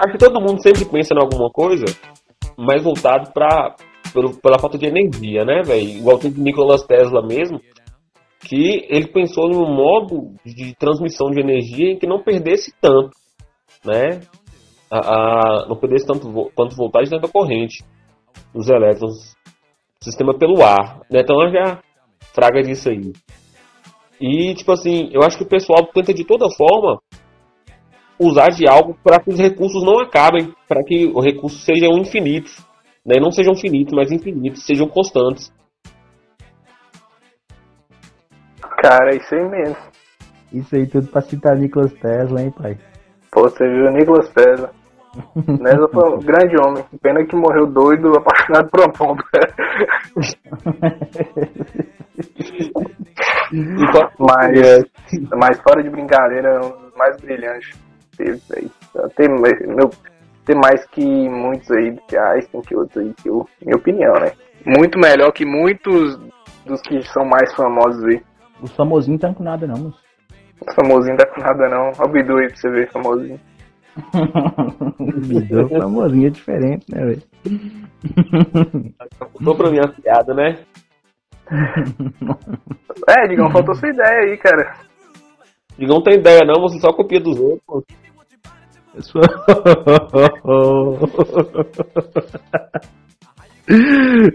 Acho 0.05 0.13
que 0.13 0.19
todo 0.19 0.41
mundo 0.41 0.61
sempre 0.63 0.85
pensa 0.85 1.15
em 1.15 1.19
alguma 1.23 1.49
coisa 1.51 1.85
mais 2.59 2.83
voltado 2.83 3.31
pelo, 4.13 4.37
pela 4.41 4.59
falta 4.59 4.77
de 4.77 4.87
energia, 4.87 5.45
né, 5.45 5.63
velho? 5.63 5.89
Igual 5.99 6.19
tem 6.19 6.31
Nikola 6.31 6.77
Tesla 6.87 7.23
mesmo, 7.25 7.61
que 8.41 8.87
ele 8.91 9.07
pensou 9.09 9.49
em 9.51 9.57
um 9.57 9.73
modo 9.75 10.35
de 10.45 10.75
transmissão 10.77 11.31
de 11.31 11.41
energia 11.41 11.93
em 11.93 11.99
que 11.99 12.07
não 12.07 12.23
perdesse 12.23 12.73
tanto, 12.81 13.11
né? 13.85 14.21
A, 14.91 14.99
a- 14.99 15.67
não 15.69 15.77
perdesse 15.77 16.07
tanto, 16.07 16.51
tanto 16.57 16.77
voltagem 16.77 17.09
dentro 17.11 17.27
da 17.29 17.33
corrente 17.33 17.85
dos 18.53 18.69
elétrons, 18.69 19.35
sistema 20.03 20.37
pelo 20.37 20.63
ar, 20.63 21.01
né? 21.11 21.21
Então 21.21 21.37
já 21.51 21.79
fraga 22.35 22.61
disso 22.63 22.91
aí. 22.91 23.13
E, 24.21 24.55
tipo 24.55 24.71
assim, 24.73 25.09
eu 25.13 25.23
acho 25.23 25.39
que 25.39 25.45
o 25.45 25.49
pessoal 25.49 25.87
tenta 25.95 26.13
de 26.13 26.25
toda 26.25 26.47
forma 26.57 27.01
usar 28.23 28.51
de 28.51 28.69
algo 28.69 28.97
para 29.03 29.21
que 29.21 29.31
os 29.31 29.39
recursos 29.39 29.85
não 29.85 30.01
acabem, 30.01 30.55
para 30.69 30.83
que 30.85 31.11
os 31.13 31.25
recursos 31.25 31.65
sejam 31.65 31.99
infinitos, 31.99 32.57
né? 33.05 33.17
Não 33.21 33.31
sejam 33.31 33.55
finitos, 33.55 33.93
mas 33.95 34.13
infinitos, 34.13 34.65
sejam 34.65 34.89
constantes. 34.89 35.53
Cara, 38.81 39.13
é 39.13 39.17
isso 39.17 39.35
aí 39.35 39.49
mesmo. 39.49 39.77
Isso 40.53 40.77
aí 40.77 40.87
tudo 40.87 41.09
pra 41.09 41.23
citar 41.23 41.57
Nicolas 41.57 41.93
Tesla, 41.95 42.43
hein, 42.43 42.51
pai? 42.51 42.79
Pô, 43.31 43.43
você 43.43 43.65
viu 43.65 43.87
o 43.87 43.91
Nicolas 43.91 44.29
Tesla. 44.33 44.71
Tesla 45.35 45.89
foi 45.93 46.11
um 46.11 46.19
grande 46.19 46.57
homem. 46.61 46.85
Pena 47.03 47.25
que 47.25 47.37
morreu 47.37 47.67
doido, 47.67 48.13
apaixonado 48.17 48.71
por 48.71 48.81
uma 48.81 48.93
pomba. 48.93 49.23
Mas, 54.19 54.85
mas 55.37 55.61
fora 55.61 55.83
de 55.83 55.91
brincadeira, 55.91 56.55
é 56.55 56.61
um 56.61 56.71
dos 56.71 56.95
mais 56.97 57.21
brilhantes 57.21 57.79
teve 58.17 58.41
aí. 58.57 58.71
Tem, 59.17 59.29
meu, 59.29 59.91
tem 60.45 60.57
mais 60.57 60.85
que 60.87 61.05
muitos 61.29 61.71
aí, 61.71 61.91
do 61.93 62.03
que 62.03 62.17
Einstein, 62.17 62.63
que 62.63 62.77
outros 62.77 62.97
aí, 62.97 63.13
que 63.23 63.29
eu, 63.29 63.49
minha 63.61 63.77
opinião, 63.77 64.15
né? 64.15 64.33
Muito 64.65 64.99
melhor 64.99 65.33
que 65.33 65.45
muitos 65.45 66.19
dos 66.65 66.81
que 66.83 67.03
são 67.09 67.25
mais 67.25 67.53
famosos 67.55 68.05
aí. 68.05 68.23
O 68.61 68.67
famosinho 68.69 69.19
tá 69.19 69.33
com 69.35 69.43
nada, 69.43 69.67
não, 69.67 69.77
moço. 69.77 70.01
O 70.61 70.75
famosinho 70.75 71.17
tá 71.17 71.27
com 71.27 71.41
nada 71.41 71.69
não. 71.69 71.91
Olha 71.99 72.09
o 72.09 72.09
Bidu 72.09 72.37
aí 72.39 72.47
pra 72.47 72.57
você 72.57 72.71
ver, 72.71 72.91
famosinho. 72.91 73.41
O 75.53 75.81
famosinho 75.81 76.29
é 76.29 76.31
diferente, 76.31 76.87
né, 76.91 77.05
velho? 77.05 77.23
Contou 79.35 79.55
pra 79.55 79.71
mim 79.71 79.81
a 79.81 79.89
piada, 79.89 80.33
né? 80.33 80.59
É, 83.09 83.29
Digão, 83.29 83.51
faltou 83.51 83.75
sua 83.75 83.91
ideia 83.91 84.21
aí, 84.21 84.37
cara. 84.39 84.75
Digão 85.79 85.97
não 85.97 86.03
tem 86.03 86.15
ideia 86.15 86.41
não, 86.45 86.63
você 86.63 86.79
só 86.79 86.93
copia 86.93 87.21
dos 87.21 87.39
outros. 87.39 87.85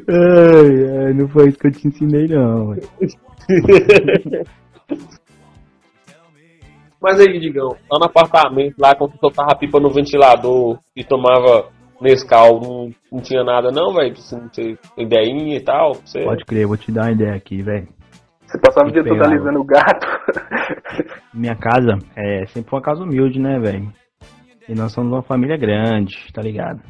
ai, 0.08 1.06
ai, 1.06 1.14
não 1.14 1.28
foi 1.28 1.50
isso 1.50 1.60
que 1.60 1.68
eu 1.68 1.72
te 1.72 1.88
ensinei, 1.88 2.28
não. 2.28 2.76
Mas 7.00 7.20
aí, 7.20 7.40
Digão, 7.40 7.70
lá 7.92 8.00
no 8.00 8.06
apartamento, 8.06 8.76
lá 8.80 8.96
quando 8.96 9.12
você 9.12 9.20
soltava 9.20 9.56
pipa 9.56 9.80
no 9.80 9.94
ventilador 9.94 10.80
e 10.96 11.04
tomava 11.04 11.70
Nescau, 12.02 12.60
não, 12.60 12.90
não 13.12 13.22
tinha 13.22 13.44
nada 13.44 13.72
não, 13.72 13.94
velho? 13.94 14.16
Você 14.16 14.36
não 14.36 14.50
ideinha 14.98 15.58
e 15.58 15.62
tal? 15.62 15.94
Você... 15.94 16.24
Pode 16.24 16.46
crer, 16.46 16.64
eu 16.64 16.68
vou 16.68 16.78
te 16.78 16.92
dar 16.92 17.04
uma 17.06 17.12
ideia 17.12 17.36
aqui, 17.36 17.62
velho. 17.62 17.88
Você 18.48 18.58
passava 18.60 18.88
o 18.88 18.92
dia 18.92 19.04
pegava. 19.04 19.26
alisando 19.32 19.60
o 19.60 19.64
gato. 19.66 20.08
Minha 21.34 21.56
casa 21.56 21.98
é 22.16 22.46
sempre 22.48 22.74
uma 22.74 22.82
casa 22.82 23.04
humilde, 23.04 23.40
né, 23.40 23.60
velho? 23.60 23.92
E 24.68 24.74
nós 24.74 24.92
somos 24.94 25.12
uma 25.12 25.22
família 25.22 25.58
grande, 25.58 26.16
tá 26.34 26.42
ligado? 26.42 26.82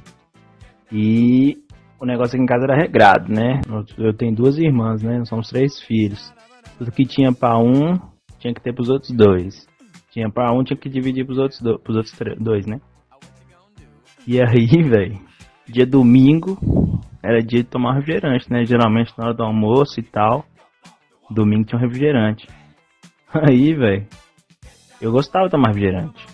E 0.92 1.58
o 2.00 2.06
negócio 2.06 2.36
aqui 2.36 2.44
em 2.44 2.48
casa 2.48 2.66
era 2.66 2.76
regrado, 2.76 3.32
né? 3.32 3.62
Eu- 3.98 4.14
tenho 4.14 4.36
duas 4.36 4.58
irmãs, 4.58 5.02
né? 5.02 5.18
Nós 5.20 5.30
somos 5.30 5.50
três 5.50 5.82
filhos. 5.82 6.34
Tudo 6.78 6.92
que 6.92 7.06
tinha 7.06 7.32
pra 7.34 7.58
um, 7.58 7.98
tinha 8.40 8.54
que 8.54 8.62
ter 8.62 8.74
pros 8.74 8.90
outros 8.90 9.12
dois. 9.12 9.68
Tinha 10.12 10.30
pra 10.30 10.52
um, 10.54 10.64
tinha 10.64 10.78
que 10.78 10.90
dividir 10.90 11.26
pros 11.26 11.38
outros, 11.40 11.60
do, 11.62 11.80
pros 11.80 11.98
outros 11.98 12.16
dois, 12.40 12.66
né? 12.66 12.80
E 14.28 14.40
aí, 14.40 14.68
velho, 14.88 15.20
dia 15.68 15.86
domingo 15.86 16.58
era 17.24 17.40
dia 17.42 17.64
de 17.64 17.70
tomar 17.70 17.96
refrigerante, 17.96 18.52
né? 18.52 18.64
Geralmente 18.66 19.12
na 19.18 19.26
hora 19.26 19.34
do 19.34 19.44
almoço 19.44 20.00
e 20.00 20.04
tal. 20.04 20.46
Domingo 21.30 21.66
tinha 21.66 21.80
um 21.80 21.82
refrigerante. 21.82 22.48
Aí, 23.34 23.74
velho, 23.74 24.08
eu 25.02 25.12
gostava 25.12 25.46
de 25.46 25.52
tomar 25.52 25.70
refrigerante, 25.70 26.26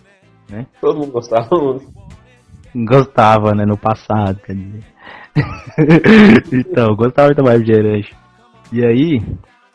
né? 0.50 0.66
Todo 0.80 1.00
mundo 1.00 1.12
gostava. 1.12 1.50
Gostava, 2.76 3.54
né? 3.54 3.66
No 3.66 3.78
passado, 3.78 4.40
quer 4.42 4.56
dizer. 4.56 4.84
então, 6.54 6.96
gostava 6.96 7.30
de 7.30 7.36
tomar 7.36 7.52
refrigerante. 7.52 8.16
E 8.72 8.86
aí, 8.86 9.20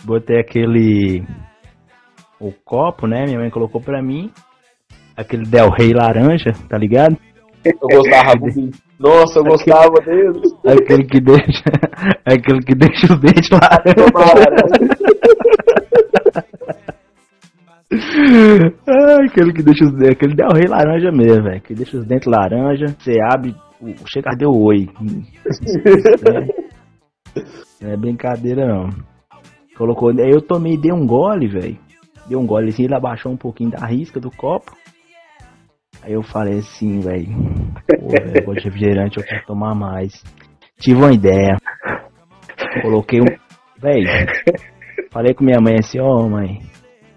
botei 0.05 0.41
aquele. 0.41 1.25
O 2.41 2.53
copo, 2.65 3.07
né? 3.07 3.25
Minha 3.25 3.41
mãe 3.41 3.51
colocou 3.51 3.81
pra 3.81 4.03
mim. 4.03 4.31
Aquele 5.17 5.45
Del 5.45 5.71
Rey 5.71 5.93
laranja, 5.93 6.53
tá 6.69 6.79
ligado? 6.79 7.17
Eu 7.65 7.79
gostava 7.81 8.35
muito. 8.41 8.88
Nossa, 8.99 9.39
eu 9.39 9.45
gostava 9.45 9.95
dele. 10.05 10.41
Aquele 10.67 11.05
que 11.05 11.21
deixa. 11.21 11.63
Aquele 12.27 12.61
que 12.61 12.75
deixa 12.75 13.13
os 13.13 13.21
dentes 13.21 13.49
laranja. 13.51 14.07
Ai, 17.91 19.27
aquele 19.27 19.53
que 19.53 19.63
deixa 19.63 19.85
os 19.85 19.93
dentes. 19.93 20.11
Aquele 20.11 20.35
Del 20.35 20.49
Rey 20.53 20.69
laranja 20.69 21.11
mesmo, 21.13 21.45
velho. 21.45 21.61
Que 21.63 21.75
deixa 21.75 21.97
os 21.97 22.05
dentes 22.05 22.27
laranja. 22.27 22.87
Você 22.99 23.15
abre. 23.21 23.55
O 23.81 24.07
chega 24.07 24.37
deu 24.37 24.51
oi. 24.51 24.89
Não 27.81 27.91
é 27.93 27.97
brincadeira 27.97 28.67
não. 28.67 28.91
Colocou. 29.77 30.11
Aí 30.11 30.31
eu 30.31 30.43
tomei, 30.43 30.77
dei 30.77 30.93
um 30.93 31.07
gole, 31.07 31.47
velho. 31.47 31.79
Dei 32.27 32.37
um 32.37 32.45
gole 32.47 32.71
assim, 32.71 32.85
ele 32.85 32.95
abaixou 32.95 33.31
um 33.31 33.37
pouquinho 33.37 33.71
da 33.71 33.87
risca 33.87 34.19
do 34.19 34.31
copo. 34.31 34.73
Aí 36.03 36.13
eu 36.13 36.23
falei 36.23 36.59
assim, 36.59 37.01
velho. 37.01 37.29
Eu 37.93 38.45
gosto 38.45 38.61
de 38.61 38.65
refrigerante, 38.65 39.19
eu 39.19 39.25
quero 39.25 39.47
tomar 39.47 39.75
mais. 39.75 40.23
Tive 40.79 40.97
uma 40.97 41.13
ideia. 41.13 41.57
Coloquei 42.83 43.21
um. 43.21 43.25
Velho. 43.81 44.09
Falei 45.11 45.35
com 45.35 45.45
minha 45.45 45.61
mãe 45.61 45.77
assim, 45.79 46.01
ó 46.01 46.07
oh, 46.07 46.29
mãe. 46.29 46.61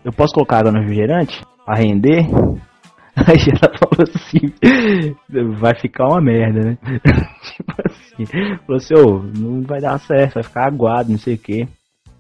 Eu 0.04 0.12
posso 0.12 0.34
colocar 0.34 0.60
água 0.60 0.72
no 0.72 0.80
refrigerante? 0.80 1.42
Pra 1.66 1.76
render? 1.76 2.26
Aí 3.16 3.38
ela 3.52 3.78
falou 3.78 4.08
assim, 4.08 5.60
vai 5.60 5.76
ficar 5.80 6.08
uma 6.08 6.22
merda, 6.22 6.62
né? 6.62 6.78
tipo 7.44 7.74
assim, 7.86 8.26
falou 8.66 8.78
assim, 8.78 8.94
ô, 8.96 9.20
não 9.38 9.62
vai 9.64 9.80
dar 9.80 10.00
certo, 10.00 10.36
vai 10.36 10.44
ficar 10.44 10.68
aguado, 10.68 11.12
não 11.12 11.18
sei 11.18 11.36
o 11.36 11.38
que. 11.38 11.68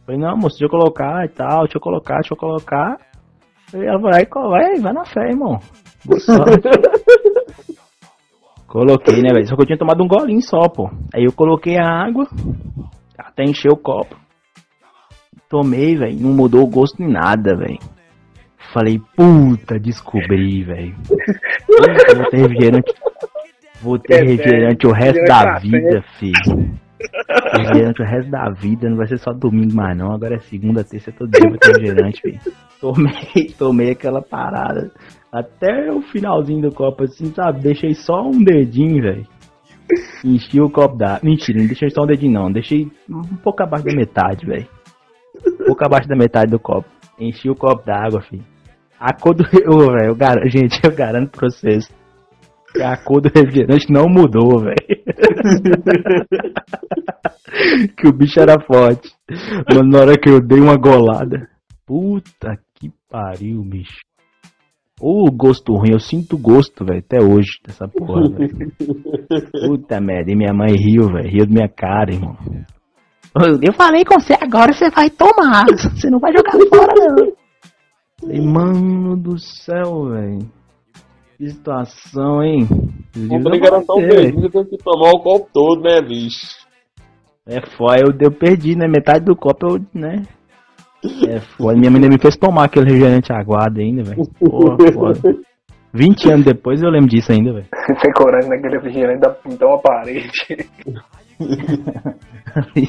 Falei, 0.06 0.20
não, 0.20 0.36
moço, 0.36 0.60
deixa 0.60 0.66
eu 0.66 0.70
colocar 0.70 1.26
e 1.26 1.30
tal, 1.30 1.64
deixa 1.64 1.78
eu 1.78 1.82
colocar, 1.82 2.16
deixa 2.16 2.34
eu 2.34 2.38
colocar. 2.38 2.98
Ela 3.74 3.98
vai, 3.98 4.26
vai, 4.26 4.80
vai 4.80 4.94
na 4.94 5.06
fé, 5.06 5.30
irmão. 5.30 5.60
Coloquei, 8.68 9.22
né, 9.22 9.34
velho? 9.34 9.48
Só 9.48 9.56
que 9.56 9.64
eu 9.64 9.66
tinha 9.66 9.78
tomado 9.78 10.04
um 10.04 10.08
golinho 10.08 10.42
só, 10.42 10.62
pô. 10.70 10.90
Aí 11.14 11.26
eu 11.26 11.34
coloquei 11.34 11.78
a 11.78 11.86
água, 11.86 12.26
até 13.18 13.44
encher 13.44 13.70
o 13.70 13.76
copo. 13.76 14.16
Tomei, 15.50 15.98
velho, 15.98 16.18
não 16.22 16.32
mudou 16.32 16.64
o 16.64 16.70
gosto 16.70 17.02
nem 17.02 17.12
nada, 17.12 17.56
velho. 17.56 17.80
Falei, 18.74 19.02
puta, 19.16 19.78
descobri, 19.78 20.64
velho. 20.64 20.96
Vou 21.68 21.82
ter 21.84 22.18
refrigerante. 22.18 22.94
Vou 23.82 24.00
ter 24.00 24.24
refrigerante 24.24 24.88
o 24.88 24.94
resto 24.94 25.26
da 25.26 25.60
vida, 25.60 26.02
filho. 26.18 26.72
Refrigerante 27.54 28.02
o 28.02 28.06
resto 28.06 28.32
da 28.32 28.50
vida, 28.50 28.90
não 28.90 28.98
vai 28.98 29.08
ser 29.08 29.18
só 29.18 29.32
domingo 29.32 29.74
mais 29.74 29.98
não. 29.98 30.14
Agora 30.14 30.36
é 30.36 30.40
segunda, 30.40 30.84
terça, 30.84 31.12
todo 31.12 31.30
dia 31.30 31.50
filho. 32.22 32.40
Tomei, 32.80 33.54
tomei 33.58 33.92
aquela 33.92 34.22
parada. 34.22 34.92
Até 35.32 35.92
o 35.92 36.02
finalzinho 36.02 36.62
do 36.62 36.76
copo, 36.76 37.04
assim, 37.04 37.34
sabe? 37.34 37.62
Deixei 37.62 37.94
só 37.94 38.22
um 38.22 38.44
dedinho, 38.44 39.02
velho. 39.02 39.28
Enchi 40.24 40.62
o 40.62 40.70
copo 40.70 40.98
da. 40.98 41.20
Mentira, 41.22 41.60
não 41.60 41.68
deixei 41.68 41.90
só 41.90 42.04
um 42.04 42.08
dedinho, 42.08 42.34
não. 42.34 42.52
Deixei 42.52 42.90
um 43.10 43.38
pouco 43.38 43.62
abaixo 43.64 43.86
da 43.86 43.94
metade, 43.94 44.46
velho. 44.46 44.68
Um 45.46 45.66
pouco 45.66 45.86
abaixo 45.86 46.08
da 46.08 46.16
metade 46.16 46.52
do 46.52 46.60
copo. 46.60 46.88
Enchi 47.20 47.50
o 47.50 47.56
copo 47.56 47.86
d'água, 47.86 48.22
filho. 48.22 48.44
A 49.00 49.14
cor 49.14 49.34
do. 49.34 49.44
Véio, 49.50 50.10
eu 50.10 50.16
gar... 50.16 50.38
Gente, 50.48 50.80
eu 50.84 50.92
garanto 50.92 51.32
pra 51.32 51.50
vocês. 51.50 51.90
A 52.80 52.96
cor 53.04 53.20
do 53.22 53.32
refrigerante 53.34 53.92
não 53.92 54.06
mudou, 54.08 54.60
velho. 54.60 54.76
que 57.98 58.08
o 58.08 58.14
bicho 58.14 58.40
era 58.40 58.56
forte. 58.66 59.12
Mas 59.30 59.88
na 59.88 60.00
hora 60.00 60.18
que 60.18 60.30
eu 60.30 60.40
dei 60.40 60.60
uma 60.60 60.78
golada. 60.78 61.50
Puta 61.86 62.58
que 62.76 62.90
pariu, 63.10 63.62
bicho. 63.64 64.00
Ô 65.00 65.26
oh, 65.26 65.32
gosto 65.32 65.74
ruim, 65.74 65.94
eu 65.94 66.00
sinto 66.00 66.38
gosto, 66.38 66.86
velho, 66.86 67.00
até 67.00 67.20
hoje 67.20 67.50
dessa 67.66 67.88
porra, 67.88 68.30
velho. 68.30 68.72
Puta 69.68 70.00
merda, 70.00 70.32
e 70.32 70.36
minha 70.36 70.54
mãe 70.54 70.76
riu, 70.76 71.08
velho, 71.08 71.28
riu 71.28 71.48
da 71.48 71.52
minha 71.52 71.68
cara, 71.68 72.14
irmão. 72.14 72.38
Eu 73.62 73.74
falei 73.74 74.06
com 74.06 74.20
você 74.20 74.38
agora, 74.40 74.72
você 74.72 74.92
vai 74.92 75.10
tomar. 75.10 75.66
Você 75.74 76.08
não 76.10 76.20
vai 76.20 76.32
jogar 76.34 76.52
fora, 76.52 76.94
não. 76.98 77.34
Mano 78.54 79.18
do 79.18 79.40
céu, 79.40 80.10
velho. 80.10 80.61
Que 81.42 81.50
situação, 81.50 82.44
hein? 82.44 82.68
Obriga 83.32 83.70
era 83.70 83.82
tão 83.84 83.96
perdido 83.96 84.48
que 84.48 84.64
que 84.64 84.78
tomar 84.78 85.10
o 85.10 85.20
copo 85.24 85.50
todo, 85.52 85.82
né, 85.82 86.00
bicho? 86.00 86.46
É 87.48 87.60
foda, 87.76 88.00
eu, 88.00 88.14
eu 88.22 88.32
perdi, 88.32 88.76
né? 88.76 88.88
Metade 88.88 89.26
do 89.26 89.36
copo 89.36 89.66
eu, 89.66 89.80
né? 89.92 90.22
É 91.28 91.40
foda. 91.40 91.76
Minha 91.76 91.90
menina 91.90 92.14
me 92.14 92.22
fez 92.22 92.38
tomar 92.38 92.66
aquele 92.66 92.86
refrigerante 92.86 93.34
aguado 93.34 93.80
ainda, 93.80 94.04
velho. 94.04 94.22
Porra, 94.40 94.78
foda. 94.94 95.20
20 95.92 96.32
anos 96.32 96.46
depois 96.46 96.80
eu 96.84 96.92
lembro 96.92 97.10
disso 97.10 97.32
ainda, 97.32 97.54
velho. 97.54 97.68
Sem 98.00 98.14
coragem 98.14 98.48
naquele 98.48 98.76
refrigerante 98.76 99.22
dá 99.22 99.32
pintar 99.32 99.68
uma 99.68 99.80
parede. 99.80 100.30
ali, 102.54 102.88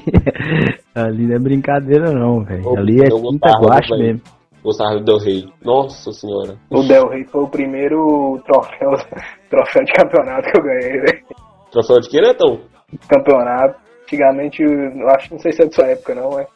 ali 0.94 1.26
não 1.26 1.36
é 1.36 1.38
brincadeira 1.38 2.12
não, 2.12 2.44
velho. 2.44 2.78
Ali 2.78 3.00
é 3.00 3.08
quinta 3.08 3.50
guache 3.58 3.96
mesmo. 3.96 4.20
Gostava 4.62 4.96
do 4.96 5.04
Del 5.04 5.18
Rey. 5.18 5.44
Nossa 5.64 6.12
senhora. 6.12 6.56
O 6.70 6.82
Del 6.82 7.08
Rey 7.08 7.24
foi 7.24 7.42
o 7.42 7.48
primeiro 7.48 8.40
troféu, 8.46 8.90
troféu 9.50 9.84
de 9.84 9.92
campeonato 9.92 10.50
que 10.50 10.58
eu 10.58 10.62
ganhei, 10.62 11.00
velho. 11.00 11.24
Troféu 11.70 12.00
de 12.00 12.08
que, 12.08 12.20
Netão? 12.20 12.60
Campeonato. 13.08 13.80
Antigamente, 14.04 14.62
eu 14.62 15.08
acho, 15.08 15.32
não 15.32 15.40
sei 15.40 15.52
se 15.52 15.62
é 15.62 15.66
da 15.66 15.72
sua 15.72 15.86
época 15.86 16.14
não, 16.14 16.38
é. 16.38 16.46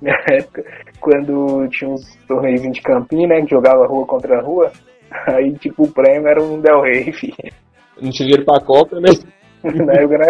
Minha 0.00 0.16
época, 0.30 0.62
quando 1.00 1.68
tinha 1.68 1.90
uns 1.90 2.16
torneios 2.26 2.62
de 2.62 2.80
campinho, 2.80 3.28
né, 3.28 3.42
que 3.42 3.50
jogava 3.50 3.86
rua 3.86 4.06
contra 4.06 4.40
rua, 4.40 4.70
aí, 5.26 5.52
tipo, 5.58 5.84
o 5.84 5.92
prêmio 5.92 6.28
era 6.28 6.42
um 6.42 6.60
Del 6.60 6.82
Rey, 6.82 7.12
filho. 7.12 7.34
Não 8.00 8.10
tinha 8.10 8.28
dinheiro 8.28 8.44
pra 8.44 8.64
Copa, 8.64 8.98
né? 9.00 9.10
Na 9.84 9.92
época, 9.92 10.18
né? 10.18 10.26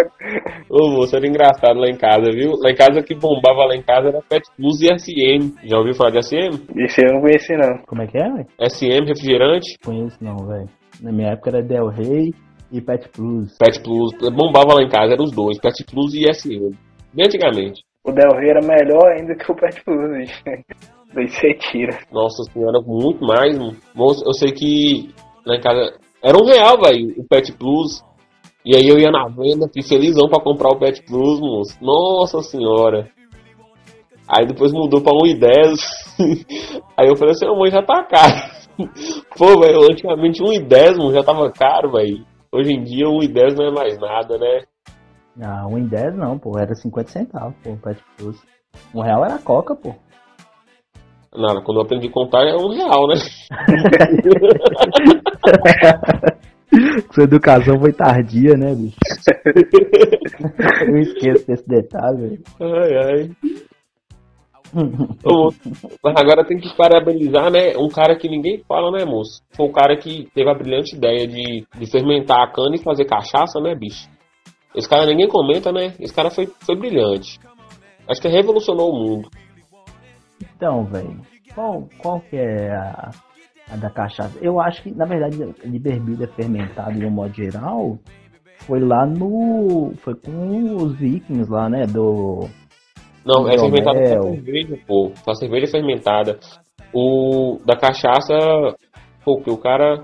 Ô, 0.68 0.90
moço, 0.90 1.16
era 1.16 1.26
engraçado 1.26 1.78
lá 1.78 1.88
em 1.88 1.96
casa, 1.96 2.30
viu? 2.32 2.52
Lá 2.62 2.70
em 2.70 2.74
casa, 2.74 3.00
o 3.00 3.04
que 3.04 3.14
bombava 3.14 3.66
lá 3.66 3.76
em 3.76 3.82
casa 3.82 4.08
era 4.08 4.22
Pet 4.28 4.48
Plus 4.56 4.80
e 4.82 4.86
SM. 4.98 5.54
Já 5.64 5.78
ouviu 5.78 5.94
falar 5.94 6.10
de 6.10 6.22
SM? 6.22 6.66
Esse 6.76 7.04
eu 7.04 7.14
não 7.14 7.20
conheci, 7.20 7.56
não. 7.56 7.82
Como 7.86 8.02
é 8.02 8.06
que 8.06 8.18
é, 8.18 8.28
velho? 8.28 8.46
SM, 8.60 9.06
refrigerante. 9.06 9.78
Conheço 9.84 10.16
não, 10.20 10.36
velho. 10.46 10.68
Na 11.00 11.12
minha 11.12 11.32
época 11.32 11.50
era 11.50 11.62
Del 11.62 11.88
Rey 11.88 12.32
e 12.72 12.80
Pet 12.80 13.08
Plus. 13.10 13.56
Pet 13.58 13.82
Plus. 13.82 14.12
Bombava 14.32 14.74
lá 14.74 14.82
em 14.82 14.88
casa, 14.88 15.14
eram 15.14 15.24
os 15.24 15.32
dois. 15.32 15.58
Pet 15.58 15.84
Plus 15.84 16.14
e 16.14 16.32
SM. 16.32 16.70
Bem 17.14 17.26
antigamente. 17.26 17.82
O 18.04 18.12
Del 18.12 18.32
Rey 18.36 18.50
era 18.50 18.60
melhor 18.60 19.12
ainda 19.12 19.34
que 19.34 19.50
o 19.50 19.54
Pet 19.54 19.82
Plus, 19.84 20.10
bicho. 20.18 20.42
Daí 21.14 21.28
você 21.28 21.54
tira. 21.54 21.98
Nossa 22.12 22.44
senhora, 22.52 22.80
muito 22.86 23.24
mais, 23.24 23.56
moço. 23.94 24.24
Eu 24.24 24.32
sei 24.32 24.52
que 24.52 25.12
lá 25.44 25.56
em 25.56 25.60
casa 25.60 25.98
era 26.22 26.36
um 26.36 26.44
real, 26.44 26.78
velho, 26.80 27.14
o 27.18 27.26
Pet 27.26 27.52
Plus. 27.56 28.02
E 28.64 28.76
aí 28.76 28.86
eu 28.86 28.98
ia 28.98 29.10
na 29.10 29.26
venda, 29.28 29.68
fui 29.72 29.82
felizão 29.82 30.28
pra 30.28 30.42
comprar 30.42 30.70
o 30.70 30.78
Pet 30.78 31.02
Plus, 31.04 31.40
moço. 31.40 31.76
Nossa 31.80 32.42
senhora. 32.42 33.08
Aí 34.28 34.46
depois 34.46 34.72
mudou 34.72 35.00
pra 35.00 35.12
1,10. 35.12 35.76
aí 36.96 37.08
eu 37.08 37.16
falei 37.16 37.32
assim, 37.32 37.46
mãe, 37.46 37.70
já 37.70 37.82
tá 37.82 38.04
caro. 38.04 38.60
Pô, 39.36 39.60
velho, 39.60 39.90
antigamente 39.90 40.42
1,10, 40.42 40.96
mano, 40.98 41.12
já 41.12 41.22
tava 41.22 41.50
caro, 41.50 41.92
velho. 41.92 42.24
Hoje 42.52 42.72
em 42.72 42.82
dia 42.82 43.06
1,10 43.06 43.56
não 43.56 43.66
é 43.66 43.70
mais 43.70 43.98
nada, 43.98 44.38
né? 44.38 44.62
Ah, 45.42 45.64
1,10 45.66 46.16
não, 46.16 46.38
pô, 46.38 46.58
era 46.58 46.74
50 46.74 47.10
centavos, 47.10 47.54
pô, 47.62 47.70
o 47.70 47.78
Pet 47.78 48.02
Plus. 48.16 48.40
Um 48.94 49.00
real 49.00 49.24
era 49.24 49.38
Coca, 49.38 49.74
pô. 49.74 49.94
Nada, 51.34 51.62
quando 51.62 51.78
eu 51.78 51.84
aprendi 51.84 52.08
a 52.08 52.12
contar 52.12 52.42
é 52.42 52.56
um 52.56 52.68
real, 52.74 53.06
né? 53.06 53.14
Sua 57.12 57.24
educação 57.24 57.78
foi 57.78 57.92
tardia, 57.92 58.54
né, 58.56 58.74
bicho? 58.74 58.96
Eu 60.88 60.98
esqueço 60.98 61.46
desse 61.46 61.68
detalhe. 61.68 62.40
Ai, 62.60 62.96
ai. 62.96 63.30
Ô, 65.24 65.52
mas 66.02 66.14
agora 66.16 66.46
tem 66.46 66.58
que 66.58 66.74
parabenizar, 66.76 67.50
né? 67.50 67.76
Um 67.76 67.88
cara 67.88 68.16
que 68.16 68.28
ninguém 68.28 68.62
fala, 68.68 68.90
né, 68.92 69.04
moço? 69.04 69.42
Foi 69.50 69.66
o 69.66 69.72
cara 69.72 69.96
que 69.96 70.28
teve 70.32 70.48
a 70.48 70.54
brilhante 70.54 70.94
ideia 70.94 71.26
de, 71.26 71.66
de 71.76 71.90
fermentar 71.90 72.40
a 72.40 72.52
cana 72.52 72.76
e 72.76 72.82
fazer 72.82 73.04
cachaça, 73.04 73.60
né, 73.60 73.74
bicho? 73.74 74.08
Esse 74.74 74.88
cara 74.88 75.06
ninguém 75.06 75.28
comenta, 75.28 75.72
né? 75.72 75.94
Esse 75.98 76.14
cara 76.14 76.30
foi, 76.30 76.46
foi 76.64 76.76
brilhante. 76.76 77.40
Acho 78.08 78.20
que 78.20 78.28
revolucionou 78.28 78.90
o 78.90 78.96
mundo. 78.96 79.28
Então, 80.56 80.84
velho, 80.84 81.20
qual, 81.52 81.88
qual 81.98 82.20
que 82.20 82.36
é 82.36 82.70
a, 82.70 83.10
a 83.70 83.76
da 83.76 83.90
cachaça? 83.90 84.38
Eu 84.40 84.60
acho 84.60 84.82
que, 84.82 84.90
na 84.92 85.04
verdade, 85.04 85.36
de 85.36 85.78
bebida 85.78 86.26
fermentada, 86.28 86.92
de 86.92 87.06
um 87.06 87.10
modo 87.10 87.32
geral, 87.34 87.98
foi 88.66 88.80
lá 88.80 89.06
no. 89.06 89.92
Foi 90.02 90.14
com 90.14 90.76
os 90.76 90.96
vikings 90.98 91.50
lá, 91.50 91.68
né? 91.68 91.86
Do. 91.86 92.48
Não, 93.24 93.48
é 93.48 93.58
fermentada 93.58 94.18
com 94.18 94.34
cerveja, 94.34 94.78
pô. 94.86 95.12
A 95.26 95.34
cerveja 95.34 95.66
fermentada. 95.66 96.38
O 96.92 97.58
da 97.64 97.76
cachaça, 97.76 98.34
pô, 99.24 99.40
que 99.40 99.50
o 99.50 99.56
cara 99.56 100.02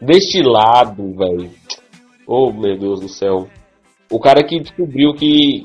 destilado, 0.00 1.14
velho. 1.16 1.50
Oh, 2.26 2.52
meu 2.52 2.78
Deus 2.78 3.00
do 3.00 3.08
céu. 3.08 3.48
O 4.10 4.20
cara 4.20 4.44
que 4.44 4.60
descobriu 4.60 5.14
que 5.14 5.64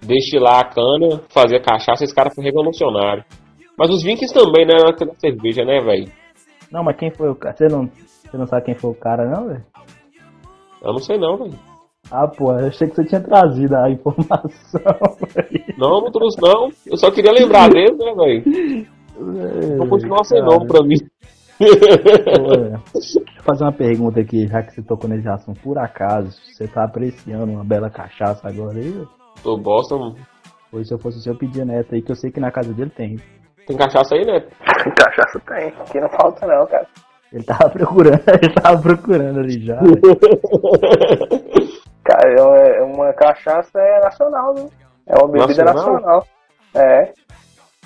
destilar 0.00 0.60
a 0.60 0.64
cana, 0.64 1.22
fazer 1.28 1.60
cachaça, 1.60 2.04
esse 2.04 2.14
cara 2.14 2.30
foi 2.30 2.44
revolucionário. 2.44 3.24
Mas 3.76 3.90
os 3.90 4.02
Vikings 4.02 4.34
também, 4.34 4.66
né? 4.66 4.74
Aquela 4.86 5.14
cerveja, 5.14 5.64
né, 5.64 5.80
velho? 5.80 6.10
Não, 6.72 6.82
mas 6.82 6.96
quem 6.96 7.10
foi 7.10 7.28
o 7.28 7.34
cara? 7.34 7.54
Você 7.54 7.68
não, 7.68 7.86
você 7.86 8.36
não 8.36 8.46
sabe 8.46 8.64
quem 8.64 8.74
foi 8.74 8.90
o 8.90 8.94
cara, 8.94 9.28
não, 9.28 9.46
velho? 9.46 9.64
Eu 10.82 10.92
não 10.94 11.00
sei 11.00 11.18
não, 11.18 11.36
velho. 11.36 11.52
Ah, 12.10 12.26
pô, 12.26 12.50
eu 12.52 12.66
achei 12.66 12.88
que 12.88 12.96
você 12.96 13.04
tinha 13.04 13.20
trazido 13.20 13.76
a 13.76 13.90
informação, 13.90 14.80
velho. 15.34 15.64
Não, 15.76 16.00
não 16.00 16.10
trouxe 16.10 16.40
não. 16.40 16.70
Eu 16.86 16.96
só 16.96 17.10
queria 17.10 17.30
lembrar 17.30 17.68
dele, 17.68 17.92
né, 17.92 18.14
velho? 18.14 18.86
Vou 19.76 19.86
continuar 19.86 20.24
sem 20.24 20.42
nome 20.42 20.66
pra 20.66 20.82
mim. 20.82 20.96
Pô, 21.58 22.52
é. 22.54 22.80
Deixa 22.94 23.20
eu 23.20 23.42
fazer 23.44 23.64
uma 23.64 23.72
pergunta 23.72 24.20
aqui, 24.20 24.46
já 24.46 24.62
que 24.62 24.72
você 24.72 24.82
tocou 24.82 25.08
nesse 25.08 25.28
assunto. 25.28 25.60
Por 25.60 25.78
acaso, 25.78 26.32
você 26.32 26.66
tá 26.66 26.84
apreciando 26.84 27.52
uma 27.52 27.64
bela 27.64 27.90
cachaça 27.90 28.48
agora 28.48 28.78
aí, 28.78 28.90
velho? 28.90 29.08
Tô 29.42 29.58
bosta, 29.58 29.96
mano. 29.96 30.16
Pois 30.70 30.88
se 30.88 30.94
eu 30.94 30.98
fosse 30.98 31.20
você, 31.20 31.28
eu 31.28 31.36
pedia 31.36 31.66
neto 31.66 31.94
aí, 31.94 32.00
que 32.00 32.10
eu 32.10 32.16
sei 32.16 32.30
que 32.30 32.40
na 32.40 32.50
casa 32.50 32.72
dele 32.72 32.90
tem. 32.90 33.20
Tem 33.72 33.76
cachaça 33.78 34.14
aí, 34.14 34.24
né? 34.26 34.44
Cachaça 34.98 35.40
tem. 35.46 35.68
Aqui 35.68 36.00
não 36.00 36.08
falta 36.10 36.46
não, 36.46 36.66
cara. 36.66 36.86
Ele 37.32 37.44
tava 37.44 37.70
procurando, 37.70 38.22
ele 38.42 38.52
tava 38.54 38.82
procurando 38.82 39.40
ali 39.40 39.64
já. 39.64 39.80
velho. 39.80 40.00
Cara, 42.04 42.32
é 42.32 42.42
uma- 42.42 42.58
é 42.58 42.82
uma 42.82 43.12
cachaça 43.12 43.78
é 43.80 44.00
nacional, 44.00 44.54
né? 44.54 44.66
É 45.06 45.14
uma 45.16 45.28
bebida 45.28 45.64
Nacional? 45.64 45.92
nacional. 45.94 46.26
É. 46.74 47.12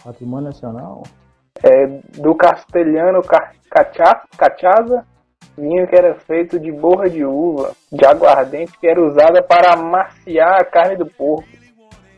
Patrimônio 0.03 0.47
Nacional? 0.47 1.03
É 1.63 1.87
do 2.19 2.35
castelhano 2.35 3.23
ca- 3.23 3.51
cacha- 3.71 4.23
cachaça, 4.39 5.05
vinho 5.57 5.87
que 5.87 5.95
era 5.97 6.15
feito 6.15 6.59
de 6.59 6.73
borra 6.73 7.09
de 7.11 7.25
uva, 7.25 7.73
de 7.93 8.05
aguardente, 8.07 8.73
que 8.79 8.87
era 8.89 9.01
usada 9.03 9.43
para 9.43 9.75
amaciar 9.75 10.61
a 10.61 10.65
carne 10.65 10.97
do 10.97 11.07
porco. 11.07 11.45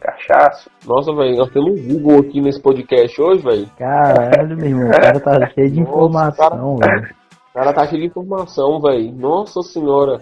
Cachaço. 0.01 0.71
Nossa, 0.87 1.13
velho, 1.15 1.37
nós 1.37 1.51
temos 1.51 1.81
um 1.81 1.89
Google 1.99 2.21
aqui 2.21 2.41
nesse 2.41 2.61
podcast 2.61 3.21
hoje, 3.21 3.43
velho. 3.43 3.67
Caralho, 3.77 4.57
meu 4.57 4.67
irmão, 4.67 4.89
o 4.89 4.91
cara 4.93 5.21
tá 5.21 5.47
cheio 5.51 5.71
de 5.71 5.81
informação, 5.81 6.77
velho. 6.77 7.15
O 7.51 7.55
cara 7.55 7.73
tá 7.73 7.87
cheio 7.87 8.03
de 8.03 8.07
informação, 8.09 8.81
velho. 8.81 9.13
Nossa 9.13 9.61
senhora. 9.63 10.21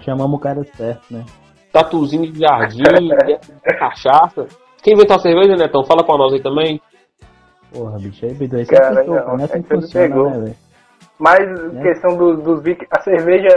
Chamamos 0.00 0.38
o 0.38 0.40
cara 0.40 0.62
certo, 0.76 1.12
né? 1.12 1.24
Tatuzinho 1.72 2.30
de 2.30 2.38
jardim, 2.40 2.82
é 3.64 3.74
cachaça. 3.76 4.46
Quem 4.82 4.94
inventou 4.94 5.16
a 5.16 5.20
cerveja, 5.20 5.56
Netão? 5.56 5.82
Fala 5.84 6.04
pra 6.04 6.16
nós 6.16 6.32
aí 6.34 6.42
também. 6.42 6.80
Porra, 7.72 7.98
bicho, 7.98 8.24
aí, 8.24 8.30
aí 8.32 8.36
você 8.36 8.64
Cara, 8.66 8.90
acertou, 8.92 9.14
não, 9.14 9.38
é 9.40 9.44
assim 9.44 9.62
que 9.62 9.68
funciona, 9.74 10.06
pegou. 10.08 10.30
né, 10.30 10.38
velho? 10.40 10.56
Mas 11.18 11.72
Né? 11.72 11.82
questão 11.82 12.16
dos, 12.16 12.42
dos 12.44 12.62
vikings, 12.62 12.88
a 12.96 13.00
cerveja, 13.02 13.48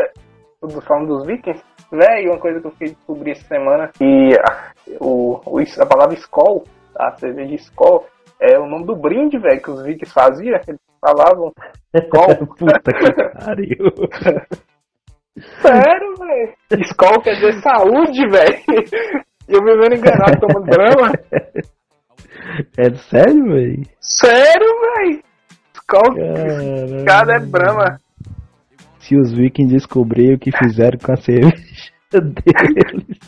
do 0.61 0.81
falando 0.81 1.07
dos 1.17 1.27
vikings, 1.27 1.61
velho, 1.91 2.31
uma 2.31 2.39
coisa 2.39 2.59
que 2.59 2.67
eu 2.67 2.71
fiquei 2.71 2.89
descobri 2.89 3.31
essa 3.31 3.47
semana, 3.47 3.89
que 3.93 4.29
a, 4.39 4.71
o, 4.99 5.41
o- 5.45 5.59
a 5.59 5.85
palavra 5.85 6.15
Skol, 6.15 6.63
a 6.97 7.11
cerveja 7.17 7.55
Skol, 7.55 8.05
é 8.39 8.57
o 8.59 8.67
nome 8.67 8.85
do 8.85 8.95
brinde, 8.95 9.37
velho, 9.39 9.61
que 9.61 9.71
os 9.71 9.83
vikings 9.83 10.13
faziam, 10.13 10.59
eles 10.67 10.79
falavam 11.01 11.51
Skol. 11.95 12.35
Puta 12.57 12.91
que 12.93 13.13
pariu. 13.45 13.91
Sério, 15.61 16.15
velho. 16.17 16.53
Skol 16.83 17.21
quer 17.21 17.35
dizer 17.35 17.53
saúde, 17.61 18.27
velho. 18.29 18.57
E 19.47 19.53
eu 19.53 19.63
vivendo 19.63 19.95
enganado 19.95 20.39
tomando 20.39 20.65
drama. 20.65 21.11
É 22.77 22.89
sério, 22.95 23.45
velho? 23.45 23.83
Sério, 24.01 24.67
velho. 24.81 25.23
Skol, 25.73 26.15
cada 27.05 27.35
é 27.35 27.39
brama. 27.39 27.99
Se 29.07 29.15
os 29.15 29.31
vikings 29.31 29.73
descobrirem 29.73 30.35
o 30.35 30.39
que 30.39 30.51
fizeram 30.51 30.99
com 30.99 31.13
a 31.13 31.15
cerveja 31.15 31.91
deles. 32.11 33.19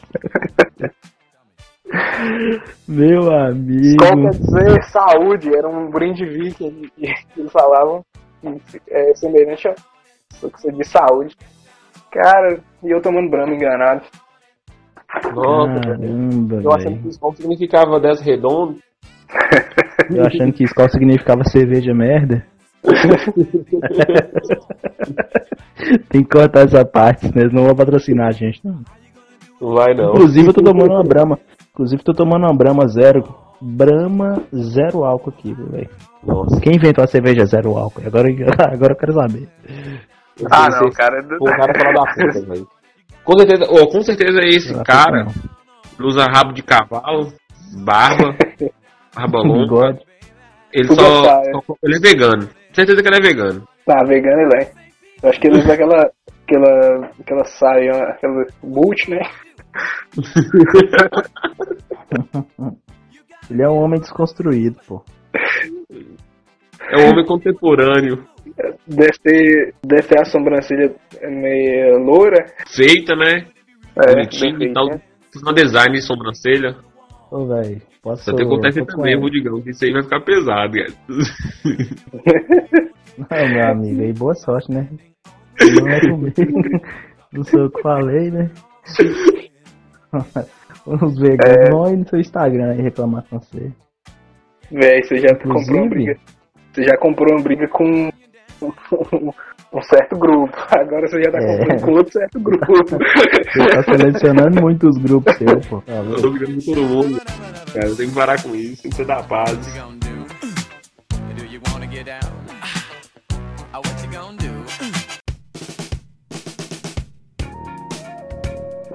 Meu 2.85 3.31
amigo. 3.31 4.03
Skol 4.03 4.21
quer 4.21 4.29
dizer 4.31 4.83
saúde, 4.83 5.55
era 5.55 5.69
um 5.69 5.89
brinde 5.89 6.25
viking 6.25 6.89
que 6.97 7.39
eles 7.39 7.51
falavam 7.51 8.03
que 8.41 8.81
é 8.89 9.15
semelhante 9.15 9.69
a 9.69 9.75
você 10.41 10.71
diz 10.71 10.87
saúde. 10.87 11.35
Cara, 12.11 12.59
e 12.83 12.91
eu 12.91 13.01
tomando 13.01 13.29
brama 13.29 13.53
enganado. 13.53 14.01
Nossa. 15.33 15.81
Caramba, 15.81 16.55
Eu 16.63 16.71
achando 16.71 17.01
que 17.01 17.07
isso 17.07 17.33
significava 17.35 17.99
10 17.99 18.21
redondo. 18.21 18.79
Eu 20.09 20.25
achando 20.25 20.53
que 20.53 20.63
Skol 20.63 20.89
significava 20.89 21.43
cerveja 21.45 21.93
merda. 21.93 22.45
Tem 26.09 26.23
que 26.23 26.29
cortar 26.29 26.65
essa 26.65 26.83
parte, 26.85 27.27
senão 27.27 27.41
eles 27.41 27.53
não 27.53 27.65
vão 27.65 27.75
patrocinar 27.75 28.27
a 28.27 28.31
gente, 28.31 28.59
não. 28.63 28.79
Não 29.61 29.73
vai 29.75 29.93
não. 29.93 30.09
Inclusive 30.11 30.47
eu 30.49 30.53
tô 30.53 30.63
tomando 30.63 30.93
uma 30.93 31.03
Brahma. 31.03 31.37
Inclusive 31.71 32.03
tô 32.03 32.13
tomando 32.13 32.43
uma 32.45 32.55
Brahma 32.57 32.87
zero. 32.87 33.23
Brahma 33.61 34.41
zero 34.55 35.03
álcool 35.03 35.31
aqui, 35.31 35.53
velho. 35.53 35.89
Nossa. 36.23 36.59
Quem 36.61 36.75
inventou 36.75 37.03
a 37.03 37.07
cerveja 37.07 37.45
zero 37.45 37.77
álcool? 37.77 38.01
Agora, 38.05 38.27
agora 38.73 38.93
eu 38.93 38.97
quero 38.97 39.13
saber. 39.13 39.47
Ah, 40.49 40.67
Esse- 40.67 40.79
não, 40.79 40.87
esse- 40.87 40.97
cara. 40.97 41.21
do- 41.23 41.35
O 41.35 41.43
cara 41.45 41.73
fala 41.77 41.93
da 41.93 42.13
puta, 42.13 42.41
velho. 42.47 42.67
Com 43.23 43.37
certeza, 43.39 43.65
oh, 43.69 43.87
com 43.87 44.01
certeza 44.01 44.39
esse 44.45 44.73
Não, 44.73 44.83
cara 44.83 45.25
não. 45.25 46.07
usa 46.07 46.25
rabo 46.25 46.53
de 46.53 46.63
cavalo, 46.63 47.31
barba, 47.83 48.33
barba 49.13 49.39
longa. 49.41 49.99
Ele 50.73 50.87
só, 50.87 50.95
só- 50.95 51.41
Ele 51.83 51.97
é 51.97 51.99
vegano. 51.99 52.47
Certeza 52.79 53.01
que 53.01 53.07
ele 53.09 53.17
é 53.17 53.21
vegano. 53.21 53.67
Tá, 53.85 54.03
vegano 54.05 54.41
ele 54.41 54.63
é. 54.63 54.71
Eu 55.21 55.29
acho 55.29 55.39
que 55.39 55.47
ele 55.47 55.59
usa 55.59 55.73
aquela. 55.73 56.11
aquela. 56.43 57.11
aquela 57.19 57.43
saia, 57.45 57.91
aquela 57.91 58.45
boot, 58.63 59.09
né? 59.09 59.19
Ele 63.49 63.63
é 63.63 63.69
um 63.69 63.77
homem 63.77 63.99
desconstruído, 63.99 64.77
pô. 64.87 65.03
É 66.91 67.03
um 67.03 67.09
homem 67.11 67.25
contemporâneo. 67.25 68.23
Deve 68.87 69.17
ter, 69.23 69.73
deve 69.83 70.07
ter 70.07 70.21
a 70.21 70.25
sobrancelha 70.25 70.93
meio 71.21 71.97
loura. 71.97 72.45
Feita, 72.67 73.15
né? 73.15 73.47
É, 73.95 74.11
Bonitinho 74.13 74.63
e 74.63 74.73
tal. 74.73 74.85
uma 75.41 75.53
design 75.53 75.93
de 75.93 76.01
sobrancelha. 76.01 76.75
Ô, 77.31 77.45
velho, 77.47 77.81
posso... 78.01 78.23
Só 78.23 78.33
tem 78.35 78.47
que 78.47 78.55
com 78.85 78.97
também. 78.97 79.19
Rudigão, 79.19 79.61
que 79.61 79.71
isso 79.71 79.83
aí 79.85 79.91
vai 79.91 80.03
ficar 80.03 80.21
pesado, 80.21 80.73
cara. 80.73 80.93
Não, 83.17 83.49
meu 83.49 83.67
amigo, 83.67 84.01
aí 84.01 84.13
boa 84.13 84.33
sorte, 84.33 84.71
né? 84.71 84.87
Não 85.61 85.87
é 85.89 85.99
comigo. 85.99 86.33
Não 87.33 87.43
sou 87.43 87.61
eu 87.61 87.71
que 87.71 87.81
falei, 87.81 88.31
né? 88.31 88.49
Os 90.85 91.19
veganos 91.19 91.91
É. 91.91 91.95
no 91.95 92.07
seu 92.07 92.19
Instagram 92.19 92.71
aí 92.71 92.81
reclamar 92.81 93.23
com 93.29 93.39
você. 93.39 93.71
Véi, 94.71 95.03
você 95.03 95.17
já 95.17 95.35
comprou 95.35 95.51
uma 95.55 95.61
Inclusive- 95.61 95.89
briga. 95.89 96.17
Você 96.71 96.83
já 96.83 96.97
comprou 96.97 97.33
uma 97.35 97.43
briga 97.43 97.67
com 97.67 98.09
um, 99.73 99.81
certo 99.81 100.17
grupo. 100.17 100.55
Agora 100.71 101.07
você 101.07 101.21
já 101.23 101.31
tá 101.31 101.37
É. 101.39 101.57
comprando 101.57 101.81
com 101.85 101.91
outro 101.91 102.13
certo 102.13 102.39
grupo. 102.39 102.65
Você 103.49 103.67
tá 103.67 103.83
selecionando 103.83 104.61
muitos 104.61 104.97
grupos 104.97 105.35
seus, 105.37 105.65
pô. 105.67 105.81
Tá 105.81 105.93
Eu 105.93 106.21
tô 106.21 106.31
brigando 106.31 106.63
com 106.65 106.73
todo 106.73 106.81
mundo. 106.87 107.21
Cara, 107.73 107.87
eu 107.87 107.95
tenho 107.95 108.09
que 108.09 108.15
parar 108.15 108.41
com 108.43 108.55
isso, 108.55 108.81
tem 108.83 108.91
que 108.91 108.97
ser 108.97 109.05
da 109.05 109.23
paz. 109.23 109.57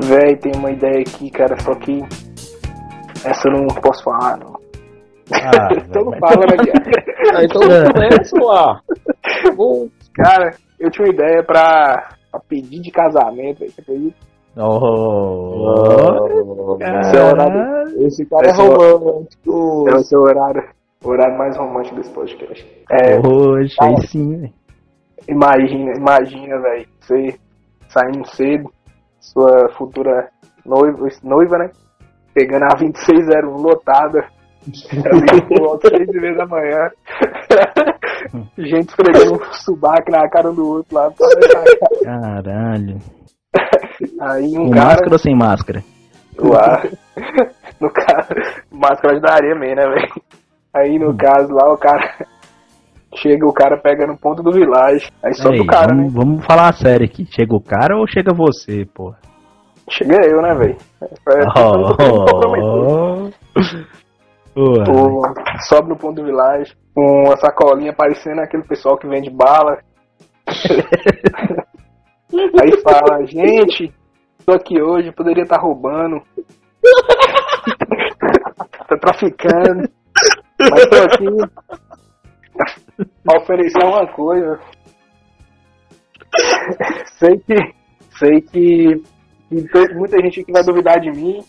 Véi, 0.00 0.36
tem 0.36 0.52
uma 0.56 0.70
ideia 0.70 1.00
aqui, 1.00 1.30
cara, 1.30 1.58
só 1.60 1.74
que 1.76 2.02
essa 3.24 3.48
eu 3.48 3.52
não 3.52 3.66
posso 3.68 4.02
falar, 4.04 4.36
não. 4.38 4.54
Ah, 5.32 5.68
então 5.88 6.04
não 6.04 6.18
fala, 6.18 6.46
né? 6.46 6.72
Ah, 7.34 7.44
então 7.44 7.62
É. 7.62 7.92
começa 7.92 8.36
lá. 8.44 8.80
Bom, 9.56 9.88
Cara, 10.14 10.54
eu 10.78 10.90
tinha 10.90 11.06
uma 11.06 11.14
ideia 11.14 11.42
pra, 11.42 12.10
pra 12.30 12.40
pedir 12.48 12.80
de 12.80 12.90
casamento, 12.90 13.60
você 13.66 13.80
acredita? 13.80 14.16
Oh, 14.56 16.76
Esse 17.00 17.16
é 17.16 17.22
o 17.22 17.26
horário, 17.26 18.06
Esse 18.06 18.26
cara 18.26 18.46
é 18.46 18.50
Esse 18.50 18.60
é 18.60 18.64
o- 18.64 18.98
romântico. 18.98 19.88
é 19.88 20.16
o 20.16 20.20
horário, 20.22 20.62
o 21.04 21.08
horário 21.08 21.38
mais 21.38 21.56
romântico 21.56 21.96
desse 21.96 22.10
podcast. 22.12 22.84
É, 22.90 23.18
Hoje, 23.26 23.74
aí 23.80 24.06
sim, 24.06 24.36
velho. 24.40 24.52
imagina, 25.28 25.92
imagina, 25.96 26.60
velho, 26.60 26.86
você 27.00 27.34
saindo 27.88 28.26
cedo, 28.28 28.70
sua 29.20 29.68
futura 29.76 30.28
noiva, 30.64 31.08
noiva, 31.22 31.58
né? 31.58 31.70
Pegando 32.34 32.64
a 32.64 32.74
2601 32.76 33.62
lotada, 33.62 34.24
ali 34.66 35.42
por 35.48 35.58
volta 35.60 35.90
das 35.90 35.98
6 35.98 36.08
e 36.14 36.20
meia 36.20 36.36
da 36.36 36.46
manhã. 36.46 36.90
Gente 38.58 38.88
esfregando 38.88 39.34
um 39.34 39.52
subaco 39.52 40.10
na 40.10 40.28
cara 40.28 40.52
do 40.52 40.66
outro 40.66 40.94
lá. 40.94 41.06
a 41.06 41.12
cara. 41.12 42.42
Caralho. 42.42 42.98
Aí 44.20 44.58
um 44.58 44.66
Com 44.66 44.70
cara. 44.70 44.84
máscara 44.86 45.12
ou 45.12 45.18
sem 45.18 45.36
máscara? 45.36 45.84
Lá, 46.38 46.82
no 47.80 47.90
caso, 47.90 48.28
máscara 48.72 49.20
da 49.20 49.34
areia 49.34 49.54
mesmo, 49.54 49.76
né, 49.76 49.86
velho? 49.86 50.12
Aí 50.74 50.98
no 50.98 51.16
caso 51.16 51.52
lá, 51.52 51.72
o 51.72 51.76
cara. 51.78 52.14
Chega, 53.16 53.46
o 53.46 53.52
cara 53.52 53.76
pega 53.76 54.08
no 54.08 54.18
ponto 54.18 54.42
do 54.42 54.50
vilage. 54.50 55.08
Aí 55.22 55.32
sobe 55.34 55.54
Ei, 55.58 55.60
o 55.60 55.66
cara, 55.66 55.94
vamos, 55.94 56.12
né? 56.12 56.20
vamos 56.20 56.44
falar 56.44 56.74
sério 56.74 57.06
aqui. 57.06 57.24
Chega 57.30 57.54
o 57.54 57.60
cara 57.60 57.96
ou 57.96 58.08
chega 58.08 58.34
você, 58.34 58.84
porra? 58.92 59.16
Chega 59.88 60.16
eu, 60.26 60.42
né, 60.42 60.52
velho? 60.54 60.76
É, 61.00 61.44
Oh, 61.56 61.94
comprometer. 61.96 63.34
Porra. 64.54 65.34
Sobe 65.68 65.88
no 65.88 65.96
ponto 65.96 66.16
do 66.16 66.26
vilage, 66.26 66.76
com 66.94 67.24
uma 67.24 67.36
sacolinha 67.36 67.92
parecendo 67.92 68.40
aquele 68.40 68.62
pessoal 68.62 68.96
que 68.96 69.08
vende 69.08 69.28
bala. 69.30 69.78
Aí 72.60 72.80
fala, 72.82 73.24
gente, 73.26 73.92
tô 74.46 74.52
aqui 74.52 74.80
hoje, 74.80 75.10
poderia 75.12 75.42
estar 75.42 75.60
roubando. 75.60 76.22
tô 78.88 78.96
traficando. 78.98 79.88
Mas 80.58 80.86
tô 80.86 80.96
aqui 80.96 81.26
pra 83.24 83.40
oferecer 83.40 83.84
uma 83.84 84.06
coisa. 84.06 84.60
sei 87.18 87.38
que. 87.38 87.56
Sei 88.18 88.40
que, 88.40 89.02
que 89.50 89.94
muita 89.94 90.20
gente 90.20 90.40
aqui 90.40 90.52
vai 90.52 90.62
duvidar 90.62 91.00
de 91.00 91.10
mim. 91.10 91.40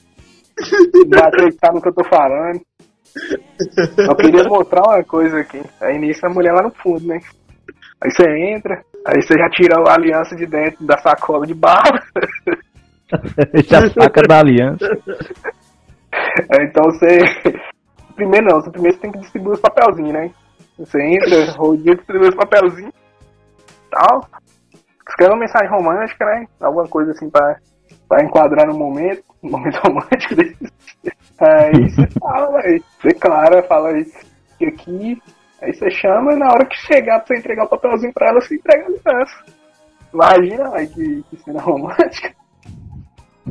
Vai 1.07 1.27
acreditar 1.27 1.71
no 1.71 1.81
que 1.81 1.89
eu 1.89 1.93
tô 1.93 2.03
falando. 2.05 2.59
Eu 3.97 4.15
queria 4.15 4.43
mostrar 4.43 4.81
uma 4.83 5.03
coisa 5.03 5.39
aqui. 5.39 5.61
Aí 5.81 5.97
nisso 5.97 6.25
a 6.25 6.29
mulher 6.29 6.53
lá 6.53 6.63
no 6.63 6.71
fundo, 6.71 7.07
né? 7.07 7.19
Aí 8.01 8.11
você 8.11 8.29
entra, 8.53 8.83
aí 9.05 9.21
você 9.21 9.37
já 9.37 9.49
tira 9.49 9.77
a 9.77 9.93
aliança 9.93 10.35
de 10.35 10.45
dentro 10.45 10.85
da 10.85 10.97
sacola 10.97 11.45
de 11.45 11.53
bala. 11.53 12.01
Já 13.69 13.87
saca 13.89 14.23
da 14.27 14.39
aliança. 14.39 14.83
Aí, 16.11 16.65
então 16.65 16.85
você. 16.85 17.19
Primeiro 18.15 18.47
não, 18.47 18.61
você 18.61 18.71
primeiro 18.71 18.95
você 18.95 19.01
tem 19.01 19.11
que 19.11 19.19
distribuir 19.19 19.53
os 19.53 19.61
papelzinhos, 19.61 20.13
né? 20.13 20.31
Você 20.79 20.99
entra, 21.01 21.51
rodinha, 21.51 21.95
distribui 21.95 22.29
os 22.29 22.35
papelzinhos 22.35 22.93
tal. 23.95 24.27
Escreve 25.07 25.33
uma 25.33 25.39
mensagem 25.39 25.69
romântica, 25.69 26.25
né? 26.25 26.47
Alguma 26.59 26.87
coisa 26.87 27.11
assim 27.11 27.29
pra, 27.29 27.57
pra 28.07 28.23
enquadrar 28.23 28.67
no 28.67 28.77
momento, 28.77 29.23
no 29.41 29.51
momento 29.51 29.77
romântico 29.85 30.35
desse. 30.35 30.71
Aí 31.39 31.89
você 31.89 32.07
fala, 32.19 32.59
aí. 32.61 32.81
Você 33.01 33.13
clara, 33.13 33.63
fala 33.63 33.89
aí 33.89 34.05
que 34.57 34.65
aqui. 34.65 35.21
Aí 35.61 35.73
você 35.73 35.89
chama 35.89 36.33
e 36.33 36.37
na 36.37 36.47
hora 36.47 36.65
que 36.65 36.75
chegar 36.75 37.19
pra 37.19 37.27
você 37.27 37.39
entregar 37.39 37.65
o 37.65 37.69
papelzinho 37.69 38.13
pra 38.13 38.27
ela, 38.29 38.41
você 38.41 38.55
entrega 38.55 38.85
a 38.85 38.87
aliança. 38.87 39.45
Imagina, 40.13 40.75
aí, 40.75 40.87
que, 40.87 41.23
que 41.29 41.37
cena 41.43 41.61
romântica. 41.63 42.33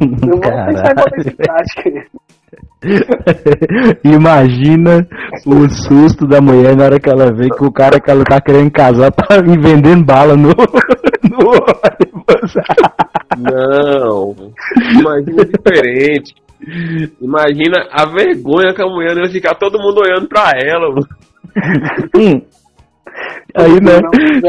Eu 0.01 0.09
vou 0.29 0.41
pensar 0.41 0.91
em 0.91 0.95
botar 0.95 1.19
isso 1.19 1.29
em 1.29 1.37
Caralho. 1.37 1.65
prática. 1.75 2.07
Imagina 4.05 5.07
o 5.47 5.69
susto 5.69 6.27
da 6.27 6.41
mulher 6.41 6.77
na 6.77 6.85
hora 6.85 7.01
que 7.01 7.09
ela 7.09 7.33
vê 7.33 7.49
que 7.49 7.65
o 7.65 7.73
cara 7.73 7.99
que 8.01 8.11
ela 8.11 8.25
tá 8.25 8.41
querendo 8.41 8.71
casar 8.71 9.11
tá 9.11 9.41
me 9.43 9.57
vendendo 9.57 10.05
bala 10.05 10.37
no, 10.37 10.49
no 11.31 11.49
ônibus. 11.49 12.55
Não. 13.39 14.35
Imagina 15.01 15.45
diferente. 15.45 16.35
Imagina 17.21 17.87
a 17.91 18.07
vergonha 18.07 18.75
que 18.75 18.83
a 18.83 18.87
mulher 18.87 19.17
ia 19.17 19.31
ficar 19.31 19.55
todo 19.55 19.79
mundo 19.79 20.01
olhando 20.01 20.29
pra 20.29 20.53
ela. 20.55 20.91
mano. 20.91 21.07
Aí, 23.57 23.81
né? 23.81 24.01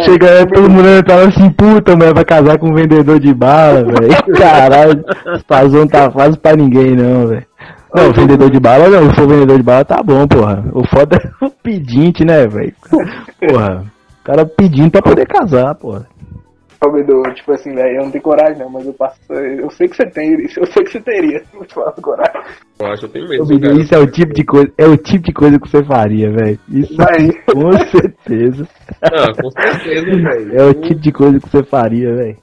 Chega 0.04 0.40
aí, 0.40 0.46
todo 0.48 0.70
mundo 0.70 0.88
fala 1.08 1.28
assim, 1.28 1.50
puta, 1.52 1.96
mulher 1.96 2.14
vai 2.14 2.26
casar 2.26 2.58
com 2.58 2.70
um 2.70 2.74
vendedor 2.74 3.20
de 3.20 3.34
bala, 3.34 3.84
velho. 3.86 4.36
Caralho, 4.36 5.06
não 5.72 5.88
tá 5.88 6.10
fácil 6.12 6.40
pra 6.40 6.56
ninguém, 6.56 6.96
não, 6.96 7.28
velho. 7.28 7.46
Não, 7.94 8.12
vendedor 8.12 8.50
de 8.50 8.60
bala 8.60 8.90
não, 8.90 9.10
se 9.10 9.16
for 9.16 9.28
vendedor 9.28 9.58
de 9.58 9.64
bala 9.64 9.86
tá 9.86 10.02
bom, 10.04 10.28
porra. 10.28 10.64
O 10.74 10.84
foda 10.88 11.18
é 11.18 11.30
o 11.46 11.50
pedinte, 11.50 12.26
né, 12.26 12.48
velho? 12.48 12.74
Porra, 13.40 13.84
o 14.22 14.24
cara 14.24 14.46
pedindo 14.46 14.92
pra 14.92 15.02
poder 15.02 15.28
casar, 15.28 15.76
porra. 15.76 16.08
Bedu, 16.92 17.22
tipo 17.34 17.52
assim, 17.52 17.74
velho, 17.74 17.98
eu 17.98 18.04
não 18.04 18.12
tenho 18.12 18.24
coragem 18.24 18.58
não, 18.58 18.70
mas 18.70 18.86
eu 18.86 18.94
passo. 18.94 19.20
Eu 19.32 19.70
sei 19.72 19.88
que 19.88 19.96
você 19.96 20.06
tem, 20.06 20.34
eu 20.34 20.66
sei 20.66 20.84
que 20.84 20.92
você 20.92 21.02
teria, 21.02 21.40
se 21.40 21.56
eu 21.58 21.66
te 21.66 21.74
falar 21.74 21.92
coragem. 21.94 22.42
Eu 22.80 22.88
acho 22.88 23.00
que 23.02 23.06
eu 23.06 23.10
tenho 23.10 23.30
medo. 23.30 23.60
Cara. 23.60 23.82
Isso 23.82 23.96
é 23.96 24.00
o 24.00 24.08
tipo 24.08 24.34
de 24.34 24.44
coisa, 24.44 24.74
é 24.78 24.86
o 24.86 24.98
tipo 24.98 25.24
de 25.26 25.34
coisa 25.34 25.60
que 25.60 25.70
você 25.70 25.84
faria, 25.84 26.32
velho. 26.32 26.60
Isso 26.70 26.96
Vai. 26.96 27.30
com 27.52 27.72
certeza. 27.72 28.68
Ah, 29.02 29.34
com 29.42 29.50
certeza, 29.52 30.06
velho. 30.06 30.60
É 30.60 30.64
o 30.64 30.74
tipo 30.74 31.00
de 31.00 31.12
coisa 31.12 31.40
que 31.40 31.50
você 31.50 31.64
faria, 31.64 32.14
velho. 32.14 32.38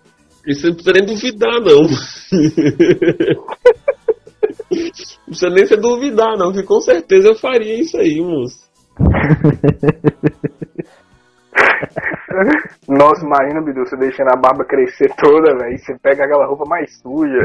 Isso 0.47 0.66
não 0.66 0.74
precisa 0.74 0.93
nem 0.95 1.07
duvidar, 1.07 1.61
não. 1.61 1.82
Não 4.82 5.26
precisa 5.26 5.51
nem 5.51 5.66
se 5.66 5.76
duvidar, 5.76 6.36
não, 6.36 6.53
que 6.53 6.62
com 6.62 6.80
certeza 6.80 7.28
eu 7.28 7.36
faria 7.36 7.80
isso 7.80 7.97
aí, 7.97 8.20
moço. 8.20 8.62
Nossa, 12.88 13.24
imagina, 13.24 13.61
Bidu, 13.61 13.80
você 13.84 13.96
deixando 13.96 14.28
a 14.32 14.36
barba 14.36 14.64
crescer 14.64 15.12
toda, 15.16 15.57
velho, 15.59 15.78
você 15.78 15.94
pega 16.03 16.24
aquela 16.24 16.46
roupa 16.46 16.64
mais 16.66 16.98
suja. 17.00 17.38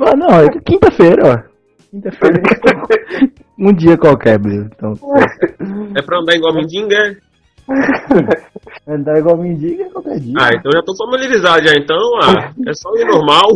Ah, 0.00 0.16
não, 0.16 0.28
é 0.28 0.48
quinta-feira, 0.64 1.22
ó. 1.24 1.38
Quinta-feira. 1.90 2.40
um 3.58 3.72
dia 3.72 3.96
qualquer, 3.98 4.38
Bidu. 4.38 4.70
Então, 4.74 4.94
É 5.96 6.02
pra 6.02 6.18
andar 6.20 6.34
igual 6.34 6.54
mendiga? 6.54 6.96
é? 6.96 7.16
andar 8.92 9.18
igual 9.18 9.36
mendigo 9.36 9.82
é 9.82 9.90
qualquer 9.90 10.18
dia. 10.18 10.34
Ah, 10.40 10.48
então 10.54 10.72
já 10.72 10.82
tô 10.82 10.96
familiarizado 10.96 11.66
já, 11.66 11.74
então, 11.74 11.98
ah, 12.22 12.52
é 12.66 12.72
só 12.74 12.90
ir 12.96 13.04
normal. 13.04 13.46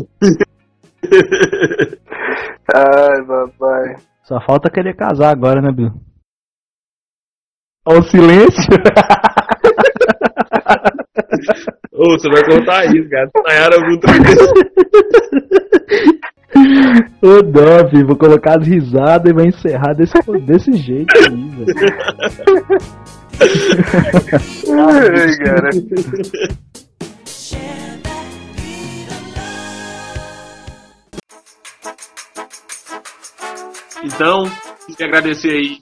Ai, 2.74 3.24
papai. 3.26 3.96
Só 4.24 4.40
falta 4.40 4.70
querer 4.70 4.94
casar 4.94 5.30
agora, 5.30 5.60
né, 5.62 5.72
Bidu? 5.72 5.92
Olha 7.86 7.98
o 8.00 8.02
silêncio. 8.04 8.70
Ô, 11.92 12.10
você 12.10 12.28
vai 12.28 12.44
contar 12.44 12.84
isso, 12.86 13.08
cara. 13.08 13.30
Nayara 13.44 13.80
muito 13.80 14.06
Ô, 17.22 17.88
filho, 17.88 18.06
vou 18.06 18.16
colocar 18.16 18.58
as 18.58 18.66
risadas 18.66 19.30
e 19.30 19.34
vai 19.34 19.46
encerrar 19.46 19.94
desse, 19.94 20.14
desse 20.44 20.72
jeito 20.74 21.08
aí, 21.16 21.48
velho. 21.50 21.74
Ai, 24.68 25.36
cara. 25.38 25.70
Então, 34.04 34.42
queria 34.86 35.06
agradecer 35.06 35.50
aí 35.50 35.78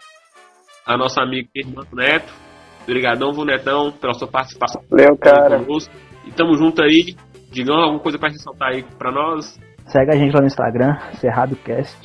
a 0.86 0.96
nossa 0.96 1.22
amiga 1.22 1.48
irmã 1.54 1.84
Neto. 1.92 2.49
Obrigadão, 2.90 3.32
vô 3.32 3.44
Netão, 3.44 3.92
pela 3.92 4.12
sua 4.14 4.26
participação 4.26 4.82
Leu, 4.90 5.16
cara. 5.16 5.60
conosco. 5.60 5.94
E 6.26 6.32
tamo 6.32 6.56
junto 6.56 6.82
aí. 6.82 7.14
Digam 7.52 7.76
alguma 7.76 8.00
coisa 8.00 8.18
pra 8.18 8.28
ressaltar 8.28 8.70
aí 8.70 8.82
pra 8.98 9.12
nós. 9.12 9.56
Segue 9.86 10.10
a 10.10 10.16
gente 10.16 10.34
lá 10.34 10.40
no 10.40 10.48
Instagram, 10.48 10.98
CerradoCast. 11.20 11.96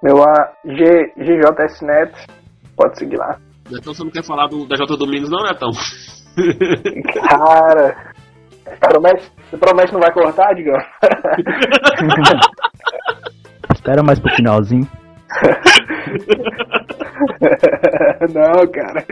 Meu 0.00 0.22
A, 0.22 0.52
G, 0.64 1.12
GJS 1.18 1.82
Neto. 1.82 2.16
Pode 2.76 2.96
seguir 2.96 3.16
lá. 3.16 3.40
Netão, 3.68 3.92
você 3.92 4.04
não 4.04 4.10
quer 4.12 4.22
falar 4.24 4.46
do, 4.46 4.64
da 4.68 4.76
J 4.76 4.96
Domingos, 4.96 5.28
não, 5.28 5.42
Netão? 5.42 5.70
Cara. 7.12 8.14
Promete, 8.78 9.32
você 9.50 9.56
promete 9.58 9.88
que 9.88 9.94
não 9.94 10.00
vai 10.00 10.12
cortar, 10.12 10.54
Digão? 10.54 10.78
Espera 13.74 14.00
mais 14.04 14.20
pro 14.20 14.32
finalzinho. 14.36 14.86
não, 18.32 18.64
cara. 18.72 19.04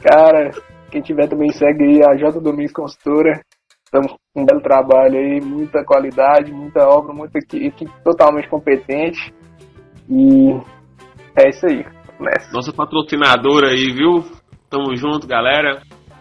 Cara, 0.00 0.50
quem 0.90 1.02
tiver 1.02 1.28
também 1.28 1.50
segue 1.52 1.84
aí 1.84 2.00
a 2.04 2.14
J 2.16 2.40
Domingos 2.40 2.72
Consultora. 2.72 3.40
Estamos 3.84 4.12
com 4.34 4.42
um 4.42 4.44
belo 4.44 4.60
trabalho 4.60 5.16
aí, 5.18 5.40
muita 5.40 5.84
qualidade, 5.84 6.52
muita 6.52 6.86
obra, 6.86 7.12
muita 7.14 7.38
equi- 7.38 7.66
equipe 7.66 7.90
totalmente 8.04 8.48
competente. 8.48 9.32
E 10.08 10.50
é 11.36 11.48
isso 11.48 11.66
aí. 11.66 11.84
Nossa 12.52 12.72
patrocinadora 12.72 13.68
aí, 13.68 13.92
viu? 13.92 14.24
Tamo 14.68 14.94
junto, 14.96 15.26
galera. 15.26 15.80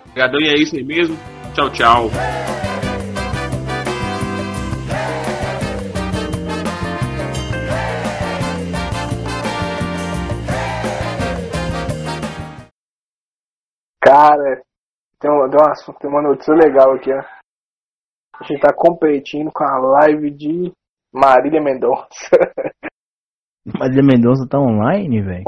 Obrigadão 0.09 0.39
e 0.39 0.47
é 0.47 0.55
isso 0.55 0.75
aí 0.75 0.84
mesmo. 0.84 1.17
Tchau, 1.53 1.69
tchau. 1.71 2.09
Cara, 14.08 14.64
tem 15.20 15.30
uma, 15.30 15.49
tem, 15.49 15.60
uma, 15.60 15.99
tem 15.99 16.10
uma 16.10 16.22
notícia 16.22 16.53
legal 16.53 16.93
aqui, 16.93 17.12
ó. 17.12 17.20
A 18.39 18.43
gente 18.45 18.62
tá 18.62 18.74
competindo 18.74 19.51
com 19.51 19.66
a 19.66 19.80
live 19.80 20.32
de 20.32 20.72
Marília 21.14 21.62
Mendonça. 21.62 22.08
Marília 23.78 24.03
Mendonça 24.03 24.47
tá 24.47 24.58
online, 24.60 25.22
velho. 25.22 25.43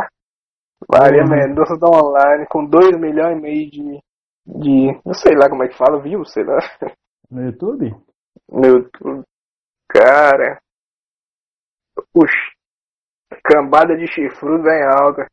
Marília 0.92 1.24
Uhum. 1.24 1.30
Mendonça 1.30 1.80
tá 1.80 1.88
online 1.88 2.46
com 2.50 2.66
2 2.66 3.00
milhões 3.00 3.38
e 3.38 3.42
meio 3.42 3.72
de, 3.72 4.00
de. 4.46 5.02
Não 5.06 5.14
sei 5.14 5.36
lá 5.38 5.50
como 5.50 5.64
é 5.64 5.70
que 5.70 5.78
fala, 5.78 6.02
viu? 6.02 6.26
Sei 6.26 6.44
lá. 6.44 6.58
No 7.32 7.44
YouTube? 7.44 7.96
No 8.50 8.66
YouTube. 8.66 9.24
Cara. 9.88 10.60
Puxa. 12.12 12.52
Cambada 13.44 13.96
de 13.96 14.08
chifrudo 14.08 14.68
em 14.68 14.84
alta. 14.84 15.28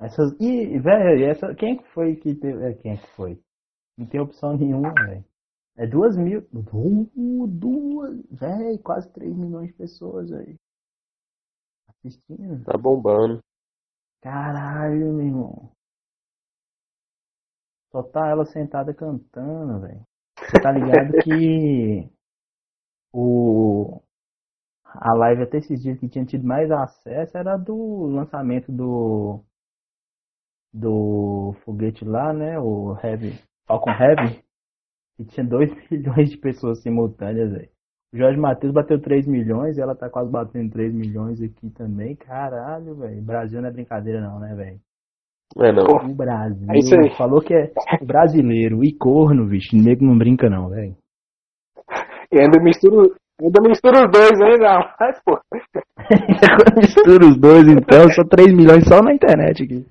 Essas. 0.00 0.32
Ih, 0.40 0.78
velho, 0.78 1.24
essa. 1.30 1.54
Quem 1.54 1.76
que 1.76 1.84
foi 1.92 2.16
que 2.16 2.34
teve. 2.34 2.64
é, 2.64 2.74
Quem 2.74 2.96
que 2.96 3.06
foi? 3.16 3.40
Não 3.96 4.06
tem 4.06 4.20
opção 4.20 4.56
nenhuma, 4.56 4.92
velho. 4.94 5.24
É 5.76 5.86
duas 5.86 6.16
mil. 6.16 6.42
Du- 6.52 7.46
Duas. 7.48 8.20
Velho, 8.30 8.78
quase 8.82 9.10
3 9.12 9.34
milhões 9.36 9.68
de 9.68 9.74
pessoas 9.74 10.30
aí. 10.32 10.56
Assistindo. 11.88 12.64
Tá 12.64 12.78
bombando. 12.78 13.40
Caralho, 14.22 15.12
meu 15.14 15.26
irmão. 15.26 15.72
Só 17.90 18.02
tá 18.02 18.28
ela 18.28 18.44
sentada 18.44 18.92
cantando, 18.94 19.80
velho. 19.80 20.02
Você 20.38 20.60
tá 20.62 20.70
ligado 20.72 21.12
que 21.22 22.08
o 23.12 24.00
a 24.84 25.12
live 25.14 25.42
até 25.42 25.58
esses 25.58 25.82
dias 25.82 25.98
que 25.98 26.08
tinha 26.08 26.24
tido 26.24 26.46
mais 26.46 26.70
acesso 26.70 27.36
era 27.36 27.56
do 27.56 28.06
lançamento 28.06 28.72
do 28.72 29.44
do 30.72 31.54
foguete 31.64 32.04
lá, 32.04 32.32
né? 32.32 32.58
O 32.58 32.96
Heavy, 33.02 33.38
Falcon 33.66 33.90
Heavy, 33.90 34.40
que 35.16 35.24
tinha 35.26 35.44
2 35.48 35.70
milhões 35.90 36.30
de 36.30 36.36
pessoas 36.38 36.82
simultâneas, 36.82 37.50
velho. 37.52 37.68
O 38.12 38.16
Jorge 38.16 38.38
Matheus 38.40 38.72
bateu 38.72 38.98
3 39.00 39.26
milhões 39.26 39.76
e 39.76 39.80
ela 39.82 39.94
tá 39.94 40.08
quase 40.08 40.30
batendo 40.30 40.70
3 40.70 40.94
milhões 40.94 41.42
aqui 41.42 41.68
também. 41.70 42.16
Caralho, 42.16 42.94
velho. 42.96 43.22
Brasil 43.22 43.60
não 43.60 43.68
é 43.68 43.72
brincadeira 43.72 44.20
não, 44.20 44.38
né, 44.40 44.54
velho? 44.54 44.80
É 45.58 45.72
não. 45.72 45.84
O 46.10 46.14
Brasil 46.14 46.66
É 46.70 46.78
isso 46.78 46.94
aí. 46.94 47.14
falou 47.16 47.40
que 47.42 47.52
é 47.54 47.70
brasileiro 48.04 48.82
e 48.82 48.94
corno, 48.96 49.46
bicho. 49.46 49.76
Nego 49.76 50.04
não 50.04 50.16
brinca 50.16 50.48
não, 50.48 50.68
velho. 50.70 50.96
E 52.32 52.38
ainda 52.38 52.62
misturo. 52.62 53.14
Ainda 53.40 53.60
misturo 53.62 54.04
os 54.04 54.10
dois 54.10 54.40
ainda. 54.40 54.94
Mas, 54.98 55.20
pô. 55.24 55.38
Mistura 56.76 57.26
os 57.26 57.36
dois 57.36 57.68
então, 57.68 58.10
só 58.10 58.24
3 58.24 58.52
milhões 58.52 58.84
só 58.84 59.00
na 59.00 59.14
internet 59.14 59.62
aqui. 59.62 59.86